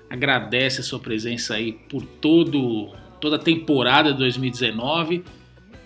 Agradece 0.08 0.80
a 0.80 0.84
sua 0.84 0.98
presença 0.98 1.54
aí 1.54 1.72
por 1.72 2.04
todo, 2.04 2.92
toda 3.20 3.36
a 3.36 3.38
temporada 3.38 4.12
de 4.12 4.18
2019 4.18 5.24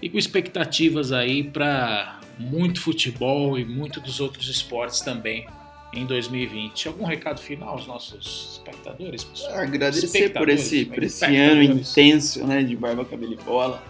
e 0.02 0.08
com 0.08 0.18
expectativas 0.18 1.12
aí 1.12 1.44
para 1.44 2.20
muito 2.38 2.80
futebol 2.80 3.58
e 3.58 3.64
muito 3.64 4.00
dos 4.00 4.18
outros 4.20 4.48
esportes 4.48 5.00
também 5.02 5.46
em 5.94 6.06
2020. 6.06 6.88
Algum 6.88 7.04
recado 7.04 7.40
final 7.40 7.70
aos 7.70 7.86
nossos 7.86 8.58
espectadores, 8.58 9.24
pessoal? 9.24 9.58
Agradecer 9.58 10.30
por 10.30 10.48
Espectadores, 10.48 10.60
esse, 10.60 10.84
né? 10.84 10.94
por 10.94 11.02
esse 11.02 11.36
ano 11.36 11.62
intenso, 11.62 12.46
né, 12.46 12.62
de 12.62 12.76
Barba, 12.76 13.04
Cabelo 13.04 13.32
e 13.32 13.36
Bola. 13.36 13.82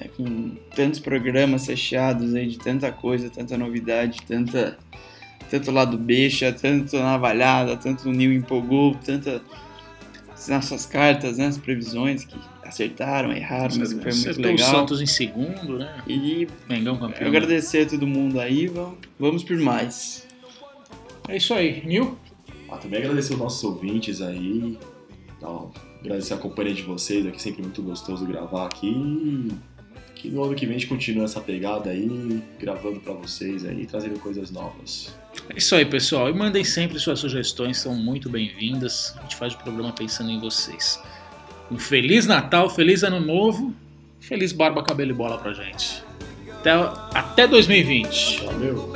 É, 0.00 0.08
com 0.08 0.56
tantos 0.74 0.98
programas 0.98 1.66
fechados 1.66 2.34
aí, 2.34 2.48
de 2.48 2.58
tanta 2.58 2.90
coisa, 2.90 3.30
tanta 3.30 3.56
novidade, 3.56 4.20
tanta, 4.26 4.76
tanto 5.50 5.70
lado 5.70 5.96
beixa, 5.98 6.52
tanto 6.52 6.96
navalhada, 6.96 7.76
tanto 7.76 8.08
o 8.08 8.12
Nil 8.12 8.32
empolgou, 8.32 8.94
tanta 8.94 9.42
nas 10.48 10.64
suas 10.64 10.84
cartas, 10.84 11.38
né, 11.38 11.46
as 11.46 11.58
previsões 11.58 12.24
que 12.24 12.34
acertaram, 12.64 13.32
erraram, 13.32 13.76
mas 13.78 13.92
que 13.92 14.00
foi 14.00 14.12
muito 14.12 14.30
Acertou 14.30 14.44
o 14.44 14.48
legal. 14.48 14.70
Santos 14.70 15.00
em 15.00 15.06
segundo, 15.06 15.78
né? 15.78 16.02
E 16.08 16.48
Mengão 16.68 16.98
campeão. 16.98 17.28
agradecer 17.28 17.86
a 17.86 17.90
todo 17.90 18.06
mundo 18.06 18.40
aí, 18.40 18.66
vamos, 18.66 18.98
vamos 19.18 19.44
por 19.44 19.56
mais. 19.58 20.26
É 21.32 21.36
isso 21.38 21.54
aí. 21.54 21.82
Nil? 21.86 22.18
Ah, 22.70 22.76
também 22.76 23.00
agradecer 23.00 23.32
os 23.32 23.38
nossos 23.38 23.64
ouvintes 23.64 24.20
aí. 24.20 24.78
Então, 25.38 25.70
agradecer 25.98 26.34
a 26.34 26.36
companhia 26.36 26.74
de 26.74 26.82
vocês 26.82 27.26
aqui, 27.26 27.40
sempre 27.40 27.62
muito 27.62 27.82
gostoso 27.82 28.26
gravar 28.26 28.66
aqui. 28.66 29.50
Que 30.14 30.28
no 30.28 30.44
ano 30.44 30.54
que 30.54 30.66
vem 30.66 30.76
a 30.76 30.78
gente 30.78 30.90
continua 30.90 31.24
essa 31.24 31.40
pegada 31.40 31.88
aí, 31.88 32.42
gravando 32.60 33.00
pra 33.00 33.14
vocês 33.14 33.64
aí, 33.64 33.86
trazendo 33.86 34.20
coisas 34.20 34.50
novas. 34.50 35.16
É 35.48 35.56
isso 35.56 35.74
aí, 35.74 35.86
pessoal. 35.86 36.28
E 36.28 36.34
mandem 36.34 36.64
sempre 36.64 36.98
suas 36.98 37.20
sugestões, 37.20 37.78
são 37.78 37.94
muito 37.94 38.28
bem-vindas. 38.28 39.14
A 39.16 39.22
gente 39.22 39.36
faz 39.36 39.54
o 39.54 39.58
programa 39.58 39.90
pensando 39.90 40.30
em 40.30 40.38
vocês. 40.38 41.02
Um 41.70 41.78
Feliz 41.78 42.26
Natal, 42.26 42.68
Feliz 42.68 43.02
Ano 43.02 43.20
Novo, 43.20 43.74
Feliz 44.20 44.52
Barba, 44.52 44.82
Cabelo 44.82 45.12
e 45.12 45.14
Bola 45.14 45.38
pra 45.38 45.54
gente. 45.54 46.04
Até, 46.58 46.72
até 47.14 47.48
2020. 47.48 48.44
Valeu! 48.44 48.92